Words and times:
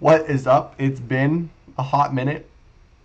What 0.00 0.28
is 0.28 0.46
up? 0.46 0.74
It's 0.78 1.00
been 1.00 1.50
a 1.78 1.82
hot 1.82 2.12
minute. 2.12 2.48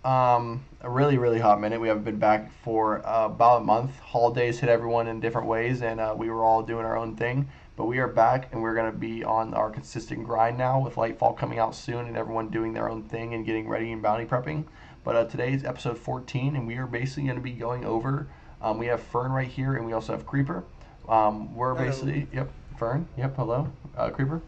Um, 0.04 0.64
a 0.80 0.90
really, 0.90 1.18
really 1.18 1.38
hot 1.38 1.60
minute. 1.60 1.80
We 1.80 1.88
haven't 1.88 2.04
been 2.04 2.18
back 2.18 2.50
for 2.62 3.06
uh, 3.06 3.26
about 3.26 3.62
a 3.62 3.64
month. 3.64 3.98
Holidays 4.00 4.58
hit 4.58 4.68
everyone 4.68 5.06
in 5.06 5.20
different 5.20 5.46
ways, 5.46 5.82
and 5.82 6.00
uh, 6.00 6.14
we 6.16 6.30
were 6.30 6.42
all 6.42 6.62
doing 6.62 6.84
our 6.84 6.96
own 6.96 7.14
thing. 7.14 7.48
But 7.76 7.86
we 7.86 7.98
are 7.98 8.08
back, 8.08 8.48
and 8.52 8.62
we're 8.62 8.74
going 8.74 8.90
to 8.90 8.98
be 8.98 9.22
on 9.22 9.54
our 9.54 9.70
consistent 9.70 10.24
grind 10.24 10.58
now 10.58 10.80
with 10.80 10.96
Lightfall 10.96 11.36
coming 11.36 11.58
out 11.58 11.74
soon 11.74 12.06
and 12.06 12.16
everyone 12.16 12.48
doing 12.48 12.72
their 12.72 12.88
own 12.88 13.04
thing 13.04 13.34
and 13.34 13.46
getting 13.46 13.68
ready 13.68 13.92
and 13.92 14.02
bounty 14.02 14.24
prepping. 14.24 14.64
But 15.04 15.14
uh, 15.14 15.24
today's 15.26 15.64
episode 15.64 15.98
14, 15.98 16.56
and 16.56 16.66
we 16.66 16.76
are 16.78 16.86
basically 16.86 17.24
going 17.24 17.36
to 17.36 17.42
be 17.42 17.52
going 17.52 17.84
over. 17.84 18.26
Um, 18.60 18.78
we 18.78 18.86
have 18.86 19.00
Fern 19.00 19.30
right 19.30 19.46
here, 19.46 19.76
and 19.76 19.86
we 19.86 19.92
also 19.92 20.12
have 20.12 20.26
Creeper. 20.26 20.64
Um, 21.08 21.54
we're 21.54 21.74
Hello. 21.74 21.86
basically, 21.86 22.26
yep, 22.32 22.50
Fern, 22.76 23.06
yep, 23.16 23.36
hello, 23.36 23.70
uh, 23.96 24.10
Creeper. 24.10 24.42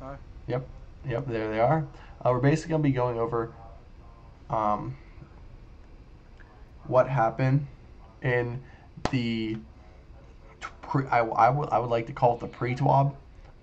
Hi. 0.00 0.16
Yep, 0.48 0.66
yep, 1.08 1.26
there 1.26 1.50
they 1.50 1.60
are. 1.60 1.86
Uh, 2.24 2.30
we're 2.30 2.38
basically 2.38 2.70
going 2.70 2.82
to 2.82 2.88
be 2.88 2.92
going 2.92 3.18
over 3.18 3.52
um, 4.50 4.96
what 6.86 7.08
happened 7.08 7.66
in 8.22 8.62
the 9.10 9.56
pre, 10.80 11.06
I, 11.06 11.20
I, 11.20 11.50
would, 11.50 11.68
I 11.70 11.78
would 11.78 11.90
like 11.90 12.06
to 12.06 12.12
call 12.12 12.34
it 12.34 12.40
the 12.40 12.46
pre-twab. 12.46 13.14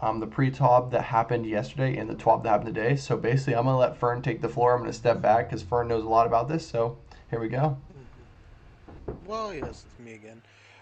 Um, 0.01 0.19
the 0.21 0.27
pre-twab 0.27 0.91
that 0.91 1.01
happened 1.01 1.45
yesterday 1.45 1.97
and 1.97 2.09
the 2.09 2.15
twab 2.15 2.43
that 2.43 2.49
happened 2.49 2.73
today. 2.73 2.95
So 2.95 3.17
basically, 3.17 3.55
I'm 3.55 3.65
going 3.65 3.73
to 3.73 3.79
let 3.79 3.97
Fern 3.97 4.21
take 4.21 4.41
the 4.41 4.47
floor. 4.47 4.73
I'm 4.73 4.79
going 4.79 4.91
to 4.91 4.97
step 4.97 5.21
back 5.21 5.49
because 5.49 5.61
Fern 5.61 5.89
knows 5.89 6.05
a 6.05 6.07
lot 6.07 6.25
about 6.25 6.47
this. 6.47 6.65
So 6.65 6.97
here 7.29 7.39
we 7.39 7.49
go. 7.49 7.77
Well, 9.25 9.53
yes, 9.53 9.85
it's 9.87 9.99
me 9.99 10.13
again. 10.13 10.41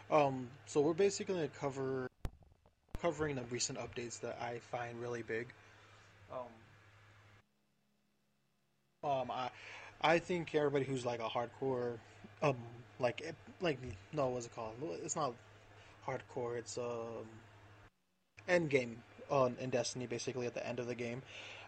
Um, 0.09 0.47
so 0.65 0.81
we're 0.81 0.93
basically 0.93 1.35
gonna 1.35 1.47
cover 1.49 2.07
covering 3.01 3.35
the 3.35 3.43
recent 3.43 3.77
updates 3.77 4.19
that 4.21 4.37
I 4.41 4.59
find 4.59 4.99
really 5.01 5.21
big. 5.21 5.47
Um, 6.31 6.47
um, 9.03 9.31
I 9.31 9.49
I 10.01 10.19
think 10.19 10.53
everybody 10.55 10.85
who's 10.85 11.05
like 11.05 11.19
a 11.19 11.27
hardcore, 11.29 11.97
um, 12.41 12.55
like 12.99 13.21
eh, 13.25 13.31
like 13.61 13.79
no, 14.13 14.27
what's 14.27 14.45
it 14.45 14.55
called? 14.55 14.75
It's 15.03 15.15
not 15.15 15.33
hardcore. 16.05 16.57
It's 16.57 16.77
um, 16.77 17.25
end 18.47 18.69
game 18.69 19.01
on 19.29 19.55
in 19.59 19.69
Destiny, 19.69 20.07
basically 20.07 20.47
at 20.47 20.53
the 20.53 20.65
end 20.65 20.79
of 20.79 20.87
the 20.87 20.95
game, 20.95 21.21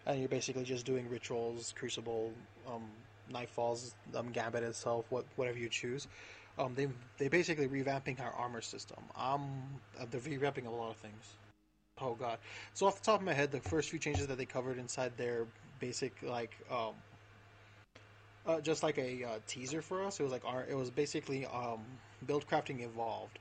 and 0.06 0.18
you're 0.18 0.28
basically 0.28 0.64
just 0.64 0.86
doing 0.86 1.08
rituals, 1.08 1.74
Crucible, 1.76 2.32
um, 2.66 2.84
Nightfalls, 3.32 3.92
um, 4.14 4.30
Gambit 4.32 4.62
itself, 4.62 5.06
what 5.10 5.24
whatever 5.36 5.58
you 5.58 5.68
choose. 5.68 6.08
Um, 6.58 6.74
they 6.74 6.88
they 7.18 7.28
basically 7.28 7.68
revamping 7.68 8.20
our 8.20 8.32
armor 8.32 8.60
system. 8.60 8.98
Um, 9.16 9.62
they're 10.10 10.20
revamping 10.20 10.66
a 10.66 10.70
lot 10.70 10.90
of 10.90 10.96
things. 10.96 11.36
Oh 12.00 12.14
god! 12.14 12.38
So 12.74 12.86
off 12.86 13.00
the 13.00 13.04
top 13.04 13.20
of 13.20 13.26
my 13.26 13.34
head, 13.34 13.50
the 13.52 13.60
first 13.60 13.90
few 13.90 13.98
changes 13.98 14.26
that 14.26 14.38
they 14.38 14.46
covered 14.46 14.78
inside 14.78 15.16
their 15.16 15.46
basic 15.80 16.14
like 16.22 16.56
um, 16.70 16.94
uh, 18.46 18.60
just 18.60 18.82
like 18.82 18.98
a 18.98 19.24
uh, 19.24 19.38
teaser 19.46 19.82
for 19.82 20.04
us. 20.04 20.18
It 20.18 20.22
was 20.22 20.32
like 20.32 20.44
our 20.44 20.64
it 20.68 20.76
was 20.76 20.90
basically 20.90 21.46
um, 21.46 21.80
build 22.26 22.46
crafting 22.46 22.82
evolved. 22.82 23.38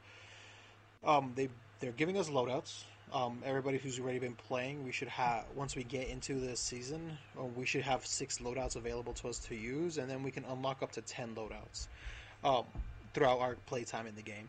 Um, 1.03 1.31
they 1.35 1.49
they're 1.79 1.91
giving 1.91 2.17
us 2.17 2.29
loadouts. 2.29 2.83
Um, 3.11 3.41
everybody 3.43 3.79
who's 3.79 3.99
already 3.99 4.19
been 4.19 4.35
playing, 4.35 4.83
we 4.83 4.91
should 4.91 5.07
have 5.07 5.45
once 5.55 5.75
we 5.75 5.83
get 5.83 6.09
into 6.09 6.35
this 6.35 6.59
season, 6.59 7.17
uh, 7.39 7.43
we 7.43 7.65
should 7.65 7.81
have 7.81 8.05
six 8.05 8.37
loadouts 8.37 8.75
available 8.75 9.13
to 9.13 9.29
us 9.29 9.39
to 9.39 9.55
use, 9.55 9.97
and 9.97 10.09
then 10.09 10.21
we 10.21 10.31
can 10.31 10.45
unlock 10.45 10.83
up 10.83 10.91
to 10.91 11.01
ten 11.01 11.33
loadouts 11.33 11.87
um, 12.43 12.65
throughout 13.13 13.39
our 13.39 13.55
playtime 13.65 14.05
in 14.05 14.15
the 14.15 14.21
game. 14.21 14.47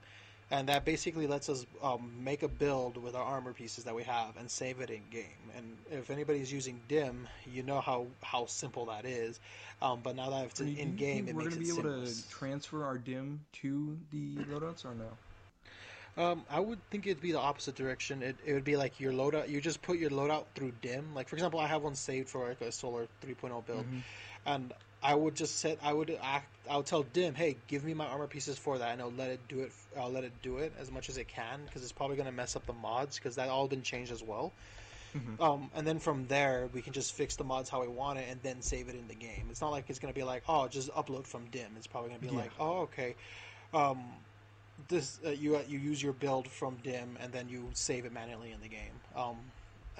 And 0.53 0.69
that 0.69 0.85
basically 0.85 1.29
lets 1.29 1.49
us 1.49 1.65
um, 1.81 2.11
make 2.23 2.43
a 2.43 2.49
build 2.49 2.97
with 2.97 3.15
our 3.15 3.23
armor 3.23 3.53
pieces 3.53 3.85
that 3.85 3.95
we 3.95 4.03
have 4.03 4.37
and 4.37 4.51
save 4.51 4.81
it 4.81 4.91
in 4.91 5.01
game. 5.11 5.25
And 5.57 5.77
if 5.93 6.11
anybody's 6.11 6.53
using 6.53 6.81
Dim, 6.89 7.29
you 7.47 7.63
know 7.63 7.81
how, 7.81 8.07
how 8.21 8.47
simple 8.47 8.87
that 8.87 9.05
is. 9.05 9.39
Um, 9.81 10.01
but 10.03 10.17
now 10.17 10.29
that 10.31 10.47
it's 10.47 10.55
Do 10.59 10.65
you- 10.67 10.75
do 10.75 10.83
in 10.83 10.97
game, 10.97 11.29
it 11.29 11.35
we're 11.37 11.43
makes 11.45 11.55
gonna 11.55 11.67
it 11.67 11.75
be 11.75 11.81
able 11.81 11.91
seamless. 11.93 12.23
to 12.23 12.31
transfer 12.31 12.85
our 12.85 12.99
dim 12.99 13.41
to 13.63 13.97
the 14.11 14.35
loadouts 14.51 14.85
or 14.85 14.95
no? 14.97 15.11
Um, 16.17 16.45
I 16.51 16.59
would 16.59 16.81
think 16.91 17.07
it'd 17.07 17.23
be 17.23 17.31
the 17.31 17.39
opposite 17.39 17.77
direction. 17.77 18.21
It, 18.21 18.35
it 18.45 18.53
would 18.53 18.65
be 18.65 18.77
like 18.77 18.99
your 18.99 19.13
loadout. 19.13 19.49
You 19.49 19.61
just 19.61 19.81
put 19.81 19.99
your 19.99 20.11
loadout 20.11 20.47
through 20.57 20.73
dim. 20.83 21.15
Like 21.15 21.29
for 21.29 21.37
example, 21.37 21.61
I 21.61 21.69
have 21.69 21.83
one 21.83 21.95
saved 21.95 22.29
for 22.29 22.49
like 22.49 22.61
a 22.61 22.73
solar 22.73 23.07
3.0 23.25 23.65
build, 23.65 23.87
Mhm. 23.87 24.03
and 24.47 24.73
I 25.03 25.15
would 25.15 25.35
just 25.35 25.59
set. 25.59 25.79
I 25.83 25.93
would 25.93 26.17
act. 26.23 26.47
I 26.69 26.77
would 26.77 26.87
tell 26.87 27.03
dim, 27.03 27.35
hey, 27.35 27.57
give 27.69 27.85
me 27.85 27.95
my 27.95 28.07
armor 28.07 28.27
pieces 28.27 28.59
for 28.59 28.79
that, 28.79 28.93
and 28.93 29.01
I'll 29.01 29.11
let 29.13 29.31
it 29.31 29.41
do 29.49 29.61
it. 29.61 29.73
I'll 29.99 30.11
let 30.11 30.25
it 30.25 30.33
do 30.43 30.59
it 30.59 30.73
as 30.79 30.91
much 30.91 31.09
as 31.09 31.17
it 31.17 31.29
can 31.29 31.61
because 31.65 31.83
it's 31.83 31.93
probably 31.93 32.17
gonna 32.17 32.33
mess 32.33 32.55
up 32.57 32.67
the 32.67 32.73
mods 32.75 33.17
because 33.19 33.37
that 33.37 33.49
all 33.49 33.67
been 33.67 33.83
changed 33.83 34.13
as 34.13 34.23
well. 34.23 34.53
Mhm. 35.15 35.41
Um, 35.41 35.71
and 35.75 35.87
then 35.87 35.99
from 35.99 36.27
there, 36.29 36.69
we 36.73 36.83
can 36.83 36.93
just 36.93 37.15
fix 37.15 37.37
the 37.37 37.45
mods 37.45 37.71
how 37.71 37.81
we 37.81 37.89
want 37.89 38.19
it, 38.19 38.29
and 38.31 38.41
then 38.43 38.61
save 38.63 38.89
it 38.89 38.95
in 38.95 39.09
the 39.09 39.15
game. 39.15 39.47
It's 39.51 39.61
not 39.61 39.71
like 39.71 39.89
it's 39.89 39.99
gonna 39.99 40.13
be 40.13 40.23
like, 40.23 40.43
oh, 40.49 40.69
just 40.69 40.91
upload 40.91 41.27
from 41.27 41.47
dim. 41.51 41.73
It's 41.77 41.87
probably 41.87 42.11
gonna 42.11 42.21
be 42.21 42.29
Yeah. 42.29 42.41
like, 42.43 42.53
oh, 42.61 42.81
okay. 42.83 43.17
Um, 43.73 44.05
this 44.89 45.19
uh, 45.27 45.31
you 45.31 45.57
uh, 45.57 45.63
you 45.69 45.79
use 45.79 46.03
your 46.03 46.13
build 46.13 46.49
from 46.49 46.77
dim 46.83 47.19
and 47.21 47.33
then 47.33 47.49
you 47.49 47.69
save 47.75 48.05
it 48.07 48.13
manually 48.13 48.51
in 48.51 48.61
the 48.63 48.69
game 48.69 48.93
um 49.15 49.37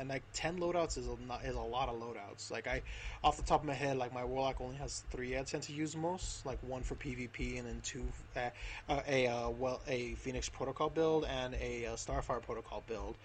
and 0.01 0.09
like 0.09 0.23
10 0.33 0.59
loadouts 0.59 0.99
is 0.99 1.07
a, 1.07 1.17
not, 1.29 1.45
is 1.45 1.55
a 1.55 1.61
lot 1.61 1.89
of 1.89 1.97
loadouts. 2.01 2.51
Like 2.51 2.67
i 2.67 2.83
off 3.23 3.37
the 3.37 3.43
top 3.43 3.61
of 3.61 3.67
my 3.67 3.75
head 3.75 3.97
like 3.99 4.13
my 4.15 4.25
warlock 4.25 4.61
only 4.61 4.77
has 4.77 5.05
three 5.11 5.39
i 5.39 5.43
tend 5.43 5.63
to 5.65 5.73
use 5.73 5.95
most 5.97 6.47
like 6.47 6.59
one 6.63 6.83
for 6.83 6.95
pvp 6.97 7.59
and 7.59 7.69
then 7.69 7.81
two 7.83 8.05
uh, 8.37 8.51
uh, 8.89 9.01
a 9.09 9.27
uh, 9.27 9.51
well 9.51 9.81
a 9.89 10.15
phoenix 10.15 10.49
protocol 10.49 10.91
build 10.91 11.25
and 11.27 11.55
a, 11.61 11.87
uh 11.87 11.95
starfire 11.97 12.43
protocol 12.43 12.83
build. 12.87 13.17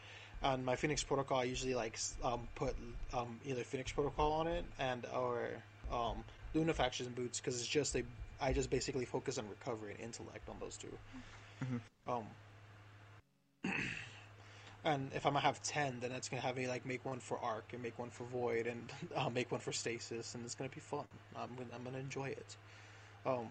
And 0.44 0.66
my 0.66 0.76
phoenix 0.76 1.04
protocol 1.04 1.40
i 1.40 1.44
usually 1.46 1.76
like 1.76 1.98
um, 2.24 2.48
put 2.56 2.76
um, 3.14 3.40
either 3.46 3.64
phoenix 3.64 3.92
protocol 3.92 4.34
on 4.34 4.48
it 4.48 4.66
and 4.80 5.06
or 5.16 5.50
um, 5.92 6.24
lunafaction 6.56 7.14
boots 7.16 7.40
because 7.40 7.60
it's 7.60 7.68
just 7.68 7.96
a 7.96 8.04
i 8.42 8.52
just 8.54 8.70
basically 8.70 9.06
focus 9.06 9.38
on 9.38 9.48
recovery 9.50 9.94
and 9.94 10.02
intellect 10.02 10.50
on 10.50 10.56
those 10.60 10.78
two. 10.78 10.98
Mhm. 11.64 11.80
um, 12.08 12.26
and 14.86 15.12
if 15.16 15.26
I'm 15.26 15.34
gonna 15.34 15.46
have 15.46 15.62
ten, 15.64 16.00
then 16.00 16.12
it's 16.12 16.30
gonna 16.30 16.44
have 16.44 16.56
me 16.58 16.68
like 16.68 16.86
make 16.86 17.04
one 17.06 17.20
for 17.20 17.40
arc 17.40 17.74
and 17.74 17.82
make 17.84 18.00
one 18.00 18.12
for 18.12 18.26
void 18.26 18.68
and 18.68 18.92
uh, 19.16 19.30
make 19.30 19.52
one 19.52 19.62
for 19.62 19.74
stasis, 19.74 20.36
and 20.36 20.46
it's 20.46 20.56
gonna 20.56 20.70
be 20.70 20.80
fun. 20.80 21.06
I'm 21.36 21.50
gonna, 21.56 21.70
I'm 21.76 21.84
gonna 21.84 22.00
enjoy 22.00 22.28
it. 22.30 22.56
Um, 23.26 23.50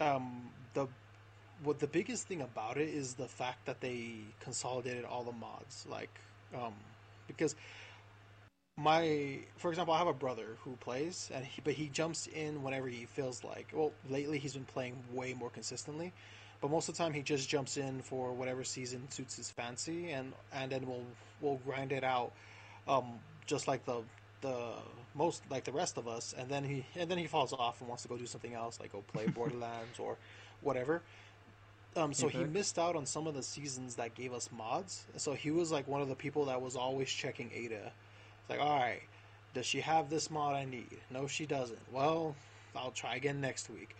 um, 0.00 0.50
the 0.74 0.86
what 1.62 1.78
the 1.80 1.86
biggest 1.86 2.26
thing 2.28 2.42
about 2.42 2.78
it 2.78 2.88
is 2.88 3.14
the 3.14 3.28
fact 3.28 3.66
that 3.66 3.80
they 3.80 4.16
consolidated 4.40 5.04
all 5.04 5.24
the 5.24 5.32
mods, 5.32 5.86
like, 5.90 6.10
um, 6.54 6.74
because 7.26 7.56
my 8.76 9.38
for 9.56 9.70
example 9.70 9.94
i 9.94 9.98
have 9.98 10.08
a 10.08 10.12
brother 10.12 10.56
who 10.64 10.72
plays 10.76 11.30
and 11.32 11.44
he, 11.44 11.60
but 11.62 11.74
he 11.74 11.88
jumps 11.88 12.26
in 12.26 12.62
whenever 12.62 12.88
he 12.88 13.04
feels 13.04 13.44
like 13.44 13.68
well 13.72 13.92
lately 14.10 14.38
he's 14.38 14.54
been 14.54 14.64
playing 14.64 14.96
way 15.12 15.32
more 15.32 15.50
consistently 15.50 16.12
but 16.64 16.70
most 16.70 16.88
of 16.88 16.96
the 16.96 17.02
time 17.02 17.12
he 17.12 17.20
just 17.20 17.46
jumps 17.46 17.76
in 17.76 18.00
for 18.00 18.32
whatever 18.32 18.64
season 18.64 19.02
suits 19.10 19.36
his 19.36 19.50
fancy 19.50 20.12
and 20.12 20.32
and 20.50 20.72
then 20.72 20.86
we'll 20.86 21.04
we'll 21.42 21.60
grind 21.66 21.92
it 21.92 22.02
out 22.02 22.32
um 22.88 23.04
just 23.44 23.68
like 23.68 23.84
the 23.84 24.00
the 24.40 24.72
most 25.14 25.42
like 25.50 25.64
the 25.64 25.72
rest 25.72 25.98
of 25.98 26.08
us 26.08 26.34
and 26.38 26.48
then 26.48 26.64
he 26.64 26.86
and 26.96 27.10
then 27.10 27.18
he 27.18 27.26
falls 27.26 27.52
off 27.52 27.80
and 27.80 27.88
wants 27.88 28.02
to 28.02 28.08
go 28.08 28.16
do 28.16 28.24
something 28.24 28.54
else 28.54 28.80
like 28.80 28.90
go 28.92 29.04
play 29.12 29.26
borderlands 29.36 29.98
or 29.98 30.16
whatever 30.62 31.02
um, 31.96 32.14
so 32.14 32.26
he 32.26 32.42
missed 32.42 32.78
out 32.78 32.96
on 32.96 33.04
some 33.04 33.26
of 33.28 33.34
the 33.34 33.42
seasons 33.42 33.94
that 33.94 34.16
gave 34.16 34.32
us 34.32 34.48
mods. 34.50 35.04
So 35.16 35.32
he 35.32 35.52
was 35.52 35.70
like 35.70 35.86
one 35.86 36.02
of 36.02 36.08
the 36.08 36.16
people 36.16 36.46
that 36.46 36.60
was 36.60 36.74
always 36.74 37.08
checking 37.08 37.52
Ada. 37.54 37.92
It's 38.40 38.50
like, 38.50 38.58
all 38.58 38.76
right, 38.80 39.02
does 39.54 39.64
she 39.64 39.80
have 39.80 40.10
this 40.10 40.28
mod 40.28 40.56
I 40.56 40.64
need? 40.64 40.98
No, 41.08 41.28
she 41.28 41.46
doesn't. 41.46 41.78
Well, 41.92 42.34
I'll 42.74 42.90
try 42.90 43.14
again 43.14 43.40
next 43.40 43.70
week. 43.70 43.94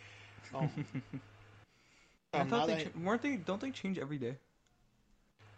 Um, 0.53 0.69
I 2.35 2.45
thought 2.45 2.67
they 2.67 2.85
ch- 2.85 2.95
weren't 2.97 3.23
they. 3.23 3.37
Don't 3.37 3.61
they 3.61 3.71
change 3.71 3.99
every 3.99 4.19
day? 4.19 4.37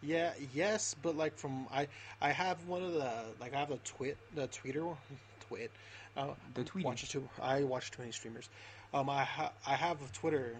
yeah, 0.02 0.32
yes, 0.54 0.94
but 1.02 1.16
like 1.16 1.36
from 1.36 1.66
I, 1.72 1.88
I 2.20 2.30
have 2.30 2.66
one 2.66 2.82
of 2.82 2.92
the 2.92 3.10
like 3.40 3.54
I 3.54 3.58
have 3.58 3.70
a 3.70 3.78
twit 3.78 4.16
the 4.34 4.48
tweeter 4.48 4.96
twit. 5.48 5.70
Uh, 6.16 6.28
The 6.54 6.62
tweeting. 6.64 6.84
watch 6.84 7.08
too. 7.10 7.28
I 7.42 7.64
watch 7.64 7.90
too 7.90 8.02
many 8.02 8.12
streamers. 8.12 8.48
Um, 8.94 9.10
I 9.10 9.24
ha- 9.24 9.52
I 9.66 9.74
have 9.74 9.98
Twitter. 10.12 10.56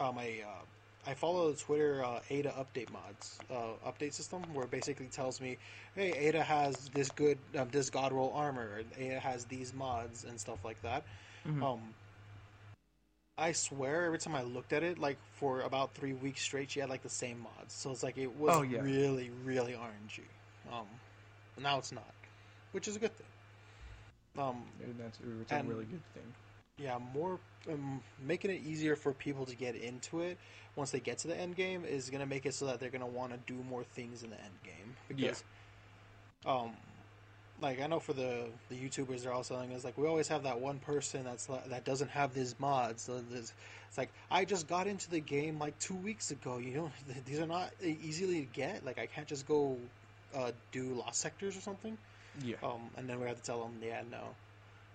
Um, 0.00 0.18
I 0.18 0.40
uh, 0.44 1.10
I 1.10 1.14
follow 1.14 1.50
the 1.52 1.56
Twitter 1.58 2.04
uh, 2.04 2.20
Ada 2.28 2.50
update 2.50 2.90
mods 2.90 3.38
uh, 3.50 3.88
update 3.88 4.12
system 4.12 4.42
where 4.52 4.64
it 4.64 4.70
basically 4.70 5.06
tells 5.06 5.40
me, 5.40 5.56
hey, 5.94 6.12
Ada 6.12 6.42
has 6.42 6.90
this 6.92 7.10
good 7.10 7.38
um, 7.58 7.68
this 7.70 7.88
God 7.90 8.12
roll 8.12 8.32
armor. 8.34 8.82
Ada 8.98 9.18
has 9.20 9.44
these 9.44 9.72
mods 9.74 10.24
and 10.24 10.38
stuff 10.38 10.64
like 10.64 10.80
that. 10.82 11.04
Mhm. 11.48 11.62
Um, 11.62 11.80
I 13.38 13.52
swear, 13.52 14.04
every 14.06 14.18
time 14.18 14.34
I 14.34 14.42
looked 14.42 14.72
at 14.72 14.82
it, 14.82 14.98
like 14.98 15.18
for 15.34 15.60
about 15.62 15.94
three 15.94 16.12
weeks 16.14 16.42
straight, 16.42 16.70
she 16.70 16.80
had 16.80 16.90
like 16.90 17.02
the 17.02 17.08
same 17.08 17.40
mods. 17.40 17.74
So 17.74 17.90
it's 17.90 18.02
like 18.02 18.18
it 18.18 18.34
was 18.36 18.54
Oh, 18.54 18.62
yeah. 18.62 18.80
really, 18.82 19.30
really 19.44 19.74
RNG. 19.74 20.22
Um, 20.72 20.86
now 21.60 21.78
it's 21.78 21.92
not, 21.92 22.14
which 22.72 22.88
is 22.88 22.96
a 22.96 22.98
good 22.98 23.16
thing. 23.16 23.26
Um, 24.38 24.64
And 24.84 24.98
that's 24.98 25.18
it's 25.42 25.52
a 25.52 25.58
really 25.58 25.84
good 25.84 26.04
thing. 26.14 26.34
yeah, 26.78 26.98
more 27.14 27.38
um, 27.70 28.00
making 28.24 28.50
it 28.50 28.60
easier 28.64 28.96
for 28.96 29.12
people 29.12 29.46
to 29.46 29.56
get 29.56 29.74
into 29.74 30.20
it 30.20 30.38
once 30.76 30.90
they 30.90 31.00
get 31.00 31.18
to 31.18 31.28
the 31.28 31.36
end 31.38 31.56
game 31.56 31.84
is 31.84 32.10
gonna 32.10 32.26
make 32.26 32.46
it 32.46 32.54
so 32.54 32.66
that 32.66 32.80
they're 32.80 32.90
gonna 32.90 33.06
want 33.06 33.32
to 33.32 33.38
do 33.52 33.62
more 33.64 33.84
things 33.84 34.22
in 34.22 34.30
the 34.30 34.36
end 34.36 34.54
game 34.64 34.96
because, 35.08 35.42
um, 36.46 36.76
like 37.60 37.80
I 37.80 37.86
know 37.86 38.00
for 38.00 38.12
the 38.12 38.46
the 38.68 38.76
YouTubers, 38.76 39.22
they're 39.22 39.32
all 39.32 39.44
telling 39.44 39.72
us 39.72 39.84
like 39.84 39.98
we 39.98 40.06
always 40.06 40.28
have 40.28 40.42
that 40.44 40.60
one 40.60 40.78
person 40.78 41.24
that's 41.24 41.46
that 41.46 41.84
doesn't 41.84 42.10
have 42.10 42.34
these 42.34 42.54
mods. 42.58 43.02
So 43.02 43.20
this, 43.30 43.52
it's 43.88 43.98
like 43.98 44.10
I 44.30 44.44
just 44.44 44.68
got 44.68 44.86
into 44.86 45.10
the 45.10 45.20
game 45.20 45.58
like 45.58 45.78
two 45.78 45.96
weeks 45.96 46.30
ago. 46.30 46.58
You 46.58 46.74
know, 46.74 46.92
these 47.26 47.40
are 47.40 47.46
not 47.46 47.70
easily 47.82 48.40
to 48.40 48.46
get. 48.52 48.84
Like 48.84 48.98
I 48.98 49.06
can't 49.06 49.26
just 49.26 49.46
go 49.46 49.76
uh, 50.34 50.52
do 50.72 50.94
lost 50.94 51.20
sectors 51.20 51.56
or 51.56 51.60
something. 51.60 51.96
Yeah. 52.44 52.56
Um, 52.62 52.90
and 52.96 53.08
then 53.08 53.20
we 53.20 53.26
have 53.26 53.36
to 53.36 53.42
tell 53.42 53.60
them, 53.60 53.72
yeah, 53.82 54.02
no. 54.10 54.20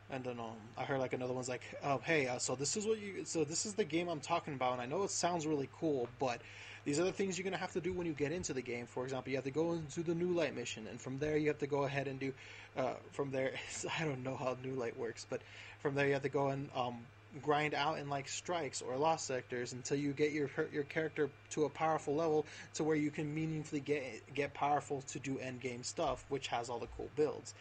And 0.09 0.24
then 0.24 0.39
um, 0.39 0.56
I 0.77 0.83
heard 0.83 1.00
like 1.00 1.13
another 1.13 1.33
one's 1.33 1.50
like, 1.50 1.63
oh, 1.83 2.00
hey, 2.04 2.27
uh, 2.27 2.38
so 2.38 2.56
this 2.56 2.77
is 2.77 2.86
what 2.86 3.00
you, 3.00 3.25
so 3.25 3.44
this 3.44 3.66
is 3.66 3.74
the 3.74 3.83
game 3.83 4.07
I'm 4.07 4.19
talking 4.19 4.54
about, 4.54 4.74
and 4.74 4.81
I 4.81 4.86
know 4.86 5.04
it 5.04 5.09
sounds 5.09 5.48
really 5.48 5.69
cool, 5.80 6.07
but 6.19 6.39
these 6.83 7.00
are 7.00 7.03
the 7.03 7.12
things 7.13 7.38
you're 7.38 7.44
gonna 7.44 7.57
have 7.57 7.74
to 7.74 7.81
do 7.81 7.94
when 7.94 8.06
you 8.07 8.13
get 8.13 8.31
into 8.31 8.53
the 8.53 8.62
game. 8.62 8.85
For 8.88 9.03
example, 9.03 9.31
you 9.31 9.38
have 9.38 9.45
to 9.45 9.51
go 9.51 9.74
into 9.74 10.03
the 10.03 10.15
new 10.15 10.31
light 10.33 10.56
mission, 10.56 10.88
and 10.88 11.00
from 11.01 11.18
there 11.19 11.38
you 11.38 11.47
have 11.47 11.59
to 11.59 11.68
go 11.68 11.83
ahead 11.83 12.07
and 12.07 12.19
do, 12.19 12.33
uh, 12.77 12.94
from 13.12 13.31
there, 13.31 13.53
I 14.00 14.06
don't 14.06 14.24
know 14.24 14.35
how 14.35 14.57
new 14.63 14.75
light 14.75 14.97
works, 14.97 15.25
but 15.30 15.41
from 15.80 15.95
there 15.95 16.07
you 16.07 16.13
have 16.13 16.24
to 16.24 16.30
go 16.30 16.50
and 16.50 16.69
um, 16.75 17.07
grind 17.41 17.74
out 17.74 17.97
in 18.00 18.09
like 18.09 18.27
strikes 18.27 18.81
or 18.81 18.95
lost 18.97 19.25
sectors 19.27 19.74
until 19.74 19.97
you 19.97 20.13
get 20.13 20.31
your 20.31 20.50
your 20.71 20.83
character 20.83 21.30
to 21.51 21.65
a 21.65 21.69
powerful 21.69 22.15
level 22.15 22.45
to 22.75 22.83
where 22.83 22.95
you 22.95 23.12
can 23.12 23.33
meaningfully 23.33 23.81
get 23.81 24.03
get 24.33 24.53
powerful 24.53 25.01
to 25.03 25.19
do 25.19 25.39
end 25.39 25.59
game 25.62 25.83
stuff, 25.83 26.25
which 26.30 26.47
has 26.47 26.69
all 26.69 26.80
the 26.80 26.88
cool 26.88 27.09
builds. 27.15 27.53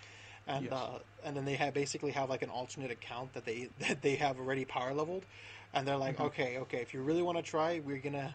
And 0.46 0.64
Yes. 0.64 0.72
uh, 0.72 0.98
and 1.24 1.36
then 1.36 1.44
they 1.44 1.54
have 1.54 1.72
basically 1.74 2.12
have 2.12 2.28
like 2.28 2.42
an 2.42 2.50
alternate 2.50 2.90
account 2.90 3.34
that 3.34 3.44
they 3.44 3.69
that 3.88 4.02
they 4.02 4.16
have 4.16 4.38
already 4.38 4.64
power 4.64 4.92
leveled, 4.92 5.24
and 5.72 5.86
they're 5.86 5.96
like, 5.96 6.19
Mhm. 6.19 6.26
okay, 6.26 6.58
okay, 6.58 6.78
if 6.78 6.92
you 6.94 7.00
really 7.02 7.22
want 7.22 7.38
to 7.38 7.42
try, 7.42 7.80
we're 7.80 7.98
gonna 7.98 8.34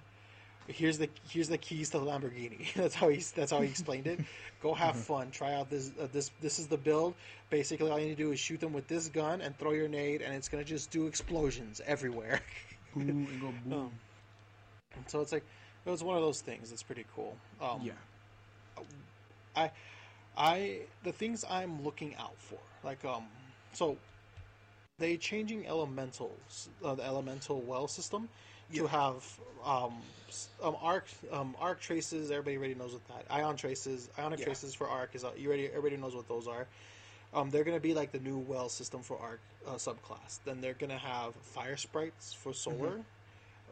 here's 0.68 0.98
the 0.98 1.10
here's 1.30 1.50
the 1.50 1.58
keys 1.58 1.90
to 1.92 2.00
the 2.00 2.06
Lamborghini. 2.06 2.74
that's 2.76 2.96
how 2.96 3.10
he 3.10 3.18
that's 3.36 3.52
how 3.52 3.62
he 3.62 3.68
explained 3.70 4.08
it. 4.08 4.20
Go 4.62 4.74
have 4.74 4.96
Mhm. 4.96 5.04
fun. 5.06 5.32
Try 5.32 5.54
out 5.54 5.70
this 5.70 5.92
uh, 6.00 6.08
this 6.12 6.32
this 6.42 6.60
is 6.60 6.68
the 6.68 6.78
build. 6.78 7.16
Basically, 7.50 7.90
all 7.90 8.00
you 8.00 8.08
need 8.08 8.18
to 8.18 8.24
do 8.24 8.32
is 8.32 8.40
shoot 8.40 8.60
them 8.60 8.74
with 8.74 8.88
this 8.88 9.10
gun 9.10 9.42
and 9.42 9.58
throw 9.58 9.72
your 9.72 9.88
nade, 9.90 10.22
and 10.22 10.34
it's 10.34 10.50
gonna 10.50 10.64
just 10.64 10.92
do 10.92 11.08
explosions 11.08 11.82
everywhere. 11.86 12.42
Boom 12.96 13.28
and 13.30 13.40
go 13.40 13.52
boom. 13.52 13.74
Um, 13.74 13.92
so 15.08 15.22
it's 15.22 15.32
like 15.32 15.46
it 15.86 15.90
was 15.90 16.04
one 16.04 16.16
of 16.18 16.24
those 16.24 16.42
things. 16.42 16.72
It's 16.72 16.84
pretty 16.84 17.06
cool. 17.16 17.38
Um, 17.62 17.82
yeah. 17.84 17.94
I 19.56 19.72
I 20.38 20.82
the 21.04 21.12
things 21.12 21.44
I'm 21.50 21.84
looking 21.84 22.16
out 22.16 22.40
for, 22.40 22.60
like 22.84 23.04
um, 23.06 23.26
so 23.74 23.98
they 25.00 25.18
changing 25.18 25.68
elementals, 25.68 26.70
uh, 26.84 26.96
the 26.96 27.04
elemental 27.04 27.62
well 27.62 27.88
system, 27.88 28.30
to 28.74 28.84
Yeah. 28.84 28.88
have 28.90 29.40
um, 29.66 29.94
um 30.62 30.76
arc 30.82 31.06
um 31.32 31.56
arc 31.60 31.80
traces. 31.80 32.32
Everybody 32.32 32.58
already 32.58 32.76
knows 32.76 32.94
what 32.94 33.08
that 33.10 33.26
ion 33.30 33.56
traces, 33.56 34.10
ionic 34.20 34.40
Yeah. 34.40 34.46
traces 34.46 34.74
for 34.74 34.88
arc 34.88 35.16
is. 35.16 35.24
Uh, 35.24 35.32
you 35.38 35.48
already 35.48 35.68
everybody 35.68 35.98
knows 35.98 36.16
what 36.16 36.28
those 36.28 36.48
are. 36.48 36.68
Um, 37.34 37.50
they're 37.50 37.64
gonna 37.64 37.80
be 37.80 37.94
like 37.94 38.12
the 38.12 38.20
new 38.20 38.38
well 38.38 38.70
system 38.70 39.02
for 39.04 39.18
arc 39.20 39.40
uh, 39.68 39.72
subclass. 39.76 40.40
Then 40.46 40.62
they're 40.62 40.74
gonna 40.74 40.98
have 40.98 41.36
fire 41.36 41.78
sprites 41.78 42.34
for 42.34 42.54
solar, 42.54 43.02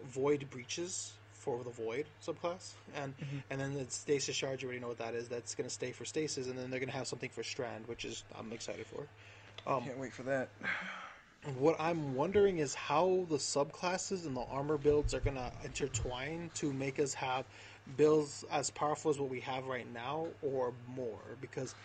void 0.04 0.50
breaches 0.50 1.14
for 1.34 1.64
the 1.64 1.70
void 1.70 2.06
subclass, 2.26 2.74
and 2.96 3.14
Mhm. 3.18 3.44
and 3.50 3.62
then 3.62 3.74
the 3.76 3.90
stasis 3.90 4.36
charge. 4.36 4.62
You 4.64 4.68
already 4.68 4.82
know 4.82 4.88
what 4.90 4.98
that 4.98 5.14
is. 5.14 5.30
That's 5.30 5.56
gonna 5.56 5.70
stay 5.70 5.92
for 5.92 6.04
stasis, 6.06 6.48
and 6.48 6.58
then 6.58 6.70
they're 6.72 6.80
gonna 6.80 6.92
have 6.92 7.08
something 7.08 7.30
for 7.30 7.44
strand, 7.44 7.88
which 7.88 8.04
is 8.06 8.24
I'm 8.38 8.52
excited 8.52 8.88
for. 8.88 9.08
Um, 9.68 9.84
Can't 9.84 9.98
wait 10.00 10.14
for 10.14 10.24
that. 10.24 10.50
What 11.60 11.76
I'm 11.80 12.16
wondering 12.16 12.58
is 12.58 12.74
how 12.74 13.26
the 13.30 13.38
subclasses 13.38 14.26
and 14.26 14.36
the 14.36 14.42
armor 14.42 14.78
builds 14.78 15.14
are 15.14 15.20
gonna 15.20 15.52
intertwine 15.64 16.50
to 16.56 16.74
make 16.74 17.00
us 17.00 17.14
have 17.14 17.46
builds 17.98 18.44
as 18.52 18.72
powerful 18.72 19.12
as 19.12 19.20
what 19.20 19.30
we 19.30 19.40
have 19.42 19.68
right 19.68 19.92
now 19.94 20.28
or 20.42 20.74
more. 20.88 21.20
Because 21.42 21.76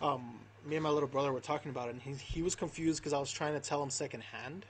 um, 0.00 0.38
me 0.64 0.76
and 0.76 0.82
my 0.84 0.90
little 0.90 1.08
brother 1.08 1.32
were 1.32 1.40
talking 1.40 1.70
about 1.70 1.88
it, 1.88 1.94
and 1.94 2.02
he 2.02 2.12
he 2.12 2.42
was 2.42 2.54
confused 2.54 3.00
because 3.00 3.12
I 3.12 3.18
was 3.18 3.32
trying 3.32 3.54
to 3.54 3.60
tell 3.60 3.82
him 3.82 3.90
secondhand. 3.90 4.64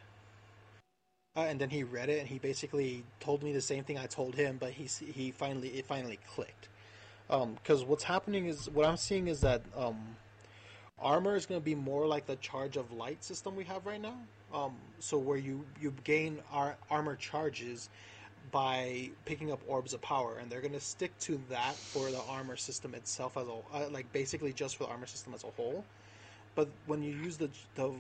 Uh, 1.35 1.41
and 1.41 1.59
then 1.59 1.71
he 1.71 1.83
read 1.83 2.11
it, 2.11 2.19
and 2.19 2.29
he 2.29 2.39
basically 2.39 3.05
told 3.19 3.43
me 3.43 3.53
the 3.53 3.61
same 3.61 3.85
thing 3.85 3.99
I 3.99 4.07
told 4.07 4.35
him, 4.35 4.57
but 4.59 4.73
he 4.73 4.85
he 5.05 5.31
finally 5.31 5.69
it 5.69 5.87
finally 5.87 6.19
clicked. 6.35 6.69
Because 7.29 7.85
what's 7.85 8.05
happening 8.05 8.47
is 8.47 8.69
what 8.69 8.87
I'm 8.87 8.99
seeing 8.99 9.29
is 9.29 9.41
that 9.41 9.63
um, 9.75 10.17
armor 11.03 11.37
is 11.37 11.47
going 11.47 11.61
to 11.61 11.65
be 11.65 11.75
more 11.75 12.07
like 12.07 12.27
the 12.27 12.37
charge 12.37 12.77
of 12.77 12.93
light 12.93 13.23
system 13.25 13.57
we 13.57 13.65
have 13.65 13.85
right 13.87 14.01
now. 14.01 14.17
Um, 14.55 14.75
so 14.99 15.19
where 15.19 15.39
you 15.39 15.65
you 15.81 15.93
gain 16.05 16.39
our 16.53 16.77
armor 16.91 17.17
charges 17.17 17.89
by 18.51 19.11
picking 19.25 19.51
up 19.51 19.61
orbs 19.67 19.95
of 19.95 20.03
power, 20.03 20.37
and 20.41 20.51
they're 20.51 20.61
going 20.61 20.75
to 20.75 20.81
stick 20.81 21.17
to 21.21 21.41
that 21.49 21.75
for 21.75 22.11
the 22.11 22.21
armor 22.29 22.57
system 22.57 22.95
itself 22.95 23.37
as 23.37 23.47
a 23.49 23.53
uh, 23.75 23.89
like 23.91 24.11
basically 24.13 24.53
just 24.53 24.77
for 24.77 24.85
the 24.85 24.91
armor 24.91 25.07
system 25.07 25.35
as 25.35 25.45
a 25.45 25.49
whole. 25.49 25.85
But 26.55 26.69
when 26.87 27.03
you 27.03 27.15
use 27.15 27.37
the 27.37 27.51
the 27.75 27.93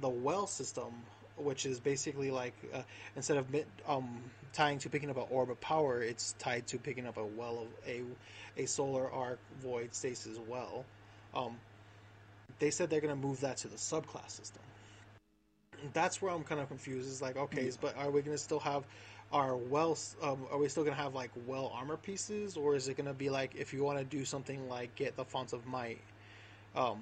the 0.00 0.08
well 0.08 0.46
system, 0.46 0.92
which 1.36 1.66
is 1.66 1.78
basically 1.78 2.30
like 2.30 2.54
uh, 2.74 2.82
instead 3.14 3.36
of 3.36 3.46
um, 3.86 4.20
tying 4.52 4.78
to 4.78 4.90
picking 4.90 5.08
up 5.08 5.16
an 5.16 5.26
orb 5.30 5.50
of 5.50 5.60
power, 5.60 6.02
it's 6.02 6.34
tied 6.38 6.66
to 6.68 6.78
picking 6.78 7.06
up 7.06 7.16
a 7.16 7.24
well 7.24 7.60
of 7.62 7.88
a 7.88 8.02
a 8.60 8.66
solar 8.66 9.10
arc 9.10 9.38
void 9.62 9.94
stasis 9.94 10.38
well. 10.48 10.84
Um, 11.34 11.56
they 12.58 12.70
said 12.70 12.90
they're 12.90 13.00
going 13.00 13.14
to 13.14 13.26
move 13.28 13.40
that 13.40 13.56
to 13.58 13.68
the 13.68 13.76
subclass 13.76 14.30
system. 14.30 14.62
That's 15.92 16.22
where 16.22 16.32
I'm 16.32 16.44
kind 16.44 16.60
of 16.60 16.68
confused. 16.68 17.08
Is 17.08 17.22
like, 17.22 17.36
okay, 17.36 17.66
Yeah. 17.66 17.70
but 17.80 17.96
are 17.96 18.10
we 18.10 18.22
going 18.22 18.36
to 18.36 18.42
still 18.42 18.60
have 18.60 18.84
our 19.32 19.56
well? 19.56 19.98
Um, 20.22 20.46
are 20.50 20.58
we 20.58 20.68
still 20.68 20.84
going 20.84 20.96
to 20.96 21.02
have 21.02 21.14
like 21.14 21.30
well 21.46 21.72
armor 21.74 21.96
pieces, 21.96 22.56
or 22.56 22.76
is 22.76 22.88
it 22.88 22.96
going 22.96 23.06
to 23.06 23.14
be 23.14 23.30
like 23.30 23.54
if 23.56 23.72
you 23.72 23.82
want 23.82 23.98
to 23.98 24.04
do 24.04 24.24
something 24.24 24.68
like 24.68 24.94
get 24.94 25.16
the 25.16 25.24
fonts 25.24 25.52
of 25.52 25.66
might, 25.66 26.00
um, 26.76 27.00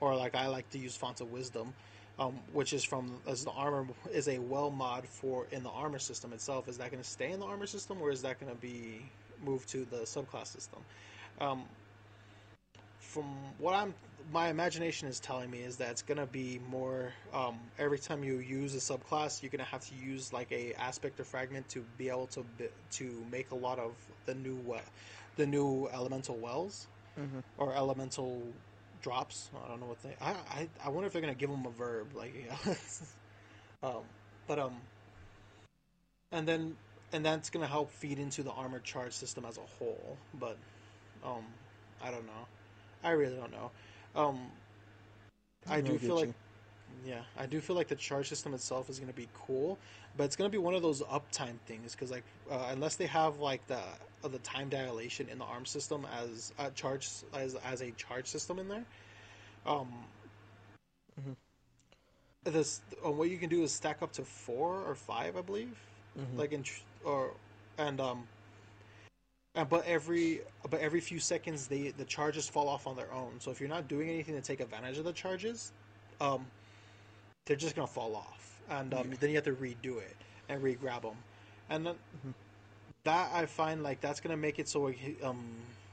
or 0.00 0.14
like 0.16 0.34
I 0.34 0.48
like 0.48 0.68
to 0.70 0.78
use 0.78 0.96
fonts 0.96 1.20
of 1.20 1.32
wisdom, 1.32 1.72
um, 2.18 2.34
which 2.52 2.72
is 2.72 2.84
from 2.84 3.20
as 3.26 3.44
the 3.44 3.50
armor 3.52 3.86
is 4.12 4.28
a 4.28 4.38
well 4.38 4.70
mod 4.70 5.06
for 5.06 5.46
in 5.50 5.62
the 5.62 5.70
armor 5.70 5.98
system 5.98 6.32
itself. 6.32 6.68
Is 6.68 6.78
that 6.78 6.90
going 6.90 7.02
to 7.02 7.08
stay 7.08 7.32
in 7.32 7.40
the 7.40 7.46
armor 7.46 7.66
system, 7.66 8.02
or 8.02 8.10
is 8.10 8.22
that 8.22 8.38
going 8.40 8.54
to 8.54 8.60
be 8.60 9.02
moved 9.44 9.68
to 9.70 9.84
the 9.86 9.98
subclass 10.02 10.48
system? 10.48 10.80
Um, 11.40 11.64
from 12.98 13.24
what 13.58 13.74
I'm, 13.74 13.94
my 14.32 14.48
imagination 14.48 15.08
is 15.08 15.20
telling 15.20 15.50
me 15.50 15.60
is 15.60 15.76
that 15.78 15.90
it's 15.90 16.02
gonna 16.02 16.26
be 16.26 16.60
more. 16.70 17.12
Um, 17.32 17.58
every 17.78 17.98
time 17.98 18.24
you 18.24 18.38
use 18.38 18.74
a 18.74 18.78
subclass, 18.78 19.42
you're 19.42 19.50
gonna 19.50 19.64
have 19.64 19.86
to 19.88 19.94
use 19.94 20.32
like 20.32 20.50
a 20.52 20.74
aspect 20.74 21.20
or 21.20 21.24
fragment 21.24 21.68
to 21.70 21.84
be 21.98 22.08
able 22.08 22.26
to 22.28 22.44
to 22.92 23.24
make 23.30 23.50
a 23.50 23.54
lot 23.56 23.78
of 23.78 23.92
the 24.26 24.34
new 24.34 24.56
we- 24.56 24.78
the 25.36 25.46
new 25.46 25.88
elemental 25.92 26.36
wells 26.36 26.86
Mm-hmm. 27.18 27.38
or 27.58 27.74
elemental 27.74 28.42
drops. 29.02 29.50
I 29.64 29.68
don't 29.68 29.80
know 29.80 29.86
what 29.86 30.02
they. 30.02 30.14
I 30.20 30.30
I, 30.30 30.68
I 30.84 30.88
wonder 30.90 31.06
if 31.06 31.12
they're 31.12 31.22
gonna 31.22 31.34
give 31.34 31.50
them 31.50 31.66
a 31.66 31.70
verb 31.70 32.08
like. 32.16 32.34
um, 33.82 34.02
but 34.48 34.58
um. 34.58 34.74
And 36.32 36.48
then 36.48 36.76
and 37.12 37.24
that's 37.24 37.50
gonna 37.50 37.66
help 37.66 37.90
feed 37.92 38.18
into 38.18 38.42
the 38.42 38.50
armored 38.50 38.84
charge 38.84 39.12
system 39.12 39.44
as 39.44 39.56
a 39.56 39.62
whole. 39.78 40.16
But 40.34 40.56
um, 41.24 41.44
I 42.02 42.10
don't 42.10 42.26
know. 42.26 42.46
I 43.02 43.10
really 43.10 43.36
don't 43.36 43.52
know. 43.52 43.70
Um, 44.14 44.38
I 45.68 45.80
do 45.80 45.98
feel 45.98 46.16
like 46.16 46.30
yeah, 47.04 47.22
I 47.38 47.46
do 47.46 47.60
feel 47.60 47.76
like 47.76 47.88
the 47.88 47.96
charge 47.96 48.28
system 48.28 48.54
itself 48.54 48.88
is 48.88 48.98
going 48.98 49.10
to 49.10 49.16
be 49.16 49.28
cool, 49.46 49.78
but 50.16 50.24
it's 50.24 50.36
going 50.36 50.50
to 50.50 50.52
be 50.52 50.58
one 50.58 50.74
of 50.74 50.82
those 50.82 51.02
uptime 51.02 51.58
things 51.66 51.92
because 51.94 52.10
like 52.10 52.24
uh, 52.50 52.68
unless 52.70 52.96
they 52.96 53.06
have 53.06 53.38
like 53.40 53.66
the 53.66 53.78
uh, 53.78 54.28
the 54.28 54.38
time 54.38 54.68
dilation 54.68 55.28
in 55.28 55.38
the 55.38 55.44
arm 55.44 55.66
system 55.66 56.06
as 56.22 56.52
a 56.58 56.70
charge 56.70 57.08
as 57.34 57.56
as 57.64 57.82
a 57.82 57.90
charge 57.92 58.26
system 58.26 58.58
in 58.58 58.68
there, 58.68 58.84
um, 59.66 59.88
mm-hmm. 61.20 61.32
this 62.44 62.80
uh, 63.04 63.10
what 63.10 63.30
you 63.30 63.38
can 63.38 63.48
do 63.48 63.62
is 63.62 63.72
stack 63.72 64.02
up 64.02 64.12
to 64.12 64.22
four 64.22 64.82
or 64.86 64.94
five, 64.94 65.36
I 65.36 65.42
believe, 65.42 65.76
Mhm. 66.18 66.38
like 66.38 66.52
in 66.52 66.62
tr- 66.62 66.82
or 67.04 67.32
and 67.78 68.00
um. 68.00 68.26
And, 69.54 69.68
but 69.68 69.86
every 69.86 70.40
but 70.70 70.80
every 70.80 71.00
few 71.00 71.18
seconds 71.20 71.68
they 71.68 71.90
the 71.90 72.04
charges 72.04 72.48
fall 72.48 72.68
off 72.68 72.86
on 72.86 72.96
their 72.96 73.12
own. 73.12 73.32
So 73.40 73.50
if 73.50 73.60
you're 73.60 73.68
not 73.68 73.88
doing 73.88 74.08
anything 74.08 74.34
to 74.34 74.42
take 74.42 74.60
advantage 74.60 74.98
of 74.98 75.04
the 75.04 75.12
charges, 75.12 75.72
um, 76.20 76.46
they're 77.46 77.56
just 77.56 77.74
gonna 77.76 77.86
fall 77.86 78.16
off, 78.16 78.60
and 78.70 78.92
um, 78.94 79.10
Yeah. 79.10 79.16
then 79.20 79.30
you 79.30 79.36
have 79.36 79.44
to 79.44 79.52
redo 79.52 79.98
it 79.98 80.16
and 80.48 80.62
re-grab 80.62 81.02
them, 81.02 81.16
and 81.70 81.86
then 81.86 81.96
Mhm. 82.16 82.34
that 83.04 83.30
I 83.34 83.46
find 83.46 83.82
like 83.82 84.00
that's 84.00 84.20
gonna 84.20 84.36
make 84.36 84.58
it 84.58 84.68
so 84.68 84.80
we, 84.86 85.16
um, 85.22 85.44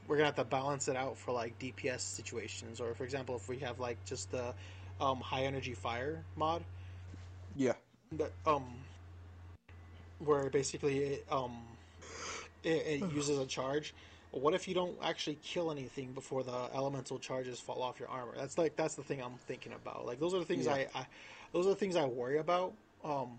we're 0.07 0.17
gonna 0.17 0.27
have 0.27 0.35
to 0.35 0.43
balance 0.43 0.87
it 0.87 0.95
out 0.95 1.17
for 1.17 1.31
like 1.31 1.57
DPS 1.59 2.01
situations, 2.03 2.79
or 2.79 2.93
for 2.93 3.03
example, 3.03 3.35
if 3.35 3.47
we 3.49 3.57
have 3.59 3.79
like 3.79 4.03
just 4.05 4.31
the 4.31 4.53
um, 4.99 5.19
high 5.19 5.43
energy 5.43 5.73
fire 5.73 6.23
mod, 6.35 6.63
yeah. 7.55 7.73
that 8.13 8.31
um, 8.45 8.65
where 10.19 10.49
basically 10.49 10.97
it, 10.99 11.25
um, 11.31 11.57
it, 12.63 13.01
it 13.03 13.13
uses 13.13 13.37
a 13.37 13.45
charge. 13.45 13.93
What 14.31 14.53
if 14.53 14.67
you 14.67 14.73
don't 14.73 14.97
actually 15.03 15.37
kill 15.43 15.71
anything 15.71 16.13
before 16.13 16.43
the 16.43 16.69
elemental 16.73 17.19
charges 17.19 17.59
fall 17.59 17.81
off 17.81 17.99
your 17.99 18.07
armor? 18.09 18.33
That's 18.37 18.57
like 18.57 18.75
that's 18.77 18.95
the 18.95 19.03
thing 19.03 19.21
I'm 19.21 19.37
thinking 19.47 19.73
about. 19.73 20.05
Like 20.05 20.19
those 20.19 20.33
are 20.33 20.39
the 20.39 20.45
things 20.45 20.67
Yeah. 20.67 20.73
I, 20.73 20.87
I, 20.95 21.05
those 21.51 21.65
are 21.65 21.69
the 21.71 21.75
things 21.75 21.95
I 21.95 22.05
worry 22.05 22.37
about. 22.37 22.73
Um, 23.03 23.37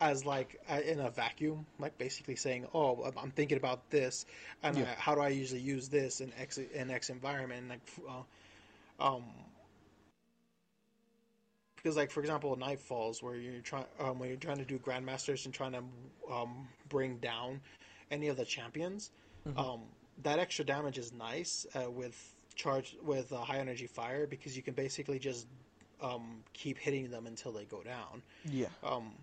as 0.00 0.24
like 0.24 0.60
in 0.86 1.00
a 1.00 1.10
vacuum, 1.10 1.66
like 1.78 1.96
basically 1.98 2.36
saying, 2.36 2.66
"Oh, 2.74 3.02
I'm- 3.02 3.14
I'm 3.18 3.30
thinking 3.30 3.56
about 3.56 3.90
this, 3.90 4.26
and 4.62 4.76
Yeah. 4.78 4.84
I, 4.84 5.00
how 5.00 5.14
do 5.14 5.20
I 5.20 5.28
usually 5.28 5.60
use 5.60 5.88
this 5.88 6.20
in 6.20 6.32
X 6.38 6.58
in 6.58 6.90
X 6.90 7.10
environment?" 7.10 7.60
And 7.60 7.68
like, 7.70 7.80
uh, 9.00 9.04
um, 9.12 9.24
because 11.76 11.96
like 11.96 12.10
for 12.10 12.20
example, 12.20 12.54
Night 12.56 12.80
Falls, 12.80 13.22
where 13.22 13.36
you're 13.36 13.60
trying 13.60 13.84
um, 14.00 14.18
when 14.18 14.28
you're 14.28 14.38
trying 14.38 14.58
to 14.58 14.64
do 14.64 14.78
Grandmasters 14.78 15.44
and 15.44 15.54
trying 15.54 15.72
to 15.72 15.82
um, 16.32 16.66
bring 16.88 17.18
down 17.18 17.60
any 18.10 18.28
of 18.28 18.36
the 18.36 18.44
champions, 18.44 19.10
Mhm. 19.46 19.58
um, 19.58 19.82
that 20.22 20.38
extra 20.38 20.64
damage 20.64 20.98
is 20.98 21.12
nice 21.12 21.66
uh, 21.74 21.90
with 21.90 22.34
charge 22.54 22.96
with 23.02 23.32
uh, 23.32 23.38
high 23.38 23.58
energy 23.58 23.86
fire 23.86 24.26
because 24.26 24.56
you 24.56 24.62
can 24.62 24.74
basically 24.74 25.18
just 25.18 25.46
um, 26.00 26.42
keep 26.52 26.78
hitting 26.78 27.10
them 27.10 27.26
until 27.26 27.50
they 27.52 27.64
go 27.64 27.82
down. 27.82 28.22
Yeah. 28.44 28.68
Um, 28.82 29.14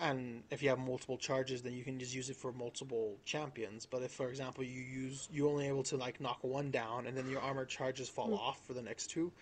and 0.00 0.44
if 0.50 0.62
you 0.62 0.68
have 0.68 0.78
multiple 0.78 1.16
charges, 1.18 1.62
then 1.62 1.72
you 1.72 1.82
can 1.82 1.98
just 1.98 2.14
use 2.14 2.30
it 2.30 2.36
for 2.36 2.52
multiple 2.52 3.16
champions. 3.24 3.84
But 3.84 4.02
if, 4.02 4.12
for 4.12 4.28
example, 4.28 4.62
you 4.62 4.80
use 4.80 5.28
you 5.32 5.48
only 5.48 5.66
able 5.66 5.82
to 5.84 5.96
like 5.96 6.20
knock 6.20 6.38
one 6.42 6.70
down, 6.70 7.06
and 7.06 7.16
then 7.16 7.28
your 7.28 7.40
armor 7.40 7.64
charges 7.64 8.08
fall 8.08 8.28
Mm. 8.30 8.38
off 8.38 8.64
for 8.66 8.74
the 8.74 8.82
next 8.82 9.08
two, 9.08 9.32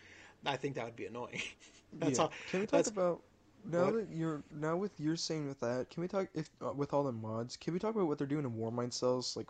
I 0.47 0.57
think 0.57 0.77
that 0.77 0.85
would 0.87 0.97
be 0.97 1.07
annoying. 1.07 1.43
that's 1.95 2.17
yeah. 2.19 2.25
all. 2.25 2.33
Can 2.51 2.61
we 2.61 2.67
talk 2.67 2.87
about 2.87 3.23
now 3.71 3.87
What? 3.87 3.95
that 3.95 4.09
you're 4.11 4.43
now 4.55 4.77
with 4.77 4.93
you're 4.99 5.17
saying 5.17 5.49
with 5.49 5.61
that? 5.61 5.91
Can 5.91 6.01
we 6.03 6.09
talk 6.09 6.29
if 6.35 6.49
uh, 6.65 6.73
with 6.73 6.93
all 6.93 7.05
the 7.05 7.13
mods? 7.13 7.57
Can 7.57 7.73
we 7.73 7.79
talk 7.79 7.95
about 7.95 8.07
what 8.07 8.19
they're 8.19 8.27
doing 8.27 8.45
in 8.45 8.53
Warmind 8.53 8.93
cells? 8.93 9.37
Like, 9.37 9.47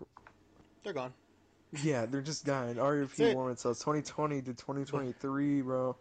They're 0.85 0.93
gone. 0.93 1.13
yeah, 1.83 2.07
they're 2.07 2.21
just 2.23 2.45
dying. 2.45 2.77
RFP. 2.77 3.35
Warmind 3.35 3.59
cells, 3.59 3.81
2020 3.81 4.43
to 4.43 4.55
2023, 4.55 5.63
bro. 5.63 5.97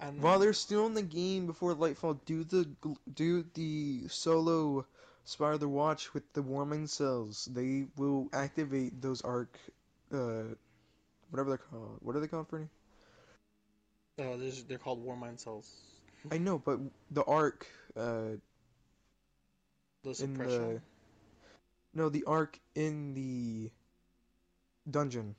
And 0.00 0.20
While 0.22 0.38
they're 0.38 0.52
still 0.54 0.86
in 0.86 0.94
the 0.94 1.02
game 1.02 1.46
before 1.46 1.74
Lightfall, 1.74 2.18
do 2.24 2.44
the 2.44 2.66
do 3.14 3.44
the 3.54 4.08
solo 4.08 4.84
Spire 5.24 5.58
the 5.58 5.68
Watch 5.68 6.12
with 6.14 6.24
the 6.32 6.42
Warmind 6.42 6.88
cells. 6.88 7.48
They 7.52 7.84
will 7.96 8.28
activate 8.32 9.00
those 9.00 9.22
arc, 9.22 9.56
uh, 10.12 10.42
whatever 11.30 11.50
they're 11.50 11.58
called. 11.58 11.98
What 12.00 12.16
are 12.16 12.20
they 12.20 12.26
called, 12.26 12.48
Fernie? 12.48 12.68
uh, 14.18 14.36
there's- 14.36 14.62
they're 14.64 14.78
called 14.78 15.04
Warmind 15.04 15.38
cells. 15.38 15.91
I 16.30 16.38
know, 16.38 16.58
but 16.58 16.78
the 17.10 17.24
arc, 17.24 17.66
uh, 17.96 18.36
The 20.04 20.20
in 20.22 20.34
the 20.34 20.80
no, 21.94 22.08
the 22.08 22.24
arc 22.24 22.58
in 22.74 23.14
the 23.14 23.70
dungeon. 24.90 25.34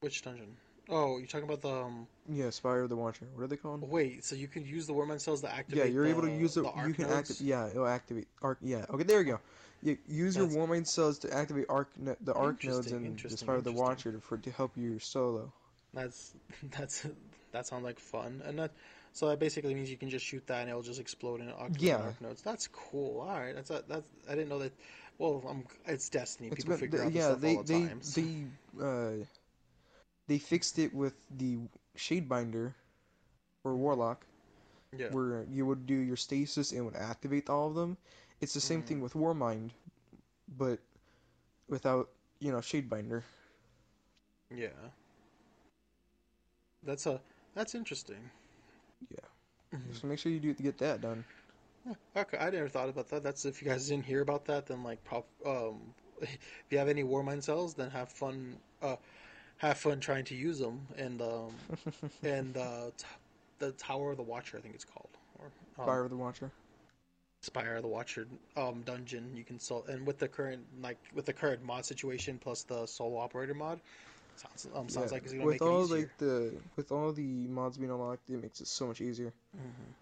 Which 0.00 0.22
dungeon? 0.22 0.56
Oh, 0.88 1.18
you're 1.18 1.26
talking 1.26 1.44
about 1.44 1.62
the. 1.62 1.70
Um... 1.70 2.06
Yeah, 2.28 2.50
Spire 2.50 2.82
of 2.82 2.88
the 2.88 2.96
Watcher. 2.96 3.26
What 3.34 3.44
are 3.44 3.46
they 3.46 3.56
called? 3.56 3.88
Wait, 3.88 4.24
so 4.24 4.34
you 4.34 4.48
can 4.48 4.66
use 4.66 4.86
the 4.86 4.92
Warmind 4.92 5.20
cells 5.20 5.40
to 5.42 5.52
activate. 5.52 5.84
Yeah, 5.84 5.90
you're 5.90 6.06
able 6.06 6.22
to 6.22 6.30
use 6.30 6.56
it. 6.56 6.64
the 6.64 6.72
You 6.86 6.94
can 6.94 7.06
activate. 7.06 7.42
Yeah, 7.42 7.68
it'll 7.68 7.86
activate 7.86 8.26
arc. 8.42 8.58
Yeah. 8.60 8.86
Okay, 8.90 9.04
there 9.04 9.20
you 9.20 9.32
go. 9.32 9.40
You 9.82 9.96
use 10.08 10.36
your 10.36 10.46
That's- 10.46 10.68
Warmind 10.68 10.86
cells 10.86 11.18
to 11.20 11.32
activate 11.32 11.66
arc 11.68 11.88
the 11.96 12.34
arc 12.34 12.64
nodes 12.64 12.90
and 12.90 13.18
the 13.18 13.36
Spire 13.36 13.56
of 13.56 13.64
the. 13.64 13.72
Watcher 13.72 14.12
to, 14.12 14.20
for 14.20 14.36
to 14.38 14.50
help 14.50 14.76
you 14.76 14.98
solo. 14.98 15.52
That's 15.94 16.34
that's 16.76 17.06
that 17.52 17.66
sounds 17.66 17.84
like 17.84 17.98
fun, 18.00 18.42
and 18.44 18.58
that 18.58 18.72
so 19.12 19.28
that 19.28 19.38
basically 19.38 19.74
means 19.74 19.90
you 19.90 19.96
can 19.96 20.08
just 20.10 20.24
shoot 20.24 20.46
that 20.46 20.60
and 20.62 20.70
it'll 20.70 20.82
just 20.82 21.00
explode 21.00 21.40
in 21.40 21.48
arc, 21.50 21.72
Yeah. 21.78 21.96
arc 21.96 22.20
nodes. 22.20 22.42
That's 22.42 22.68
cool. 22.68 23.20
All 23.20 23.28
right, 23.40 23.54
that's 23.54 23.70
a, 23.70 23.82
that's 23.88 24.06
I 24.28 24.34
didn't 24.34 24.48
know 24.48 24.58
that. 24.60 24.72
Well, 25.18 25.42
I'm, 25.48 25.64
it's 25.86 26.08
Destiny. 26.08 26.48
It's 26.48 26.56
People 26.64 26.72
been- 26.72 26.80
figure 26.80 26.98
the- 27.00 27.04
out 27.06 27.12
yeah, 27.12 27.26
stuff 27.28 27.40
they 27.40 27.56
all 27.56 27.62
the 27.62 27.72
they 27.74 27.86
time. 27.88 28.02
so- 28.02 28.20
they 28.20 28.44
uh 28.80 29.24
they 30.28 30.38
fixed 30.38 30.78
it 30.78 30.94
with 30.94 31.14
the 31.36 31.58
Shadebinder 31.96 32.72
or 33.64 33.74
Warlock, 33.76 34.24
yeah, 34.96 35.08
where 35.10 35.44
you 35.50 35.66
would 35.66 35.86
do 35.86 35.94
your 35.94 36.16
stasis 36.16 36.72
and 36.72 36.84
would 36.86 36.96
activate 36.96 37.50
all 37.50 37.68
of 37.68 37.74
them. 37.74 37.96
It's 38.40 38.54
the 38.54 38.60
same 38.60 38.82
Mm. 38.82 38.86
thing 38.86 39.00
with 39.02 39.12
Warmind, 39.14 39.70
but 40.56 40.78
without 41.68 42.08
you 42.38 42.52
know 42.52 42.58
Shadebinder. 42.58 43.22
yeah. 44.54 44.68
That's 46.82 47.04
a 47.06 47.20
that's 47.54 47.74
interesting. 47.74 48.30
Yeah. 49.08 49.78
Mhm. 49.78 49.94
So 49.94 50.06
make 50.06 50.18
sure 50.18 50.32
you 50.32 50.40
do 50.40 50.52
get 50.54 50.78
that 50.78 51.00
done. 51.00 51.24
Okay, 52.16 52.36
I 52.38 52.50
never 52.50 52.68
thought 52.68 52.88
about 52.88 53.08
that. 53.08 53.22
That's 53.22 53.44
if 53.44 53.62
you 53.62 53.68
guys 53.68 53.88
didn't 53.88 54.04
hear 54.04 54.20
about 54.20 54.44
that, 54.46 54.66
then 54.66 54.82
like, 54.82 55.02
prop, 55.04 55.26
um, 55.46 55.94
if 56.20 56.38
you 56.70 56.78
have 56.78 56.88
any 56.88 57.02
Warmind 57.02 57.42
cells, 57.42 57.74
then 57.74 57.90
have 57.90 58.08
fun. 58.10 58.56
Uh, 58.82 58.96
have 59.58 59.76
fun 59.78 60.00
trying 60.00 60.24
to 60.24 60.34
use 60.34 60.58
them, 60.58 60.86
and 60.96 61.20
um, 61.20 61.54
and 62.22 62.56
uh, 62.56 62.90
t- 62.96 63.06
the 63.58 63.72
Tower 63.72 64.10
of 64.12 64.16
the 64.16 64.22
Watcher, 64.22 64.56
I 64.56 64.60
think 64.60 64.74
it's 64.74 64.84
called, 64.84 65.10
or 65.38 65.46
um, 65.78 65.86
Fire 65.86 66.04
of 66.04 66.10
the 66.10 66.16
Watcher. 66.16 66.50
Spire 67.42 67.76
of 67.76 67.82
the 67.82 67.88
Watcher 67.88 68.26
um, 68.56 68.82
dungeon. 68.82 69.34
You 69.36 69.44
can 69.44 69.58
sol- 69.58 69.84
and 69.88 70.06
with 70.06 70.18
the 70.18 70.28
current 70.28 70.62
like 70.82 70.98
with 71.14 71.26
the 71.26 71.32
current 71.32 71.62
mod 71.62 71.84
situation 71.84 72.38
plus 72.38 72.62
the 72.62 72.86
solo 72.86 73.18
operator 73.18 73.54
mod, 73.54 73.80
sounds 74.40 74.68
um, 74.74 74.88
sounds 74.88 75.12
Yeah, 75.12 75.12
like 75.12 75.24
it's 75.24 75.34
gonna 75.34 75.48
with 75.48 75.60
make 75.60 75.62
all 75.62 75.86
it 75.86 75.86
easier. 75.86 76.08
like 76.08 76.16
the 76.18 76.62
with 76.76 76.92
all 76.92 77.12
the 77.12 77.46
mods 77.48 77.78
being 77.78 77.90
unlocked, 77.90 78.30
it 78.30 78.42
makes 78.42 78.60
it 78.60 78.68
so 78.68 78.86
much 78.88 79.00
easier. 79.00 79.32
Mhm. 79.56 79.94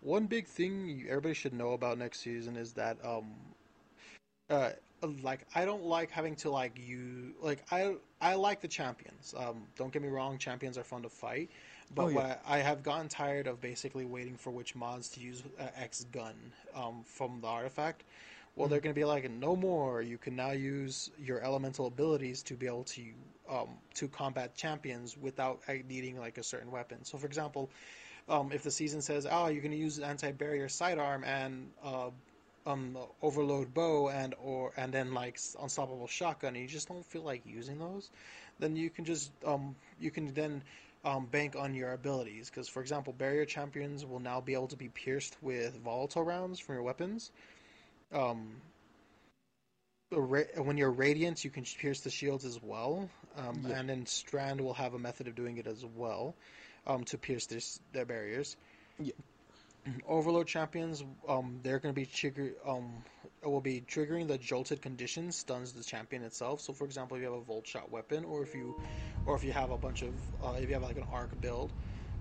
One 0.00 0.26
big 0.26 0.46
thing 0.46 1.04
everybody 1.08 1.34
should 1.34 1.54
know 1.54 1.72
about 1.72 1.98
next 1.98 2.20
season 2.20 2.56
is 2.56 2.74
that 2.74 3.04
um 3.04 3.34
uh 4.50 4.70
like 5.22 5.46
I 5.54 5.64
don't 5.64 5.84
like 5.84 6.10
having 6.10 6.34
to 6.36 6.50
like 6.50 6.78
you 6.78 7.34
like 7.40 7.64
I 7.72 7.94
I 8.20 8.34
like 8.34 8.60
the 8.60 8.68
champions. 8.68 9.34
Um 9.36 9.64
don't 9.76 9.92
get 9.92 10.02
me 10.02 10.08
wrong, 10.08 10.38
champions 10.38 10.78
are 10.78 10.84
fun 10.84 11.02
to 11.02 11.08
fight, 11.08 11.50
but 11.94 12.04
Oh, 12.04 12.08
yeah. 12.08 12.24
I, 12.24 12.36
I 12.46 12.58
have 12.58 12.82
gotten 12.82 13.08
tired 13.08 13.46
of 13.46 13.60
basically 13.60 14.04
waiting 14.04 14.36
for 14.36 14.50
which 14.50 14.74
mods 14.74 15.08
to 15.10 15.20
use 15.20 15.42
uh, 15.58 15.66
X 15.76 16.04
gun 16.12 16.52
um 16.74 17.02
from 17.04 17.40
the 17.40 17.48
artifact. 17.48 18.04
Well, 18.56 18.68
Mm-hmm. 18.68 18.78
they're 18.78 18.80
going 18.80 18.94
to 18.94 18.98
be 18.98 19.04
like 19.04 19.30
no 19.30 19.56
more. 19.56 20.02
You 20.02 20.18
can 20.18 20.36
now 20.36 20.50
use 20.52 21.10
your 21.18 21.40
elemental 21.42 21.86
abilities 21.86 22.42
to 22.44 22.54
be 22.54 22.66
able 22.66 22.84
to 22.84 23.02
um 23.48 23.68
to 23.94 24.08
combat 24.08 24.54
champions 24.56 25.16
without 25.16 25.60
uh, 25.68 25.74
needing 25.88 26.18
like 26.18 26.38
a 26.38 26.42
certain 26.42 26.70
weapon. 26.70 27.04
So 27.04 27.18
for 27.18 27.26
example, 27.26 27.70
um, 28.28 28.52
if 28.52 28.62
the 28.62 28.70
season 28.70 29.02
says, 29.02 29.26
"Oh, 29.30 29.48
you're 29.48 29.62
going 29.62 29.72
to 29.72 29.78
use 29.78 29.98
anti-barrier 29.98 30.68
sidearm 30.68 31.24
and 31.24 31.70
uh, 31.84 32.10
um, 32.66 32.96
overload 33.22 33.74
bow 33.74 34.08
and 34.08 34.34
or 34.42 34.72
and 34.76 34.92
then 34.92 35.12
like 35.14 35.38
unstoppable 35.60 36.06
shotgun," 36.06 36.54
and 36.54 36.62
you 36.62 36.68
just 36.68 36.88
don't 36.88 37.04
feel 37.04 37.22
like 37.22 37.42
using 37.46 37.78
those, 37.78 38.10
then 38.58 38.76
you 38.76 38.90
can 38.90 39.04
just 39.04 39.30
um, 39.46 39.74
you 40.00 40.10
can 40.10 40.32
then 40.34 40.62
um, 41.04 41.26
bank 41.26 41.54
on 41.56 41.74
your 41.74 41.92
abilities. 41.92 42.50
Because 42.50 42.68
for 42.68 42.80
example, 42.80 43.12
barrier 43.12 43.44
champions 43.44 44.04
will 44.06 44.20
now 44.20 44.40
be 44.40 44.54
able 44.54 44.68
to 44.68 44.76
be 44.76 44.88
pierced 44.88 45.36
with 45.42 45.78
volatile 45.84 46.24
rounds 46.24 46.58
from 46.58 46.76
your 46.76 46.84
weapons. 46.84 47.30
Um, 48.12 48.56
when 50.20 50.76
you're 50.76 50.90
radiant, 50.90 51.44
you 51.44 51.50
can 51.50 51.64
pierce 51.64 52.00
the 52.00 52.10
shields 52.10 52.44
as 52.44 52.60
well, 52.62 53.10
um, 53.36 53.64
Yeah. 53.68 53.76
and 53.78 53.88
then 53.88 54.06
strand 54.06 54.60
will 54.60 54.74
have 54.74 54.94
a 54.94 54.98
method 54.98 55.28
of 55.28 55.34
doing 55.34 55.58
it 55.58 55.66
as 55.66 55.84
well 55.84 56.36
um, 56.86 57.04
to 57.04 57.18
pierce 57.18 57.46
their, 57.46 57.60
their 57.92 58.04
barriers. 58.06 58.56
Yeah. 58.98 59.12
Overload 60.06 60.46
champions, 60.46 61.02
um, 61.28 61.60
they're 61.62 61.78
going 61.78 61.94
to 61.94 61.98
be 62.00 62.06
trigger, 62.06 62.54
um, 62.66 63.04
will 63.42 63.60
be 63.60 63.80
triggering 63.80 64.26
the 64.28 64.38
jolted 64.38 64.80
condition 64.82 65.30
stuns 65.32 65.72
the 65.72 65.82
champion 65.84 66.22
itself. 66.22 66.60
So, 66.60 66.72
for 66.72 66.84
example, 66.84 67.16
if 67.16 67.22
you 67.22 67.30
have 67.30 67.38
a 67.40 67.44
volt 67.44 67.66
shot 67.66 67.90
weapon, 67.90 68.24
or 68.24 68.42
if 68.42 68.54
you, 68.54 68.74
or 69.26 69.36
if 69.36 69.44
you 69.44 69.52
have 69.52 69.70
a 69.70 69.78
bunch 69.78 70.02
of, 70.02 70.14
uh, 70.42 70.54
if 70.58 70.68
you 70.68 70.74
have 70.74 70.82
like 70.82 70.96
an 70.96 71.04
arc 71.10 71.38
build, 71.40 71.72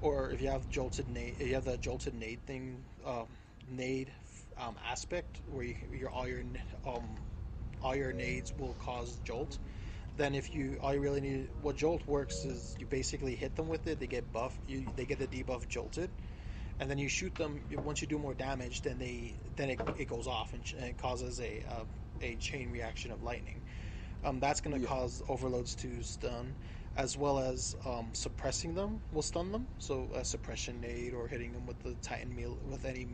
or 0.02 0.32
if 0.32 0.42
you 0.42 0.50
have 0.50 0.70
jolted 0.70 1.08
nade, 1.10 1.36
you 1.40 1.54
have 1.56 1.66
the 1.66 1.78
jolted 1.78 2.14
nade 2.14 2.46
thing, 2.46 2.84
um, 3.06 3.28
nade 3.68 4.12
um, 4.58 4.76
aspect 4.90 5.42
where 5.46 5.64
you, 5.64 5.76
your 5.92 6.10
all 6.10 6.28
your 6.28 6.44
um, 6.86 7.18
all 7.84 7.96
your 7.96 8.14
nades 8.14 8.54
will 8.60 8.74
cause 8.86 9.20
jolt 9.26 9.60
then 10.18 10.36
if 10.36 10.54
you 10.54 10.78
all 10.82 10.94
you 10.94 11.00
really 11.02 11.22
need 11.22 11.50
what 11.62 11.76
jolt 11.76 12.02
works 12.08 12.46
is 12.46 12.76
you 12.80 12.86
basically 12.86 13.36
hit 13.36 13.56
them 13.56 13.68
with 13.68 13.88
it 13.88 14.00
they 14.00 14.08
get 14.08 14.32
buff 14.34 14.58
you 14.68 14.86
they 14.96 15.06
get 15.06 15.20
the 15.20 15.28
debuff 15.28 15.68
jolted 15.70 16.10
and 16.80 16.90
then 16.90 16.98
you 16.98 17.10
shoot 17.10 17.34
them 17.36 17.62
once 17.84 18.02
you 18.02 18.08
do 18.08 18.18
more 18.18 18.34
damage 18.34 18.82
then 18.82 18.98
they 19.00 19.36
then 19.56 19.70
it, 19.72 19.80
it 19.98 20.08
goes 20.08 20.28
off 20.28 20.54
and, 20.54 20.64
ch- 20.64 20.74
and 20.74 20.86
it 20.86 20.98
causes 20.98 21.40
a 21.40 21.62
uh, 21.70 21.84
a 22.22 22.36
chain 22.36 22.72
reaction 22.72 23.12
of 23.12 23.22
lightning 23.24 23.60
um, 24.24 24.40
that's 24.40 24.62
going 24.62 24.76
to 24.76 24.82
Yeah. 24.82 24.88
cause 24.88 25.22
overloads 25.30 25.76
to 25.76 26.02
stun 26.04 26.56
as 26.96 27.18
well 27.18 27.40
as 27.40 27.76
um, 27.86 28.12
suppressing 28.14 28.76
them 28.76 29.00
will 29.12 29.22
stun 29.24 29.52
them 29.52 29.68
so 29.80 30.08
a 30.16 30.24
suppression 30.24 30.80
nade 30.80 31.14
or 31.14 31.28
hitting 31.28 31.52
them 31.54 31.66
with 31.66 31.80
the 31.84 31.96
titan 32.02 32.34
meal 32.36 32.58
with 32.70 32.86
any 32.86 33.08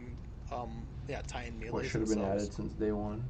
um, 0.51 0.85
yeah 1.07 1.21
titan 1.27 1.57
melee 1.59 1.71
What 1.71 1.85
should 1.85 2.01
have 2.01 2.09
been 2.09 2.23
added 2.23 2.53
since 2.53 2.73
day 2.73 2.91
one. 2.91 3.23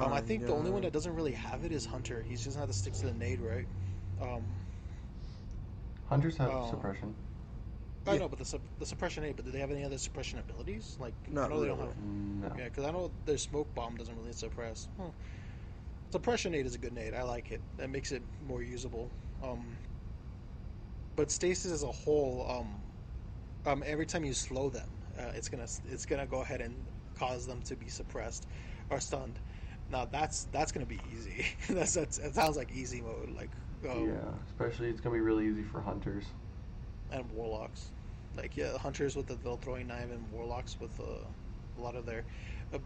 Um, 0.00 0.12
I 0.12 0.20
Oh, 0.20 0.20
think 0.20 0.46
the 0.46 0.52
only 0.52 0.70
one 0.70 0.82
that 0.82 0.92
doesn't 0.92 1.14
really 1.14 1.32
have 1.32 1.64
it 1.64 1.72
is 1.72 1.86
Hunter. 1.86 2.22
He's 2.22 2.42
just 2.42 2.56
have 2.56 2.68
to 2.68 2.72
stick 2.72 2.94
to 2.94 3.06
the 3.06 3.12
nade, 3.12 3.40
right? 3.40 3.66
Um, 4.20 4.44
Hunters 6.08 6.36
have 6.38 6.52
Oh. 6.52 6.64
suppression. 6.64 7.14
I 8.06 8.14
Yeah. 8.14 8.18
know, 8.18 8.28
but 8.28 8.38
the, 8.38 8.44
sup- 8.44 8.62
the 8.78 8.86
suppression 8.86 9.22
nade. 9.22 9.36
But 9.36 9.44
do 9.44 9.50
they 9.52 9.60
have 9.60 9.70
any 9.70 9.84
other 9.84 9.98
suppression 9.98 10.38
abilities? 10.38 10.96
Like, 10.98 11.14
I 11.26 11.30
Not 11.34 11.50
know 11.50 11.60
they 11.60 11.68
don't 11.68 11.78
have. 11.78 11.96
No. 12.42 12.48
Yeah, 12.58 12.64
because 12.64 12.84
I 12.84 12.90
know 12.90 13.12
their 13.24 13.38
smoke 13.38 13.74
bomb 13.74 13.96
doesn't 13.96 14.16
really 14.16 14.32
suppress. 14.32 14.88
Huh. 14.98 15.10
Suppression 16.10 16.52
nade 16.52 16.66
is 16.66 16.74
a 16.74 16.78
good 16.78 16.92
nade. 16.92 17.14
I 17.14 17.22
like 17.22 17.50
it. 17.52 17.62
That 17.76 17.90
makes 17.90 18.12
it 18.12 18.22
more 18.40 18.62
usable. 18.62 19.12
Um, 19.42 19.76
but 21.16 21.30
stasis 21.30 21.72
as 21.72 21.82
a 21.82 21.90
whole, 21.92 22.46
um, 22.50 22.82
um, 23.64 23.82
every 23.86 24.06
time 24.06 24.24
you 24.24 24.34
slow 24.34 24.68
them, 24.70 24.88
uh, 25.18 25.30
it's 25.34 25.48
gonna 25.48 25.66
it's 25.84 26.06
gonna 26.06 26.26
go 26.26 26.40
ahead 26.40 26.60
and 26.60 26.86
cause 27.14 27.46
them 27.46 27.62
to 27.62 27.76
be 27.76 27.88
suppressed 27.88 28.46
or 28.90 29.00
stunned. 29.00 29.40
Now 29.92 30.06
that's 30.10 30.44
that's 30.52 30.72
gonna 30.72 30.86
be 30.86 31.00
easy. 31.14 31.46
that's, 31.70 31.94
that's 31.94 32.18
that 32.18 32.34
sounds 32.34 32.56
like 32.56 32.72
easy 32.72 33.02
mode. 33.02 33.30
Like 33.36 33.50
Um, 33.88 34.08
yeah, 34.08 34.14
especially 34.48 34.88
it's 34.88 35.00
gonna 35.00 35.14
be 35.14 35.20
really 35.20 35.46
easy 35.46 35.62
for 35.62 35.80
hunters. 35.80 36.24
and 37.10 37.30
warlocks. 37.32 37.90
Like 38.36 38.56
yeah, 38.56 38.78
hunters 38.78 39.14
with 39.16 39.26
the 39.26 39.34
they'll 39.34 39.58
throwing 39.58 39.86
knife 39.88 40.10
and 40.10 40.24
warlocks 40.32 40.78
with 40.80 40.98
uh, 40.98 41.04
a 41.78 41.80
lot 41.80 41.94
of 41.94 42.06
their. 42.06 42.24
Uh, 42.72 42.78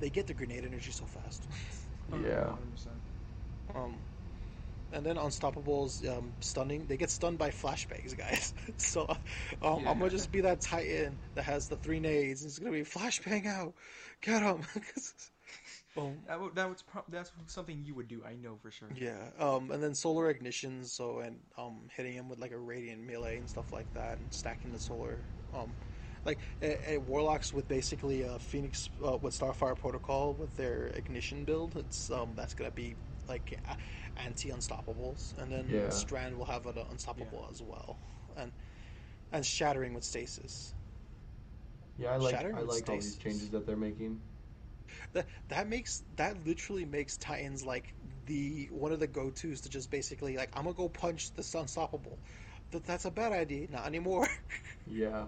they 0.00 0.08
get 0.08 0.26
the 0.26 0.34
grenade 0.34 0.64
energy 0.64 0.90
so 0.90 1.04
fast. 1.04 1.46
Yeah. 2.12 2.56
100%. 3.72 3.76
um, 3.76 3.94
and 4.92 5.06
then 5.06 5.14
unstoppables 5.14 6.04
um, 6.08 6.32
stunning. 6.40 6.86
They 6.88 6.96
get 6.96 7.08
stunned 7.08 7.38
by 7.38 7.50
flashbangs, 7.50 8.18
guys. 8.18 8.52
so 8.78 9.06
um, 9.62 9.86
I'm 9.86 9.98
gonna 10.00 10.10
just 10.10 10.32
be 10.32 10.40
that 10.40 10.60
titan 10.60 11.16
that 11.36 11.44
has 11.44 11.68
the 11.68 11.76
three 11.76 12.00
nades. 12.00 12.42
and 12.42 12.50
It's 12.50 12.58
gonna 12.58 12.72
be 12.72 12.80
flashbang 12.82 13.46
out. 13.46 13.74
Get 14.22 14.42
him. 14.42 14.62
Um, 16.00 16.18
That 16.26 16.40
would, 16.40 16.54
that 16.56 16.68
was 16.68 16.82
pro- 16.82 17.04
that's 17.08 17.32
something 17.46 17.82
you 17.84 17.94
would 17.94 18.08
do. 18.08 18.22
I 18.26 18.34
know 18.34 18.56
for 18.62 18.70
sure. 18.70 18.88
Yeah, 18.96 19.30
um, 19.38 19.70
and 19.70 19.82
then 19.82 19.94
solar 19.94 20.32
ignitions, 20.32 20.86
so 20.86 21.18
and 21.20 21.36
um, 21.58 21.88
hitting 21.96 22.12
him 22.12 22.28
with 22.28 22.38
like 22.38 22.52
a 22.52 22.58
radiant 22.58 23.06
melee 23.06 23.38
and 23.38 23.48
stuff 23.48 23.72
like 23.72 23.92
that, 23.94 24.18
and 24.20 24.32
stacking 24.32 24.72
the 24.72 24.78
solar, 24.78 25.24
um, 25.52 25.74
like 26.24 26.40
a, 26.62 26.98
warlocks 26.98 27.52
with 27.52 27.68
basically 27.68 28.22
a 28.22 28.38
phoenix 28.38 28.88
uh, 29.04 29.16
with 29.18 29.38
Starfire 29.38 29.76
Protocol 29.78 30.34
with 30.34 30.56
their 30.56 30.86
ignition 30.88 31.44
build. 31.44 31.76
It's 31.76 32.10
um, 32.10 32.34
that's 32.34 32.54
gonna 32.54 32.70
be 32.70 32.96
like 33.28 33.60
anti 34.16 34.50
unstoppables, 34.50 35.36
and 35.38 35.52
then 35.52 35.66
Yeah. 35.70 35.90
Strand 35.90 36.36
will 36.36 36.46
have 36.46 36.66
an 36.66 36.76
unstoppable 36.90 37.48
as 37.50 37.62
well, 37.62 37.98
and 38.36 38.52
and 39.32 39.44
shattering 39.44 39.94
with 39.94 40.04
stasis. 40.04 40.74
Yeah, 41.96 42.10
I 42.12 42.16
like 42.16 42.34
Shattering 42.34 42.56
I 42.56 42.60
with 42.60 42.70
like 42.70 42.88
all 42.88 42.96
these 42.98 43.16
changes 43.16 43.50
that 43.50 43.66
they're 43.66 43.76
making. 43.76 44.20
That 45.12 45.26
that 45.48 45.68
makes 45.68 46.02
that 46.16 46.44
literally 46.46 46.84
makes 46.84 47.16
Titans 47.16 47.64
like 47.64 47.94
the 48.26 48.68
one 48.70 48.92
of 48.92 49.00
the 49.00 49.06
go 49.06 49.30
tos 49.30 49.60
to 49.62 49.68
just 49.68 49.90
basically 49.90 50.36
like 50.36 50.50
I'm 50.54 50.64
gonna 50.64 50.74
go 50.76 50.88
punch 50.88 51.32
this 51.34 51.54
unstoppable. 51.54 52.18
That 52.70 52.84
that's 52.84 53.04
a 53.04 53.10
bad 53.10 53.32
idea. 53.32 53.68
Not 53.70 53.86
anymore. 53.86 54.28
Yeah, 54.86 55.26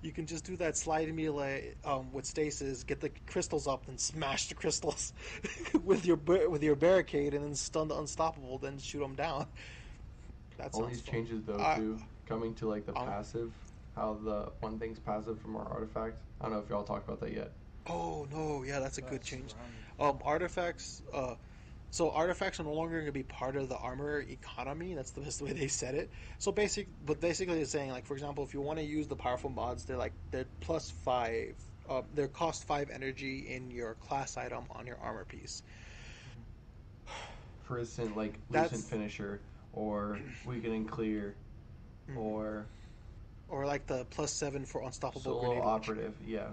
you 0.00 0.12
can 0.12 0.26
just 0.26 0.44
do 0.44 0.56
that 0.56 0.76
slide 0.76 1.12
melee 1.14 1.74
um, 1.84 2.12
with 2.12 2.26
stasis, 2.26 2.82
get 2.84 3.00
the 3.00 3.10
crystals 3.26 3.66
up, 3.66 3.86
then 3.86 3.98
smash 3.98 4.48
the 4.48 4.54
crystals 4.54 5.12
with 5.84 6.04
your 6.04 6.16
with 6.16 6.62
your 6.62 6.76
barricade, 6.76 7.34
and 7.34 7.44
then 7.44 7.54
stun 7.54 7.88
the 7.88 7.96
unstoppable, 7.96 8.58
then 8.58 8.78
shoot 8.78 9.00
them 9.00 9.14
down. 9.14 9.46
That 10.58 10.74
all 10.74 10.84
these 10.84 11.02
fun. 11.02 11.14
changes 11.14 11.42
though 11.44 11.58
I- 11.58 11.76
too, 11.76 11.98
coming 12.26 12.54
to 12.56 12.68
like 12.68 12.86
the 12.86 12.92
Um, 12.92 13.06
passive, 13.06 13.52
how 13.94 14.14
the 14.14 14.52
one 14.60 14.78
thing's 14.78 14.98
passive 14.98 15.38
from 15.40 15.56
our 15.56 15.66
artifact. 15.68 16.16
I 16.40 16.44
don't 16.44 16.52
know 16.54 16.60
if 16.60 16.68
y'all 16.68 16.84
talked 16.84 17.06
about 17.08 17.20
that 17.20 17.32
yet. 17.32 17.52
Oh 17.86 18.26
no, 18.32 18.62
yeah, 18.62 18.78
that's 18.80 18.98
a 18.98 19.02
good 19.02 19.22
change. 19.22 19.54
right. 19.98 20.08
Um, 20.08 20.18
artifacts. 20.24 21.02
Uh, 21.12 21.34
so 21.90 22.10
artifacts 22.10 22.58
are 22.58 22.62
no 22.64 22.72
longer 22.72 22.94
going 22.94 23.06
to 23.06 23.12
be 23.12 23.22
part 23.22 23.54
of 23.56 23.68
the 23.68 23.76
armor 23.76 24.20
economy. 24.20 24.94
That's 24.94 25.10
the 25.10 25.20
best 25.20 25.42
way 25.42 25.52
they 25.52 25.68
said 25.68 25.94
it. 25.94 26.10
So 26.38 26.50
basic, 26.52 26.88
but 27.04 27.20
basically, 27.20 27.60
it's 27.60 27.70
saying 27.70 27.90
like, 27.90 28.06
for 28.06 28.14
example, 28.14 28.44
if 28.44 28.54
you 28.54 28.60
want 28.60 28.78
to 28.78 28.84
use 28.84 29.08
the 29.08 29.16
powerful 29.16 29.50
mods, 29.50 29.84
they're 29.84 29.96
like 29.98 30.12
they're 30.30 30.46
plus 30.60 30.90
five. 31.04 31.54
Uh, 31.88 32.02
they're 32.14 32.28
cost 32.28 32.64
five 32.64 32.88
energy 32.90 33.40
in 33.52 33.70
your 33.70 33.94
class 33.94 34.36
item 34.36 34.64
on 34.70 34.86
your 34.86 34.96
armor 35.02 35.24
piece. 35.24 35.62
For 37.64 37.78
instance, 37.78 38.16
like 38.16 38.34
That's- 38.50 38.72
lucent 38.72 38.90
finisher 38.90 39.40
or 39.72 40.18
weaken 40.46 40.72
and 40.72 40.88
clear, 40.88 41.34
Mhm. 42.10 42.16
or 42.16 42.66
Or 43.48 43.66
like 43.66 43.86
the 43.86 44.04
plus 44.10 44.32
seven 44.32 44.64
for 44.64 44.82
unstoppable 44.82 45.20
solo 45.22 45.40
grenade 45.40 45.64
launcher. 45.64 45.92
operative. 45.92 46.14
Yeah, 46.26 46.48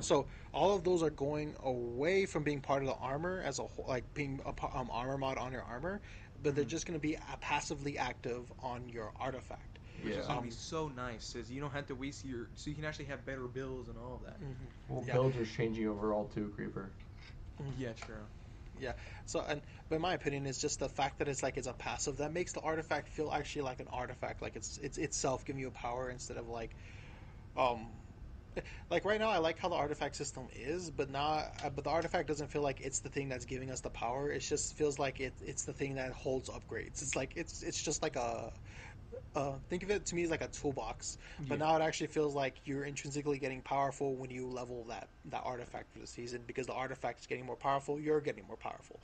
So 0.00 0.26
all 0.52 0.74
of 0.74 0.84
those 0.84 1.02
are 1.02 1.10
going 1.10 1.54
away 1.62 2.26
from 2.26 2.42
being 2.42 2.60
part 2.60 2.82
of 2.82 2.88
the 2.88 2.94
armor 2.96 3.42
as 3.44 3.58
a 3.58 3.62
whole, 3.62 3.86
like 3.88 4.14
being 4.14 4.40
a 4.44 4.48
um, 4.76 4.88
armor 4.92 5.16
mod 5.18 5.38
on 5.38 5.52
your 5.52 5.62
armor, 5.62 6.00
but 6.42 6.54
they're 6.54 6.64
Mhm. 6.64 6.68
just 6.68 6.86
going 6.86 6.98
to 6.98 7.02
be 7.02 7.16
uh, 7.16 7.20
passively 7.40 7.98
active 7.98 8.52
on 8.60 8.88
your 8.88 9.12
artifact. 9.18 9.78
Which 10.02 10.16
is 10.16 10.26
gonna 10.26 10.38
Um, 10.38 10.44
be 10.44 10.50
so 10.50 10.88
nice, 10.88 11.32
cause 11.32 11.50
you 11.50 11.60
don't 11.60 11.72
have 11.72 11.86
to 11.86 11.94
waste 11.94 12.24
your, 12.24 12.48
so 12.54 12.70
you 12.70 12.76
can 12.76 12.84
actually 12.84 13.06
have 13.06 13.24
better 13.24 13.48
builds 13.48 13.88
and 13.88 13.98
all 13.98 14.14
of 14.14 14.22
that. 14.22 14.36
well, 14.88 15.02
Yeah. 15.02 15.14
builds 15.14 15.36
are 15.36 15.44
changing 15.44 15.88
overall 15.88 16.24
too. 16.26 16.52
Creeper. 16.54 16.92
Yeah, 17.76 17.92
true. 17.92 18.26
Yeah. 18.78 18.92
So, 19.26 19.44
and 19.48 19.62
but 19.88 19.96
in 19.96 20.02
my 20.02 20.14
opinion, 20.14 20.46
it's 20.46 20.60
just 20.60 20.78
the 20.78 20.88
fact 20.88 21.18
that 21.18 21.28
it's 21.28 21.42
like 21.42 21.56
it's 21.56 21.66
a 21.66 21.72
passive 21.72 22.16
that 22.18 22.32
makes 22.32 22.52
the 22.52 22.60
artifact 22.60 23.08
feel 23.08 23.30
actually 23.32 23.62
like 23.62 23.80
an 23.80 23.88
artifact, 23.88 24.40
like 24.42 24.56
it's 24.56 24.78
it's 24.78 24.98
itself 24.98 25.44
giving 25.44 25.60
you 25.60 25.68
a 25.68 25.72
power 25.72 26.10
instead 26.10 26.36
of 26.36 26.48
like, 26.48 26.76
um, 27.56 27.97
like 28.90 29.04
right 29.04 29.20
now 29.20 29.28
I 29.30 29.38
like 29.38 29.58
how 29.58 29.68
the 29.68 29.76
artifact 29.76 30.16
system 30.16 30.48
is, 30.52 30.90
but 30.90 31.10
now 31.10 31.44
uh, 31.64 31.70
but 31.70 31.84
the 31.84 31.90
artifact 31.90 32.28
doesn't 32.28 32.48
feel 32.48 32.62
like 32.62 32.80
it's 32.80 33.00
the 33.00 33.08
thing 33.08 33.28
that's 33.28 33.44
giving 33.44 33.70
us 33.70 33.80
the 33.80 33.90
power. 33.90 34.30
It 34.30 34.40
just 34.40 34.74
feels 34.76 34.98
like 34.98 35.20
it 35.20 35.34
it's 35.40 35.64
the 35.64 35.72
thing 35.72 35.94
that 35.96 36.12
holds 36.12 36.48
upgrades. 36.48 37.02
It's 37.02 37.16
like 37.16 37.32
it's 37.36 37.62
it's 37.62 37.82
just 37.82 38.02
like 38.02 38.16
a. 38.16 38.52
Uh, 39.34 39.58
think 39.68 39.82
of 39.82 39.90
it 39.90 40.04
to 40.06 40.14
me 40.14 40.22
as 40.24 40.30
like 40.30 40.40
a 40.42 40.48
toolbox, 40.48 41.18
but 41.48 41.58
Yeah. 41.58 41.60
now 41.60 41.76
it 41.76 41.82
actually 41.82 42.06
feels 42.06 42.34
like 42.34 42.56
you're 42.64 42.84
intrinsically 42.84 43.38
getting 43.38 43.62
powerful 43.62 44.16
when 44.16 44.30
you 44.30 44.46
level 44.46 44.84
that 44.84 45.08
that 45.26 45.42
artifact 45.44 45.92
for 45.92 45.98
the 46.00 46.06
season 46.06 46.42
because 46.46 46.66
the 46.66 46.72
artifact 46.72 47.20
is 47.20 47.26
getting 47.26 47.46
more 47.46 47.56
powerful. 47.56 48.00
You're 48.00 48.20
getting 48.20 48.46
more 48.46 48.56
powerful. 48.56 49.00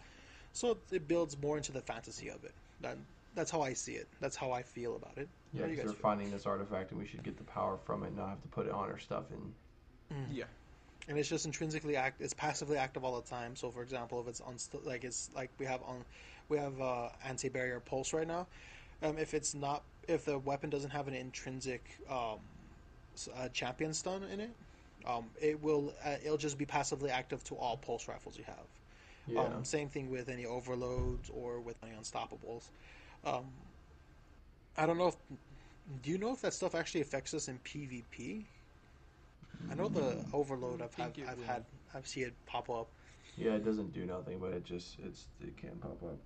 So 0.53 0.79
it 0.90 1.07
builds 1.09 1.37
more 1.38 1.57
into 1.57 1.72
the 1.72 1.81
fantasy 1.83 2.29
of 2.29 2.44
it. 2.44 2.55
That, 2.81 2.98
that's 3.35 3.51
how 3.51 3.62
I 3.62 3.73
see 3.73 3.92
it. 3.92 4.09
That's 4.20 4.37
how 4.37 4.53
I 4.53 4.62
feel 4.62 4.97
about 4.97 5.18
it. 5.18 5.29
Yeah, 5.53 5.62
How 5.62 5.66
do 5.66 5.70
you 5.73 5.77
because 5.77 5.90
guys 5.90 5.94
they're 5.94 6.03
finding 6.03 6.31
this 6.31 6.47
artifact 6.47 6.90
and 6.90 7.01
we 7.01 7.07
should 7.07 7.23
get 7.23 7.37
the 7.37 7.44
power 7.44 7.79
from 7.85 8.03
it, 8.03 8.09
and 8.09 8.16
not 8.16 8.29
have 8.31 8.42
to 8.42 8.49
put 8.49 8.66
it 8.66 8.73
on 8.73 8.88
our 8.90 8.99
stuff. 8.99 9.25
And 9.31 9.53
Mm. 10.12 10.37
Yeah. 10.37 10.44
And 11.09 11.18
it's 11.18 11.29
just 11.29 11.44
intrinsically 11.44 11.97
act. 11.97 12.20
It's 12.20 12.33
passively 12.35 12.79
active 12.79 13.05
all 13.05 13.20
the 13.20 13.29
time. 13.29 13.57
So, 13.57 13.70
for 13.70 13.83
example, 13.83 14.20
if 14.20 14.29
it's 14.29 14.40
on 14.40 14.57
like 14.85 15.05
it's 15.05 15.31
like 15.35 15.51
we 15.59 15.66
have 15.66 15.83
on 15.83 16.05
we 16.49 16.59
have 16.59 16.81
uh, 16.81 17.09
anti 17.25 17.49
barrier 17.49 17.81
pulse 17.81 18.12
right 18.12 18.27
now. 18.27 18.47
Um, 19.03 19.18
if 19.18 19.35
it's 19.35 19.55
not 19.55 19.83
if 20.09 20.25
the 20.25 20.38
weapon 20.38 20.70
doesn't 20.70 20.90
have 20.90 21.09
an 21.09 21.14
intrinsic 21.14 21.83
um, 22.09 22.38
uh, 23.37 23.49
champion 23.49 23.92
stun 23.92 24.23
in 24.25 24.40
it, 24.40 24.51
um, 25.07 25.25
it 25.40 25.62
will 25.62 25.92
uh, 26.05 26.16
it'll 26.25 26.38
just 26.38 26.57
be 26.59 26.64
passively 26.66 27.11
active 27.11 27.44
to 27.44 27.55
all 27.57 27.77
pulse 27.77 28.09
rifles 28.09 28.38
you 28.38 28.44
have. 28.44 28.66
yeah, 29.27 29.40
Um, 29.40 29.64
same 29.64 29.88
thing 29.88 30.11
with 30.11 30.29
any 30.29 30.47
overloads 30.47 31.31
or 31.31 31.61
with 31.61 31.77
any 31.83 31.92
unstoppables. 31.92 32.70
Um, 33.24 33.44
I 34.76 34.87
don't 34.87 34.98
know 34.98 35.08
if. 35.08 35.16
Do 36.02 36.10
you 36.10 36.18
know 36.18 36.32
if 36.32 36.40
that 36.42 36.54
stuff 36.54 36.74
actually 36.74 37.02
affects 37.02 37.34
us 37.34 37.48
in 37.48 37.58
PvP? 37.58 38.44
I 39.70 39.74
know 39.74 39.88
the 39.88 40.16
overload. 40.32 40.82
I've 40.82 40.94
had. 40.94 41.14
think 41.14 41.28
I've 41.28 41.44
had. 41.46 41.64
I've 41.94 42.06
seen 42.06 42.24
it 42.24 42.34
pop 42.46 42.70
up. 42.70 42.88
yeah, 43.37 43.52
it 43.52 43.64
doesn't 43.64 43.92
do 43.92 44.04
nothing, 44.04 44.38
but 44.38 44.52
it 44.52 44.64
just 44.64 44.96
it's 45.04 45.26
it 45.40 45.56
can 45.56 45.70
pop 45.80 46.02
up. 46.02 46.18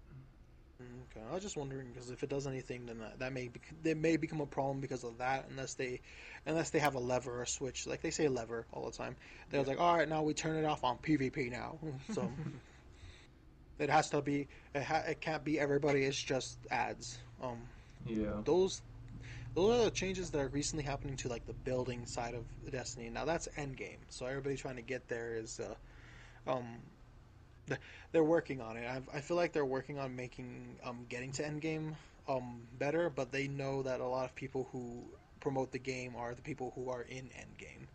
Mm, 0.80 1.02
Okay, 1.10 1.26
I 1.28 1.34
was 1.34 1.42
just 1.42 1.56
wondering 1.56 1.88
because 1.92 2.10
if 2.10 2.22
it 2.22 2.28
does 2.30 2.46
anything, 2.46 2.86
then 2.86 2.98
that, 3.00 3.18
that 3.18 3.32
may 3.32 3.48
bec- 3.48 3.74
that 3.82 3.96
may 3.96 4.16
become 4.16 4.40
a 4.40 4.46
problem 4.46 4.80
because 4.80 5.02
of 5.04 5.18
that. 5.18 5.46
Unless 5.50 5.74
they, 5.74 6.00
unless 6.46 6.70
they 6.70 6.78
have 6.78 6.94
a 6.94 7.00
lever 7.00 7.38
or 7.38 7.42
a 7.42 7.46
switch, 7.46 7.86
like 7.86 8.00
they 8.00 8.10
say 8.10 8.28
lever 8.28 8.64
all 8.72 8.86
the 8.86 8.96
time. 8.96 9.16
They're 9.50 9.62
like, 9.64 9.80
all 9.80 9.96
right, 9.96 10.08
now 10.08 10.22
we 10.22 10.34
turn 10.34 10.56
it 10.56 10.64
off 10.64 10.84
on 10.84 10.98
PvP 10.98 11.50
now. 11.50 11.78
So 12.12 12.30
it 13.78 13.90
has 13.90 14.10
to 14.10 14.22
be. 14.22 14.48
It, 14.74 14.84
ha- 14.84 15.04
it 15.06 15.20
can't 15.20 15.44
be 15.44 15.58
everybody. 15.58 16.04
It's 16.04 16.20
just 16.22 16.66
ads. 16.70 17.18
Um, 17.42 17.68
Yeah, 18.06 18.42
those 18.44 18.82
those 19.54 19.80
are 19.80 19.84
the 19.84 19.90
changes 19.90 20.30
that 20.30 20.38
are 20.40 20.48
recently 20.48 20.84
happening 20.84 21.16
to 21.18 21.28
like 21.28 21.46
the 21.46 21.54
building 21.54 22.06
side 22.06 22.34
of 22.34 22.46
Destiny. 22.70 23.10
Now 23.10 23.24
that's 23.24 23.48
endgame, 23.56 23.98
so 24.08 24.26
everybody 24.26 24.56
trying 24.56 24.76
to 24.76 24.82
get 24.82 25.08
there 25.08 25.34
is, 25.36 25.60
uh, 25.60 25.74
um, 26.50 26.82
they're 28.12 28.24
working 28.24 28.60
on 28.60 28.76
it. 28.76 28.86
I, 28.86 29.02
I 29.16 29.20
feel 29.20 29.36
like 29.36 29.52
they're 29.52 29.64
working 29.64 29.98
on 29.98 30.16
making 30.16 30.78
um 30.84 31.06
getting 31.08 31.32
to 31.32 31.42
endgame 31.42 31.94
um 32.28 32.62
better, 32.78 33.10
but 33.10 33.32
they 33.32 33.48
know 33.48 33.82
that 33.82 34.00
a 34.00 34.06
lot 34.06 34.24
of 34.24 34.34
people 34.34 34.68
who 34.72 35.04
promote 35.40 35.72
the 35.72 35.78
game 35.78 36.14
are 36.16 36.34
the 36.34 36.42
people 36.42 36.72
who 36.74 36.90
are 36.90 37.02
in 37.02 37.26
endgame 37.30 37.86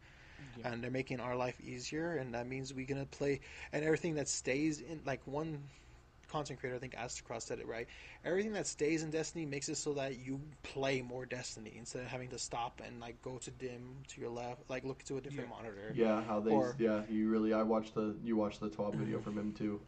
Yeah. 0.59 0.71
and 0.71 0.83
they're 0.83 0.91
making 0.91 1.19
our 1.19 1.35
life 1.35 1.59
easier 1.61 2.17
and 2.17 2.33
that 2.33 2.47
means 2.47 2.73
we're 2.73 2.85
gonna 2.85 3.05
play 3.05 3.39
and 3.71 3.83
everything 3.83 4.15
that 4.15 4.27
stays 4.27 4.81
in 4.81 5.01
like 5.05 5.21
one 5.25 5.59
content 6.29 6.59
creator 6.59 6.75
i 6.75 6.79
think 6.79 6.95
Aztecross 6.95 7.43
said 7.43 7.59
it 7.59 7.67
right 7.67 7.87
everything 8.25 8.53
that 8.53 8.65
stays 8.65 9.03
in 9.03 9.11
destiny 9.11 9.45
makes 9.45 9.69
it 9.69 9.75
so 9.75 9.93
that 9.93 10.17
you 10.17 10.41
play 10.63 11.01
more 11.01 11.25
destiny 11.27 11.73
instead 11.77 12.01
of 12.01 12.07
having 12.07 12.29
to 12.29 12.39
stop 12.39 12.81
and 12.83 12.99
like 12.99 13.21
go 13.21 13.37
to 13.37 13.51
dim 13.51 13.97
to 14.07 14.19
your 14.19 14.31
left 14.31 14.67
like 14.69 14.83
look 14.83 15.03
to 15.03 15.17
a 15.17 15.21
different 15.21 15.49
Yeah. 15.49 15.55
monitor 15.55 15.91
yeah. 15.93 16.23
How 16.23 16.39
they 16.39 16.51
Or- 16.51 16.75
yeah. 16.79 17.03
You 17.09 17.29
really 17.29 17.53
I 17.53 17.61
watched 17.61 17.93
the 17.93 18.15
you 18.23 18.35
watched 18.35 18.61
the 18.61 18.69
twelve 18.69 18.95
video 18.95 19.19
from 19.19 19.37
him 19.37 19.53
too. 19.53 19.79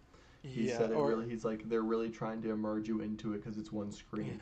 He 0.43 0.67
yeah 0.67 0.77
said 0.77 0.91
it 0.91 0.93
or, 0.93 1.07
really. 1.09 1.27
He's 1.27 1.43
like 1.43 1.67
they're 1.67 1.81
really 1.81 2.09
trying 2.09 2.43
to 2.43 2.51
immerse 2.51 2.87
you 2.87 3.01
into 3.01 3.33
it 3.33 3.43
because 3.43 3.57
it's 3.57 3.71
one 3.71 3.91
screen. 3.91 4.39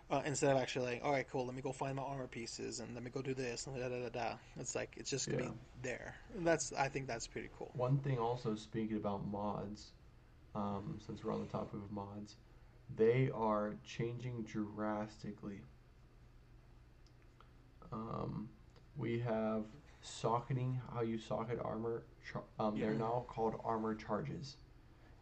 uh, 0.10 0.22
instead 0.26 0.52
of 0.52 0.58
actually 0.58 0.86
like, 0.94 1.02
all 1.04 1.12
right, 1.12 1.28
cool, 1.28 1.46
let 1.46 1.56
me 1.56 1.62
go 1.62 1.72
find 1.72 1.96
my 1.96 2.04
armor 2.04 2.28
pieces 2.28 2.80
and 2.80 2.94
let 2.94 3.04
me 3.04 3.10
go 3.10 3.22
do 3.22 3.34
this 3.34 3.66
and 3.68 3.76
da 3.78 3.88
da 3.90 4.02
da 4.04 4.10
da. 4.10 4.36
It's 4.60 4.76
like 4.76 4.94
it's 4.98 5.10
just 5.10 5.30
gonna 5.30 5.38
Yeah. 5.38 5.44
be 5.44 5.56
there. 5.82 6.16
And 6.36 6.46
that's 6.46 6.74
I 6.74 6.88
think 6.90 7.08
that's 7.08 7.28
pretty 7.28 7.50
cool. 7.58 7.76
One 7.76 8.00
thing 8.00 8.18
also 8.18 8.56
speaking 8.56 8.98
about 8.98 9.28
mods, 9.28 9.94
um, 10.56 10.98
since 11.06 11.24
we're 11.24 11.34
on 11.34 11.42
the 11.42 11.48
topic 11.48 11.74
of 11.76 11.92
mods, 11.92 12.36
they 12.96 13.30
are 13.34 13.76
changing 13.84 14.44
drastically. 14.44 15.62
Um, 17.92 18.50
we 18.98 19.20
have 19.20 19.64
socketing, 20.02 20.80
how 20.94 21.02
you 21.02 21.18
socket 21.18 21.60
armor. 21.64 22.04
Char- 22.32 22.44
um, 22.60 22.80
They're 22.80 22.94
now 22.94 23.26
called 23.28 23.56
armor 23.64 23.96
charges. 23.96 24.58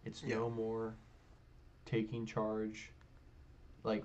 It's 0.05 0.23
no 0.23 0.49
more 0.49 0.95
taking 1.85 2.25
charge, 2.25 2.91
like 3.83 4.03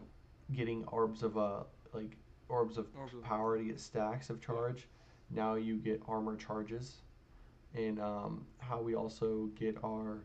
getting 0.54 0.84
orbs 0.86 1.22
of 1.22 1.36
uh, 1.36 1.64
like 1.92 2.16
orbs 2.48 2.78
of 2.78 2.86
Orbs 2.98 3.14
of- 3.14 3.22
power 3.22 3.58
to 3.58 3.64
get 3.64 3.80
stacks 3.80 4.30
of 4.30 4.40
charge. 4.40 4.86
Now 5.30 5.56
you 5.56 5.76
get 5.76 6.00
armor 6.08 6.36
charges, 6.36 7.02
and 7.74 8.00
um, 8.00 8.46
how 8.58 8.80
we 8.80 8.94
also 8.94 9.50
get 9.58 9.76
our 9.84 10.20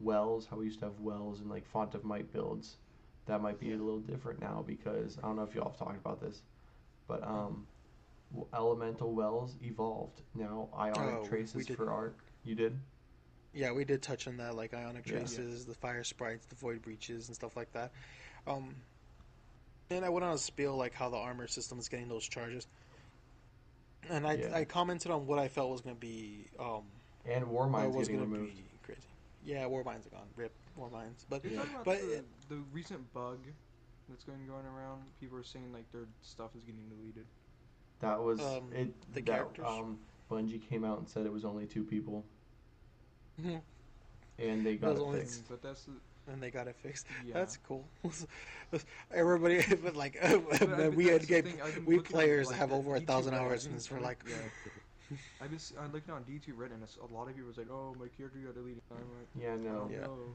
wells. 0.00 0.46
How 0.50 0.56
we 0.56 0.66
used 0.66 0.80
to 0.80 0.86
have 0.86 1.00
wells 1.00 1.40
and 1.40 1.50
like 1.50 1.66
font 1.66 1.94
of 1.94 2.04
might 2.04 2.32
builds. 2.32 2.76
That 3.26 3.42
might 3.42 3.60
be 3.60 3.72
a 3.72 3.76
little 3.76 4.00
different 4.00 4.40
now 4.40 4.64
because 4.66 5.18
I 5.18 5.22
don't 5.22 5.36
know 5.36 5.42
if 5.42 5.54
y'all 5.54 5.68
have 5.68 5.78
talked 5.78 5.98
about 5.98 6.20
this, 6.20 6.42
but 7.06 7.22
um, 7.22 7.66
elemental 8.54 9.12
wells 9.12 9.54
evolved. 9.62 10.20
Now 10.34 10.68
ionic 10.78 11.22
Oh, 11.22 11.24
traces 11.26 11.68
for 11.68 11.90
art. 11.90 12.16
You 12.44 12.54
did. 12.54 12.78
Yeah, 13.54 13.72
we 13.72 13.84
did 13.84 14.02
touch 14.02 14.26
on 14.28 14.36
that, 14.38 14.54
like 14.54 14.72
ionic 14.74 15.06
Yeah. 15.06 15.12
traces, 15.18 15.66
the 15.66 15.74
fire 15.74 16.04
sprites, 16.04 16.46
the 16.46 16.54
void 16.54 16.82
breaches, 16.82 17.28
and 17.28 17.34
stuff 17.34 17.56
like 17.56 17.72
that. 17.72 17.92
Um, 18.46 18.74
and 19.90 20.04
I 20.04 20.08
went 20.10 20.24
on 20.24 20.34
a 20.34 20.38
spiel 20.38 20.76
like 20.76 20.94
how 20.94 21.08
the 21.10 21.16
armor 21.16 21.46
system 21.48 21.78
is 21.78 21.88
getting 21.88 22.08
those 22.08 22.26
charges, 22.28 22.66
and 24.08 24.26
I, 24.26 24.34
Yeah. 24.34 24.56
I 24.56 24.64
commented 24.64 25.10
on 25.10 25.26
what 25.26 25.38
I 25.38 25.48
felt 25.48 25.70
was 25.70 25.80
going 25.80 25.96
to 25.96 26.00
be 26.00 26.46
um, 26.58 26.84
And 27.26 27.46
Warminds 27.46 27.94
was 27.94 28.08
getting 28.08 28.20
going 28.20 28.30
to 28.30 28.36
removed. 28.36 28.56
be. 28.56 28.64
Yeah, 29.44 29.64
Warminds 29.64 30.06
are 30.06 30.10
gone. 30.10 30.26
Rip 30.36 30.52
Warminds, 30.78 31.24
but 31.28 31.44
Yeah. 31.44 31.62
about 31.62 31.84
But 31.84 32.00
the, 32.00 32.12
it- 32.18 32.26
the 32.48 32.56
recent 32.72 33.12
bug 33.12 33.38
that's 34.08 34.24
going 34.24 34.46
going 34.46 34.66
around. 34.66 35.02
People 35.20 35.38
are 35.38 35.42
saying 35.42 35.72
like 35.72 35.90
their 35.92 36.06
stuff 36.22 36.50
is 36.56 36.64
getting 36.64 36.88
deleted. 36.88 37.26
That 38.00 38.22
was 38.22 38.40
Um, 38.40 38.72
it. 38.72 38.94
the 39.14 39.20
that, 39.20 39.26
characters? 39.26 39.64
Um, 39.66 39.98
Bungie 40.30 40.60
came 40.68 40.84
out 40.84 40.98
and 40.98 41.08
said 41.08 41.26
it 41.26 41.32
was 41.32 41.44
only 41.44 41.66
two 41.66 41.82
people, 41.84 42.24
and 44.38 44.64
they 44.66 44.76
got 44.76 44.92
it 44.96 44.98
only- 44.98 45.20
fixed. 45.20 45.48
But 45.48 45.62
that's 45.62 45.84
the, 45.84 45.92
and 46.32 46.42
they 46.42 46.50
got 46.50 46.68
it 46.68 46.76
fixed. 46.76 47.06
yeah. 47.26 47.34
That's 47.34 47.56
cool. 47.56 47.84
Everybody, 49.12 49.62
but 49.82 49.96
like 49.96 50.18
But 50.20 50.94
we 50.94 51.04
that's 51.06 51.12
had 51.12 51.22
the 51.22 51.26
get 51.26 51.44
thing, 51.44 51.60
I've 51.62 51.74
been 51.74 51.86
we 51.86 51.98
players 52.00 52.48
like, 52.48 52.56
have 52.56 52.72
over 52.72 52.96
a 52.96 53.00
thousand 53.00 53.34
hours, 53.34 53.66
and 53.66 53.74
it's 53.74 53.86
for 53.86 54.00
like 54.00 54.22
yeah. 54.28 54.36
I've 55.40 55.48
been 55.48 55.56
s- 55.56 55.72
I'm 55.78 55.90
on 56.12 56.24
D2 56.24 56.54
Reddit, 56.54 56.74
and 56.74 56.82
a 56.82 57.14
lot 57.14 57.28
of 57.28 57.34
people 57.34 57.48
was 57.48 57.58
like, 57.58 57.70
"Oh, 57.70 57.94
my 57.98 58.08
character 58.08 58.38
got 58.38 58.54
deleted." 58.54 58.82
I'm 58.90 58.98
like, 58.98 59.28
Yeah, 59.42 59.56
no. 59.56 59.70
"Oh, 59.70 59.88
Yeah. 59.90 60.00
no." 60.00 60.34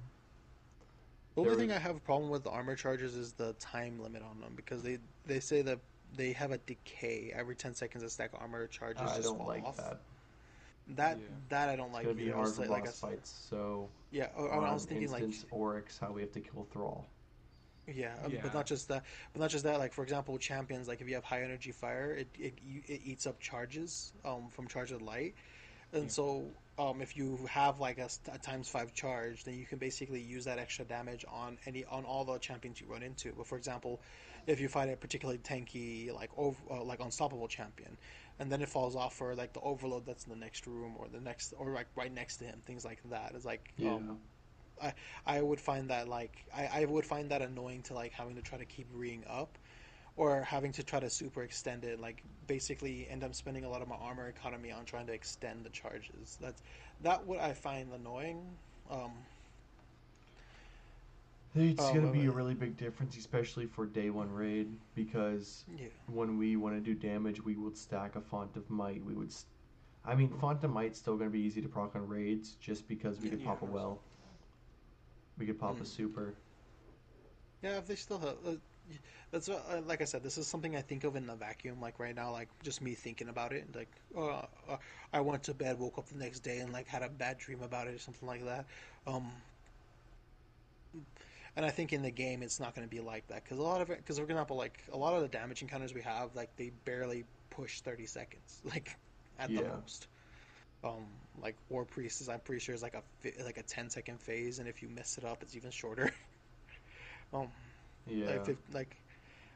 The 1.36 1.42
only 1.42 1.56
There 1.56 1.60
thing 1.60 1.72
I 1.72 1.80
have 1.80 1.96
a 1.96 2.00
problem 2.00 2.30
with 2.30 2.44
the 2.44 2.52
armor 2.52 2.76
charges 2.76 3.16
is 3.16 3.34
the 3.34 3.54
time 3.54 4.00
limit 4.00 4.22
on 4.22 4.40
them 4.40 4.54
because 4.56 4.84
they 4.84 5.00
they 5.26 5.40
say 5.40 5.62
that 5.64 5.80
they 6.16 6.32
have 6.34 6.52
a 6.52 6.60
decay 6.60 7.32
every 7.36 7.56
ten 7.56 7.74
seconds. 7.74 8.04
A 8.04 8.10
stack 8.10 8.34
of 8.34 8.40
armor 8.40 8.68
charges 8.68 9.02
I 9.02 9.16
just 9.16 9.24
don't 9.30 9.38
fall 9.38 9.48
like 9.48 9.64
off. 9.64 9.78
that. 9.78 10.00
That 10.90 11.18
Yeah. 11.18 11.26
that 11.50 11.70
I 11.70 11.76
don't 11.76 11.88
It's 11.88 11.96
like. 11.96 12.04
gonna 12.06 12.16
be 12.16 12.30
hard 12.30 12.54
for 12.54 12.62
like, 12.68 12.84
boss 12.86 13.02
like 13.02 13.12
fights. 13.12 13.30
So 13.50 13.90
Yeah, 14.12 14.30
or, 14.38 14.50
or 14.50 14.66
I 14.66 14.74
was 14.74 14.86
thinking 14.86 15.04
instance 15.04 15.46
Oryx, 15.52 15.98
how 15.98 16.12
we 16.12 16.22
have 16.22 16.32
to 16.34 16.40
kill 16.40 16.68
Thrall. 16.72 17.06
Like 17.88 17.96
yeah, 17.96 18.16
um, 18.24 18.32
Yeah. 18.32 18.42
but 18.42 18.54
not 18.54 18.66
just 18.66 18.88
that. 18.90 19.04
But 19.34 19.42
not 19.42 19.50
just 19.50 19.64
that. 19.64 19.80
Like 19.80 19.94
for 19.94 20.04
example, 20.04 20.38
champions 20.38 20.88
like 20.88 21.02
if 21.02 21.08
you 21.08 21.16
have 21.16 21.24
high 21.24 21.44
energy 21.44 21.72
fire, 21.72 22.14
it 22.14 22.30
it, 22.38 22.54
it 22.88 23.02
eats 23.04 23.28
up 23.28 23.40
charges 23.40 24.14
um 24.26 24.50
from 24.50 24.68
charge 24.68 24.92
of 24.92 25.02
light, 25.02 25.36
and 25.94 26.04
Yeah. 26.04 26.10
so 26.12 26.56
um 26.78 27.02
if 27.02 27.16
you 27.18 27.40
have 27.50 27.80
like 27.80 27.98
a, 28.00 28.10
a 28.32 28.38
times 28.40 28.70
five 28.70 28.94
charge, 28.94 29.44
then 29.44 29.56
you 29.56 29.66
can 29.66 29.80
basically 29.80 30.22
use 30.22 30.46
that 30.46 30.60
extra 30.60 30.86
damage 30.86 31.26
on 31.32 31.58
any 31.66 31.86
on 31.86 32.06
all 32.06 32.26
the 32.26 32.38
champions 32.40 32.82
you 32.82 32.88
run 32.88 33.04
into. 33.04 33.34
But 33.38 33.48
for 33.48 33.58
example, 33.58 34.02
if 34.48 34.60
you 34.60 34.68
fight 34.68 34.90
a 34.90 34.96
particularly 34.98 35.40
tanky 35.40 36.14
like 36.14 36.32
over 36.38 36.60
uh, 36.72 36.84
like 36.84 37.00
unstoppable 37.02 37.48
champion, 37.48 37.98
and 38.40 38.52
then 38.52 38.62
it 38.62 38.70
falls 38.70 38.96
off 38.96 39.16
for 39.16 39.36
like 39.36 39.54
the 39.54 39.62
overload 39.62 40.06
that's 40.06 40.26
in 40.26 40.30
the 40.32 40.36
next 40.40 40.68
room 40.68 40.96
or 40.98 41.08
the 41.10 41.22
next 41.22 41.54
or 41.58 41.72
like 41.72 41.88
right 41.96 42.14
next 42.14 42.38
to 42.38 42.46
him, 42.46 42.62
things 42.66 42.86
like 42.86 43.02
that. 43.10 43.34
It's 43.36 43.46
like 43.46 43.74
Yeah. 43.78 43.98
um, 43.98 44.20
I 45.26 45.42
would 45.42 45.60
find 45.62 45.90
that 45.90 46.08
like 46.08 46.46
I, 46.54 46.82
I 46.82 46.86
would 46.86 47.06
find 47.06 47.32
that 47.32 47.42
annoying 47.42 47.84
to 47.84 47.94
like 47.94 48.12
having 48.14 48.36
to 48.36 48.42
try 48.42 48.58
to 48.58 48.66
keep 48.66 48.88
reing 48.92 49.24
up 49.28 49.58
or 50.16 50.42
having 50.44 50.72
to 50.74 50.84
try 50.84 51.00
to 51.00 51.10
super 51.10 51.44
extend 51.44 51.84
it 51.86 52.00
like 52.00 52.24
basically 52.48 53.08
end 53.10 53.24
up 53.24 53.34
spending 53.36 53.64
a 53.66 53.70
lot 53.70 53.82
of 53.82 53.88
my 53.88 53.96
armor 53.96 54.28
economy 54.28 54.72
on 54.72 54.86
trying 54.86 55.08
to 55.08 55.14
extend 55.14 55.66
the 55.66 55.70
charges 55.70 56.38
that's 56.42 56.62
that 57.02 57.26
what 57.26 57.40
i 57.40 57.54
find 57.54 57.92
annoying 57.94 58.58
um 58.90 59.12
It's 61.56 61.80
Oh, 61.80 61.92
gonna 61.92 62.08
be 62.08 62.26
a 62.26 62.32
really 62.32 62.54
big 62.56 62.78
difference, 62.78 63.16
especially 63.18 63.66
for 63.68 63.86
day 63.86 64.10
one 64.10 64.32
raid, 64.32 64.80
because 64.96 65.66
yeah 65.68 65.88
when 66.08 66.38
we 66.38 66.56
want 66.56 66.76
to 66.76 66.82
do 66.82 66.94
damage, 66.96 67.42
we 67.44 67.56
would 67.56 67.78
stack 67.78 68.16
a 68.16 68.22
font 68.22 68.58
of 68.58 68.70
might. 68.70 69.04
We 69.06 69.14
would, 69.14 69.32
st- 69.32 69.50
I 70.04 70.16
mean, 70.16 70.30
font 70.30 70.64
of 70.64 70.72
might's 70.72 71.00
still 71.00 71.16
gonna 71.18 71.30
be 71.30 71.40
easy 71.42 71.62
to 71.62 71.70
proc 71.70 71.96
on 71.96 72.08
raids, 72.08 72.56
just 72.56 72.88
because 72.88 73.22
we 73.22 73.30
could 73.30 73.42
Yeah. 73.42 73.44
pop 73.44 73.62
a 73.62 73.66
well. 73.66 74.04
We 75.38 75.46
could 75.46 75.60
pop 75.60 75.80
a 75.82 75.86
Mm. 75.86 75.86
super. 75.86 76.36
yeah 77.62 77.78
if 77.78 77.88
they 77.88 77.96
still 77.96 78.20
have 78.20 78.46
uh, 78.46 78.58
that's 79.32 79.48
what, 79.48 79.64
uh, 79.70 79.82
like 79.82 80.02
i 80.02 80.06
said 80.06 80.24
this 80.24 80.38
is 80.38 80.48
something 80.48 80.76
i 80.76 80.82
think 80.82 81.04
of 81.04 81.16
in 81.16 81.30
a 81.30 81.36
vacuum 81.36 81.80
like 81.82 82.00
right 82.00 82.16
now 82.16 82.32
like 82.32 82.50
just 82.64 82.82
me 82.82 82.94
thinking 82.96 83.30
about 83.30 83.54
it 83.54 83.74
like 83.76 84.02
uh, 84.16 84.46
uh, 84.68 84.78
i 85.12 85.20
went 85.22 85.44
to 85.44 85.54
bed 85.54 85.80
woke 85.80 85.98
up 85.98 86.06
the 86.08 86.18
next 86.18 86.42
day 86.42 86.60
and 86.60 86.72
like 86.74 86.88
had 86.88 87.04
a 87.04 87.10
bad 87.10 87.38
dream 87.38 87.62
about 87.62 87.88
it 87.88 87.94
or 87.94 88.00
something 88.00 88.28
like 88.28 88.44
that 88.44 88.68
um 89.08 89.32
and 91.56 91.66
I 91.66 91.70
think 91.70 91.94
in 91.94 92.02
the 92.02 92.12
game 92.12 92.44
it's 92.44 92.60
not 92.60 92.76
going 92.76 92.88
to 92.88 92.90
be 92.90 93.02
like 93.02 93.28
that 93.28 93.44
because 93.44 93.58
a 93.60 93.64
lot 93.64 93.82
of 93.82 93.90
it, 93.90 93.98
because 94.00 94.20
we're 94.20 94.26
going 94.26 94.36
to 94.36 94.42
have 94.42 94.52
like 94.52 94.88
a 94.92 94.98
lot 94.98 95.14
of 95.16 95.22
the 95.22 95.28
damage 95.28 95.62
encounters 95.62 95.94
we 95.94 96.02
have, 96.02 96.36
like 96.36 96.56
they 96.56 96.70
barely 96.70 97.26
push 97.50 97.82
thirty 97.82 98.06
seconds, 98.06 98.62
like 98.66 99.00
at 99.38 99.54
the 99.56 99.64
most. 99.64 100.08
Um, 100.84 101.06
like 101.42 101.56
War 101.70 101.86
Priest 101.86 102.22
is, 102.22 102.30
I'm 102.30 102.40
pretty 102.42 102.60
sure 102.60 102.76
is 102.76 102.84
like 102.84 102.96
a 102.96 103.04
like 103.44 103.58
a 103.58 103.64
10 103.64 103.90
second 103.90 104.20
phase, 104.20 104.60
and 104.60 104.68
if 104.68 104.82
you 104.82 104.90
mess 104.90 105.18
it 105.18 105.26
up, 105.26 105.42
it's 105.42 105.56
even 105.56 105.72
shorter. 105.72 106.12
um, 107.34 107.48
Yeah. 108.08 108.40
like 108.46 108.58
like 108.74 108.98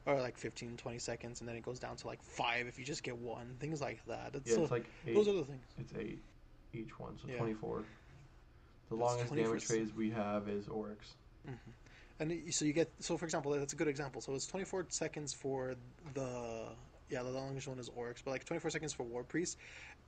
or 0.05 0.21
like 0.21 0.37
15, 0.37 0.77
20 0.77 0.99
seconds, 0.99 1.41
and 1.41 1.49
then 1.49 1.55
it 1.55 1.63
goes 1.63 1.79
down 1.79 1.97
to 1.97 2.07
like 2.07 2.21
five 2.23 2.67
if 2.67 2.79
you 2.79 2.85
just 2.85 3.03
get 3.03 3.17
one, 3.17 3.55
things 3.59 3.81
like 3.81 3.99
that. 4.07 4.31
It's, 4.33 4.49
yeah, 4.49 4.57
uh, 4.57 4.61
it's 4.61 4.71
like 4.71 4.85
eight. 5.05 5.15
those 5.15 5.27
are 5.27 5.33
the 5.33 5.43
things. 5.43 5.63
It's 5.79 5.93
eight 5.99 6.19
each 6.73 6.97
one, 6.99 7.17
so 7.21 7.27
Yeah. 7.27 7.37
24. 7.37 7.83
The 8.89 8.95
That's 8.95 9.03
longest 9.03 9.27
24 9.27 9.49
damage 9.51 9.65
phase 9.65 9.93
we 9.93 10.09
have 10.11 10.47
is 10.47 10.67
Oryx. 10.69 11.15
hmm 11.45 11.53
And 12.19 12.53
so 12.53 12.65
you 12.65 12.73
get 12.73 12.91
so 12.99 13.17
for 13.17 13.25
example 13.25 13.51
that's 13.51 13.73
a 13.73 13.75
good 13.75 13.87
example. 13.87 14.21
So 14.21 14.33
it's 14.33 14.47
24 14.47 14.87
seconds 14.89 15.33
for 15.33 15.75
the 16.13 16.69
yeah 17.09 17.23
the 17.23 17.29
longest 17.29 17.67
one 17.67 17.79
is 17.79 17.89
Oryx, 17.89 18.21
but 18.21 18.31
like 18.31 18.45
24 18.45 18.71
seconds 18.71 18.93
for 18.93 19.03
War 19.03 19.23
Priest. 19.23 19.57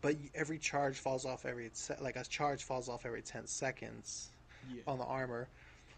But 0.01 0.15
every 0.33 0.57
charge 0.59 0.97
falls 0.97 1.25
off 1.25 1.45
every 1.45 1.71
like 1.99 2.15
a 2.15 2.23
charge 2.23 2.63
falls 2.63 2.87
off 2.87 3.05
every 3.05 3.21
10 3.21 3.47
seconds 3.47 4.29
Yeah. 4.73 4.83
on 4.87 4.97
the 4.97 5.05
armor. 5.05 5.47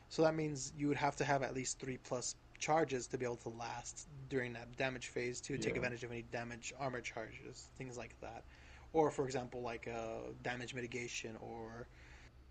So 0.10 0.24
that 0.24 0.36
means 0.36 0.74
you 0.76 0.88
would 0.88 0.98
have 0.98 1.16
to 1.18 1.24
have 1.24 1.44
at 1.44 1.54
least 1.54 1.80
three 1.80 1.98
plus 1.98 2.36
charges 2.60 3.08
to 3.08 3.18
be 3.18 3.26
able 3.26 3.38
to 3.38 3.50
last 3.50 4.08
during 4.30 4.54
that 4.54 4.76
damage 4.78 5.08
phase 5.08 5.42
to 5.42 5.58
take 5.58 5.76
advantage 5.76 6.04
of 6.04 6.12
any 6.12 6.24
damage 6.24 6.74
armor 6.80 7.02
charges, 7.02 7.70
things 7.78 7.98
like 7.98 8.20
that. 8.22 8.44
Or 8.94 9.10
for 9.10 9.26
example, 9.26 9.62
like 9.62 9.88
uh, 9.88 10.32
damage 10.44 10.74
mitigation 10.74 11.38
or 11.40 11.88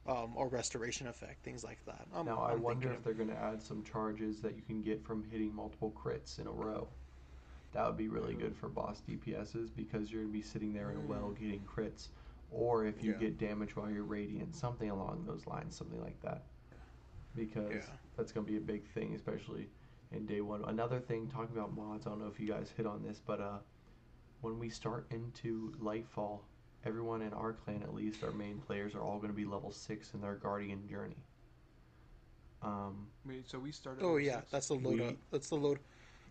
um, 0.06 0.32
or 0.34 0.48
restoration 0.48 1.06
effect, 1.06 1.44
things 1.44 1.62
like 1.62 1.84
that. 1.84 2.06
I'm, 2.14 2.26
now 2.26 2.38
I 2.40 2.52
I'm 2.52 2.62
wonder 2.62 2.90
if 2.90 3.04
they're 3.04 3.12
going 3.12 3.28
to 3.28 3.36
add 3.36 3.62
some 3.62 3.84
charges 3.84 4.40
that 4.40 4.56
you 4.56 4.62
can 4.62 4.82
get 4.82 5.04
from 5.04 5.24
hitting 5.30 5.54
multiple 5.54 5.92
crits 5.92 6.38
in 6.38 6.46
a 6.46 6.50
row. 6.50 6.88
That 7.72 7.86
would 7.86 7.96
be 7.96 8.08
really 8.08 8.34
good 8.34 8.56
for 8.56 8.68
boss 8.68 9.00
DPSs 9.08 9.70
because 9.76 10.10
you're 10.10 10.22
going 10.22 10.32
to 10.32 10.38
be 10.38 10.42
sitting 10.42 10.72
there 10.72 10.90
in 10.90 10.96
a 10.96 11.00
well 11.00 11.30
getting 11.30 11.60
crits. 11.60 12.08
Or 12.50 12.84
if 12.84 13.02
you 13.02 13.12
Yeah. 13.12 13.18
get 13.18 13.38
damage 13.38 13.76
while 13.76 13.88
you're 13.90 14.02
radiant, 14.02 14.56
something 14.56 14.90
along 14.90 15.24
those 15.24 15.46
lines, 15.46 15.76
something 15.76 16.00
like 16.00 16.20
that. 16.22 16.46
Because 17.36 17.70
Yeah. 17.72 17.96
that's 18.16 18.32
going 18.32 18.44
to 18.44 18.50
be 18.52 18.58
a 18.58 18.60
big 18.60 18.84
thing, 18.88 19.14
especially 19.14 19.70
in 20.10 20.26
day 20.26 20.40
one. 20.40 20.64
Another 20.64 20.98
thing, 20.98 21.28
talking 21.28 21.56
about 21.56 21.72
mods, 21.76 22.06
I 22.06 22.10
don't 22.10 22.18
know 22.20 22.26
if 22.26 22.40
you 22.40 22.48
guys 22.48 22.72
hit 22.76 22.86
on 22.86 23.04
this, 23.04 23.20
but 23.24 23.40
uh, 23.40 23.58
when 24.40 24.58
we 24.58 24.68
start 24.68 25.06
into 25.12 25.70
Lightfall, 25.80 26.40
everyone 26.84 27.22
in 27.22 27.32
our 27.34 27.52
clan, 27.52 27.84
at 27.84 27.94
least 27.94 28.24
our 28.24 28.32
main 28.32 28.58
players, 28.58 28.96
are 28.96 29.00
all 29.02 29.18
going 29.18 29.30
to 29.30 29.36
be 29.36 29.44
level 29.44 29.70
six 29.70 30.12
in 30.14 30.20
their 30.20 30.34
Guardian 30.34 30.88
journey. 30.88 31.22
Um, 32.62 33.06
Wait, 33.24 33.48
so 33.48 33.58
we 33.60 33.70
started. 33.70 34.02
Oh 34.04 34.16
yeah, 34.16 34.40
six? 34.40 34.50
that's 34.50 34.68
the 34.68 34.74
We- 34.74 34.84
loadout. 34.98 35.16
That's 35.30 35.48
the 35.48 35.54
load. 35.56 35.78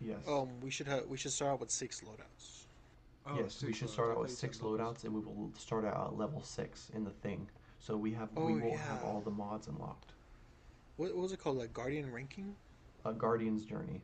Yes. 0.00 0.18
Um, 0.26 0.48
we 0.60 0.70
should 0.70 0.86
have. 0.86 1.06
We 1.06 1.16
should 1.16 1.32
start 1.32 1.52
out 1.52 1.60
with 1.60 1.70
six 1.70 2.00
loadouts. 2.00 2.64
Oh, 3.26 3.36
yes, 3.38 3.62
we 3.62 3.72
should 3.72 3.90
start 3.90 4.08
I 4.10 4.12
out 4.12 4.20
with 4.22 4.30
six 4.30 4.58
loadouts, 4.58 5.04
and 5.04 5.14
we 5.14 5.20
will 5.20 5.50
start 5.58 5.84
out 5.84 6.08
at 6.12 6.18
level 6.18 6.42
six 6.42 6.90
in 6.94 7.04
the 7.04 7.10
thing. 7.10 7.48
So 7.78 7.96
we 7.96 8.12
have 8.12 8.28
we 8.34 8.42
Oh, 8.54 8.56
will 8.56 8.76
have 8.76 9.04
all 9.04 9.20
the 9.24 9.30
mods 9.30 9.66
unlocked. 9.68 10.12
What, 10.96 11.14
what 11.14 11.22
was 11.22 11.32
it 11.32 11.38
called? 11.38 11.58
Like 11.58 11.72
Guardian 11.72 12.12
ranking? 12.12 12.54
A 13.04 13.12
Guardian's 13.12 13.64
Journey. 13.64 14.00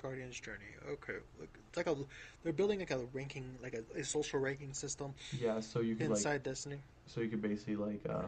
Guardian's 0.00 0.40
Journey. 0.40 0.64
Okay, 0.88 1.14
like, 1.38 1.50
it's 1.68 1.76
like 1.76 1.86
a 1.86 1.94
they're 2.42 2.52
building 2.52 2.78
like 2.80 2.90
a 2.90 2.98
ranking, 3.12 3.44
like 3.62 3.74
a, 3.74 3.98
a 3.98 4.02
social 4.04 4.40
ranking 4.40 4.72
system 4.72 5.12
Yeah, 5.38 5.60
so 5.60 5.80
you 5.80 5.94
could 5.94 6.08
like 6.08 6.16
inside 6.18 6.42
Destiny. 6.42 6.78
so 7.06 7.20
you 7.20 7.28
could 7.28 7.42
basically 7.42 7.76
like 7.76 8.00
uh 8.08 8.22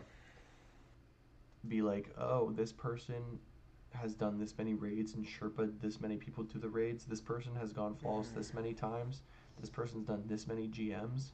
be 1.69 1.81
like, 1.81 2.11
oh, 2.19 2.51
this 2.53 2.73
person 2.73 3.23
has 3.95 4.15
done 4.15 4.39
this 4.39 4.57
many 4.57 4.75
raids 4.75 5.15
and 5.15 5.27
Sherpa 5.27 5.71
this 5.81 6.01
many 6.01 6.17
people 6.17 6.45
to 6.45 6.59
the 6.59 6.69
raids. 6.69 7.05
This 7.05 7.21
person 7.21 7.55
has 7.57 7.73
gone 7.73 7.95
flawless 7.95 8.29
this 8.29 8.51
mm. 8.51 8.57
many 8.57 8.75
times. 8.75 9.23
This 9.61 9.71
person's 9.71 10.07
done 10.07 10.25
this 10.27 10.47
many 10.47 10.69
GMs. 10.69 11.33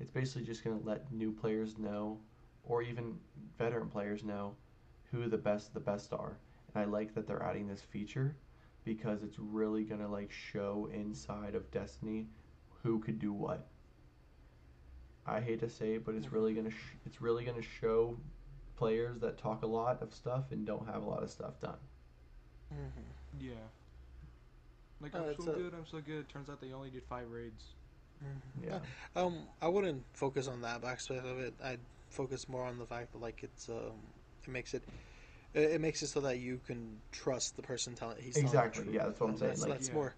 It's 0.00 0.10
basically 0.10 0.44
just 0.44 0.64
gonna 0.64 0.80
let 0.82 1.12
new 1.12 1.32
players 1.32 1.78
know, 1.78 2.18
or 2.64 2.82
even 2.82 3.18
veteran 3.58 3.88
players 3.88 4.24
know, 4.24 4.54
who 5.10 5.28
the 5.28 5.38
best 5.38 5.74
the 5.74 5.80
best 5.80 6.12
are. 6.12 6.38
And 6.74 6.82
I 6.82 6.86
like 6.86 7.14
that 7.14 7.26
they're 7.26 7.42
adding 7.42 7.66
this 7.66 7.82
feature 7.82 8.36
because 8.84 9.22
it's 9.22 9.38
really 9.38 9.84
gonna 9.84 10.08
like 10.08 10.30
show 10.30 10.88
inside 10.92 11.54
of 11.54 11.70
Destiny 11.70 12.28
who 12.82 12.98
could 13.00 13.18
do 13.18 13.32
what. 13.32 13.68
I 15.26 15.40
hate 15.40 15.60
to 15.60 15.68
say 15.68 15.94
it, 15.94 16.04
but 16.04 16.14
it's 16.14 16.32
really 16.32 16.54
gonna 16.54 16.70
sh- 16.70 16.96
it's 17.06 17.20
really 17.20 17.44
gonna 17.44 17.62
show 17.62 18.16
players 18.76 19.18
that 19.20 19.36
talk 19.36 19.62
a 19.62 19.66
lot 19.66 20.02
of 20.02 20.14
stuff 20.14 20.44
and 20.50 20.66
don't 20.66 20.86
have 20.86 21.02
a 21.02 21.08
lot 21.08 21.22
of 21.22 21.30
stuff 21.30 21.60
done. 21.60 21.76
Mm-hmm. 22.72 23.40
Yeah. 23.46 23.52
Like 25.00 25.14
Uh, 25.14 25.18
I'm 25.18 25.24
it's 25.30 25.44
so 25.44 25.52
a- 25.52 25.56
good, 25.56 25.74
I'm 25.74 25.86
so 25.86 26.00
good. 26.00 26.28
Turns 26.28 26.48
out 26.50 26.60
they 26.60 26.72
only 26.72 26.90
did 26.90 27.02
five 27.04 27.30
raids. 27.30 27.64
Yeah, 28.62 28.80
Um, 29.16 29.48
I 29.62 29.68
wouldn't 29.68 30.04
focus 30.12 30.46
on 30.46 30.60
that 30.60 30.84
aspect 30.84 31.24
of 31.24 31.38
it. 31.38 31.54
I'd 31.64 31.80
focus 32.10 32.50
more 32.50 32.64
on 32.66 32.78
the 32.78 32.84
fact 32.84 33.12
that 33.12 33.18
like 33.22 33.42
it's 33.42 33.70
um, 33.70 33.92
it 34.46 34.50
makes 34.50 34.74
it. 34.74 34.82
It 35.54 35.70
it 35.72 35.80
makes 35.80 36.02
it 36.02 36.08
so 36.08 36.20
that 36.20 36.38
you 36.38 36.60
can 36.66 37.00
trust 37.12 37.56
the 37.56 37.62
person 37.62 37.94
telling 37.94 38.18
he's 38.20 38.34
telling 38.34 38.44
the 38.52 38.58
Exactly, 38.58 38.82
truth. 38.84 38.94
yeah, 38.94 39.06
that's 39.06 39.20
what 39.20 39.30
I'm 39.30 39.36
saying, 39.38 39.48
That's, 39.52 39.60
like- 39.62 39.70
that's 39.70 39.88
Yeah. 39.88 39.94
more. 39.94 40.14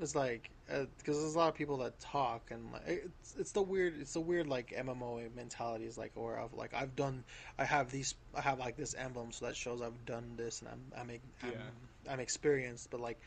It's 0.00 0.14
like 0.14 0.48
because 0.70 1.20
there's 1.20 1.34
a 1.34 1.38
lot 1.38 1.48
of 1.48 1.54
people 1.54 1.78
that 1.78 1.98
talk 2.00 2.50
and 2.50 2.72
like 2.72 2.82
it's 2.86 3.34
it's 3.38 3.52
the 3.52 3.62
weird 3.62 3.94
it's 4.00 4.14
the 4.14 4.20
weird 4.20 4.46
like 4.46 4.72
MMO 4.76 5.20
mentality 5.34 5.84
is 5.84 5.98
like 5.98 6.12
or 6.14 6.38
I've 6.38 6.52
like 6.54 6.74
I've 6.74 6.94
done 6.96 7.24
I 7.58 7.64
have 7.64 7.90
these 7.90 8.14
I 8.34 8.40
have 8.40 8.58
like 8.58 8.76
this 8.76 8.94
emblem 8.94 9.32
so 9.32 9.46
that 9.46 9.56
shows 9.56 9.82
I've 9.82 10.04
done 10.06 10.34
this 10.36 10.60
and 10.60 10.70
I'm 10.70 10.82
I'm 10.96 11.10
I'm, 11.42 11.50
Yeah. 11.50 12.12
I'm 12.12 12.20
experienced 12.20 12.90
but 12.90 13.00
like 13.00 13.20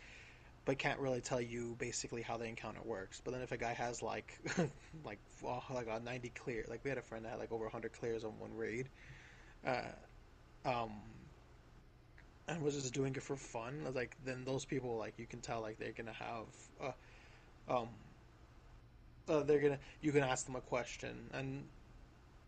but 0.65 0.77
can't 0.77 0.99
really 0.99 1.21
tell 1.21 1.41
you 1.41 1.75
basically 1.77 2.21
how 2.21 2.38
the 2.38 2.45
encounter 2.45 2.82
works. 2.86 3.21
But 3.23 3.32
then 3.32 3.41
if 3.41 3.51
a 3.51 3.58
guy 3.58 3.73
has 3.73 4.01
like 4.01 4.39
like 5.03 5.19
well, 5.41 5.63
like 5.69 5.88
a 5.89 5.99
90 5.99 6.29
clear, 6.29 6.65
like 6.69 6.84
we 6.84 6.89
had 6.89 6.97
a 6.97 7.01
friend 7.01 7.25
that 7.25 7.32
had 7.32 7.39
like 7.39 7.51
over 7.51 7.65
100 7.65 7.91
clears 7.93 8.23
on 8.23 8.39
one 8.39 8.53
raid, 8.56 8.89
uh, 9.65 9.82
um, 10.65 10.91
and 12.47 12.62
was 12.62 12.75
just 12.75 12.93
doing 12.93 13.15
it 13.15 13.23
for 13.23 13.36
fun. 13.36 13.88
Like, 13.93 14.17
then 14.25 14.43
those 14.45 14.65
people 14.65 14.97
like 14.97 15.17
you 15.17 15.27
can 15.27 15.41
tell 15.41 15.62
like 15.62 15.77
they're 15.79 15.93
gonna 15.93 16.13
have, 16.13 16.47
uh, 16.82 16.91
um, 17.67 17.88
uh, 19.30 19.41
they're 19.43 19.60
gonna 19.60 19.80
you 20.02 20.12
can 20.12 20.23
ask 20.23 20.45
them 20.45 20.56
a 20.56 20.62
question 20.62 21.30
and. 21.34 21.63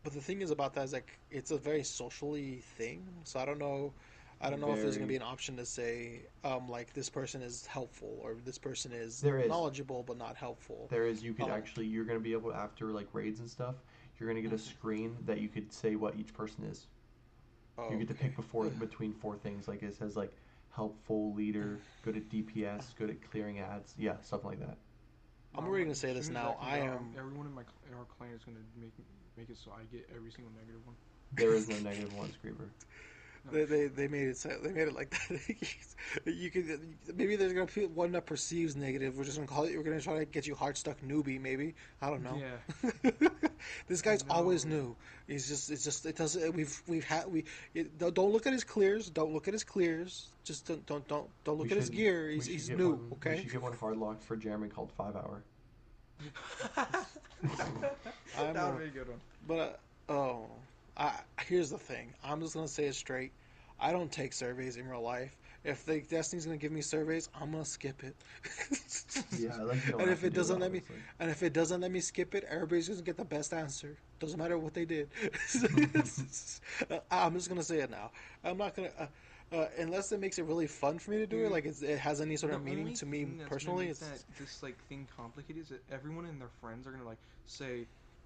But 0.03 0.13
the 0.13 0.21
thing 0.21 0.41
is 0.43 0.51
about 0.51 0.75
that 0.75 0.83
is 0.83 0.93
like 0.93 1.17
it's 1.31 1.49
a 1.49 1.57
very 1.57 1.83
socially 1.83 2.61
thing, 2.77 3.07
so 3.23 3.39
I 3.39 3.45
don't 3.45 3.57
know. 3.57 3.91
I 4.39 4.51
don't 4.51 4.59
know 4.61 4.71
if 4.71 4.79
there's 4.81 4.97
going 4.97 5.07
to 5.07 5.11
be 5.11 5.15
an 5.15 5.23
option 5.23 5.57
to 5.57 5.65
say, 5.65 6.19
um, 6.43 6.69
like 6.69 6.93
this 6.93 7.09
person 7.09 7.41
is 7.41 7.65
helpful 7.65 8.19
or 8.21 8.35
this 8.45 8.59
person 8.59 8.91
is, 8.91 9.23
is. 9.23 9.49
knowledgeable 9.49 10.03
but 10.03 10.17
not 10.17 10.35
helpful. 10.35 10.87
there 10.91 11.07
is. 11.07 11.23
You 11.23 11.33
could 11.33 11.47
Oh. 11.47 11.51
actually 11.53 11.87
you're 11.87 12.05
gonna 12.05 12.19
be 12.19 12.33
able 12.33 12.53
after 12.53 12.91
like 12.91 13.07
raids 13.13 13.39
and 13.39 13.49
stuff. 13.49 13.73
You're 14.19 14.29
gonna 14.29 14.43
get 14.43 14.53
a 14.53 14.59
screen 14.59 15.17
that 15.25 15.39
you 15.39 15.47
could 15.49 15.73
say 15.73 15.95
what 15.95 16.15
each 16.19 16.35
person 16.35 16.65
is. 16.65 16.85
Oh, 17.79 17.89
You 17.89 17.97
get 17.97 18.07
to 18.09 18.13
okay. 18.13 18.25
pick 18.25 18.35
before 18.35 18.65
between 18.65 19.11
four 19.11 19.37
things. 19.37 19.67
Like 19.67 19.81
it 19.81 19.95
says 19.95 20.15
like 20.15 20.33
helpful 20.69 21.33
leader, 21.33 21.79
good 22.03 22.15
at 22.15 22.29
DPS, 22.29 22.95
good 22.95 23.09
at 23.09 23.31
clearing 23.31 23.57
ads. 23.57 23.95
Yeah, 23.97 24.21
stuff 24.21 24.43
like 24.45 24.59
that. 24.59 24.77
I'm 25.57 25.65
Um, 25.65 25.71
gonna 25.71 25.95
say 25.95 26.13
this 26.13 26.29
now. 26.29 26.57
I 26.61 26.79
go, 26.79 26.85
am- 26.85 27.13
Everyone 27.17 27.45
in 27.47 27.53
my 27.53 27.63
cl- 27.63 27.73
in 27.91 27.93
our 27.97 28.05
clan 28.17 28.31
is 28.31 28.43
gonna 28.43 28.57
make 28.79 28.93
make 29.37 29.49
it 29.49 29.57
so 29.57 29.71
I 29.71 29.83
get 29.95 30.09
every 30.15 30.31
single 30.31 30.51
negative 30.53 30.85
one. 30.85 30.95
There 31.33 31.53
is 31.53 31.67
no 31.69 31.77
negative 31.89 32.13
one, 32.17 32.29
Screever. 32.29 32.67
They, 33.51 33.63
they 33.65 33.87
they 33.87 34.07
made 34.07 34.27
it 34.29 34.37
so 34.37 34.49
they 34.63 34.71
made 34.71 34.87
it 34.87 34.95
like 34.95 35.11
that. 35.11 35.39
you 36.25 36.49
could 36.49 36.79
maybe 37.15 37.35
there's 37.35 37.53
gonna 37.53 37.67
be 37.67 37.85
one 37.85 38.11
that 38.13 38.25
perceives 38.25 38.75
negative. 38.75 39.17
We're 39.17 39.23
just 39.23 39.37
gonna 39.37 39.47
call 39.47 39.65
it. 39.65 39.77
We're 39.77 39.83
gonna 39.83 40.01
try 40.01 40.17
to 40.17 40.25
get 40.25 40.47
you 40.47 40.55
hard 40.55 40.77
stuck 40.77 40.99
newbie. 41.01 41.39
Maybe 41.39 41.75
I 42.01 42.09
don't 42.09 42.23
know. 42.23 42.41
Yeah. 42.41 43.11
this 43.87 44.01
guy's 44.01 44.23
always 44.29 44.65
new. 44.65 44.95
He's 45.27 45.47
just 45.47 45.69
it's 45.69 45.83
just 45.83 46.05
it 46.05 46.15
doesn't. 46.15 46.55
We've 46.55 46.81
we've 46.87 47.03
had 47.05 47.31
we 47.31 47.45
it, 47.75 47.97
don't 47.99 48.15
don't 48.15 48.31
look 48.31 48.47
at 48.47 48.53
his 48.53 48.63
clears. 48.63 49.09
Don't 49.09 49.31
look 49.31 49.47
at 49.47 49.53
his 49.53 49.63
clears. 49.63 50.27
Just 50.43 50.65
don't 50.67 50.83
don't 50.87 51.07
don't, 51.07 51.27
don't 51.43 51.57
look 51.57 51.67
We 51.67 51.71
at 51.71 51.77
his 51.77 51.89
gear. 51.91 52.29
He's 52.29 52.47
he's 52.47 52.69
new. 52.69 52.91
one- 52.91 53.09
We 53.09 53.15
okay. 53.17 53.41
should 53.43 53.51
get 53.51 53.61
one 53.61 53.73
hard 53.73 53.97
locked 53.97 54.23
for 54.23 54.35
Jeremy 54.35 54.69
called 54.69 54.91
Five 54.97 55.15
Hour. 55.15 55.43
I'm 58.37 58.53
that 58.53 58.67
a- 58.67 58.71
would 58.71 58.79
be 58.79 58.85
a 58.85 58.89
good 58.89 59.09
one. 59.09 59.19
But 59.47 59.79
uh, 60.09 60.13
oh, 60.13 60.45
I 60.97 61.13
here's 61.47 61.69
the 61.69 61.77
thing. 61.77 62.13
I'm 62.23 62.41
just 62.41 62.53
gonna 62.53 62.67
say 62.67 62.85
it 62.85 62.95
straight. 62.95 63.31
I 63.79 63.91
don't 63.91 64.11
take 64.11 64.33
surveys 64.33 64.77
in 64.77 64.87
real 64.87 65.01
life. 65.01 65.35
If 65.63 65.85
the 65.85 65.99
Destiny's 65.99 66.45
gonna 66.45 66.57
give 66.57 66.71
me 66.71 66.81
surveys, 66.81 67.29
I'm 67.39 67.51
gonna 67.51 67.65
skip 67.65 68.03
it. 68.03 68.15
Yeah, 69.37 69.61
like 69.63 69.79
and 69.87 70.09
if 70.09 70.23
it 70.23 70.31
do 70.31 70.37
doesn't 70.37 70.59
let 70.59 70.71
me, 70.71 70.79
obviously. 70.79 71.03
and 71.19 71.29
if 71.31 71.43
it 71.43 71.53
doesn't 71.53 71.81
let 71.81 71.91
me 71.91 71.99
skip 71.99 72.35
it, 72.35 72.45
everybody's 72.49 72.87
gonna 72.87 73.01
get 73.01 73.17
the 73.17 73.25
best 73.25 73.53
answer. 73.53 73.97
Doesn't 74.19 74.37
matter 74.39 74.57
what 74.57 74.73
they 74.73 74.85
did. 74.85 75.09
I'm 77.11 77.33
just 77.33 77.49
gonna 77.49 77.63
say 77.63 77.79
it 77.79 77.89
now. 77.89 78.11
I'm 78.43 78.57
not 78.57 78.75
gonna. 78.75 78.91
Uh, 78.97 79.05
uh, 79.51 79.67
unless 79.77 80.11
it 80.11 80.19
makes 80.19 80.39
it 80.39 80.45
really 80.45 80.67
fun 80.67 80.97
for 80.97 81.11
me 81.11 81.17
to 81.17 81.27
do 81.27 81.45
it, 81.45 81.51
like 81.51 81.65
it's, 81.65 81.81
it 81.81 81.99
has 81.99 82.19
any 82.19 82.35
sort 82.35 82.53
of 82.53 82.63
meaning 82.63 82.93
to 82.93 83.05
me 83.05 83.25
that's 83.25 83.49
personally. 83.49 83.85
make 83.85 83.91
It's 83.91 83.99
that 83.99 84.19
this 84.39 84.63
like 84.63 84.77
thing 84.87 85.07
complicated 85.15 85.63
is 85.63 85.69
that 85.69 85.83
everyone 85.91 86.25
and 86.25 86.41
their 86.41 86.49
friends 86.61 86.87
are 86.87 86.91
gonna 86.91 87.05
like 87.05 87.19
say 87.45 87.85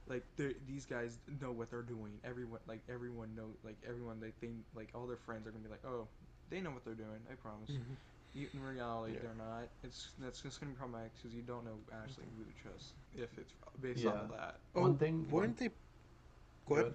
like 0.10 0.24
these 0.68 0.86
guys 0.86 1.20
know 1.42 1.52
what 1.52 1.70
they're 1.70 1.82
doing. 1.82 2.12
Everyone 2.24 2.60
like 2.68 2.82
everyone 2.90 3.36
know 3.36 3.50
like 3.64 3.78
everyone 3.88 4.20
they 4.20 4.32
think 4.42 4.56
like 4.76 4.90
all 4.96 5.06
their 5.08 5.18
friends 5.18 5.48
are 5.48 5.52
gonna 5.52 5.64
be 5.64 5.70
like 5.70 5.86
oh 5.86 6.08
they 6.50 6.60
know 6.62 6.72
what 6.72 6.84
they're 6.84 6.94
doing. 6.96 7.20
I 7.32 7.36
promise. 7.36 7.70
Mhm. 7.70 7.96
You, 8.34 8.48
in 8.54 8.62
reality, 8.64 9.14
Yeah. 9.14 9.20
they're 9.24 9.36
not. 9.36 9.70
It's 9.84 10.10
that's 10.20 10.42
just 10.42 10.60
gonna 10.60 10.72
be 10.72 10.78
problematic 10.78 11.12
because 11.16 11.34
you 11.34 11.42
don't 11.44 11.64
know 11.66 11.78
actually 12.04 12.26
who 12.38 12.44
to 12.44 12.52
trust 12.62 12.94
if 13.16 13.38
it's 13.38 13.54
based 13.82 14.00
Yeah. 14.02 14.12
off 14.12 14.24
of 14.24 14.30
that. 14.32 14.60
One 14.74 14.92
Oh, 14.92 14.94
thing. 14.96 15.30
weren't 15.30 15.58
they? 15.58 15.70
Go 16.68 16.76
ahead. 16.76 16.94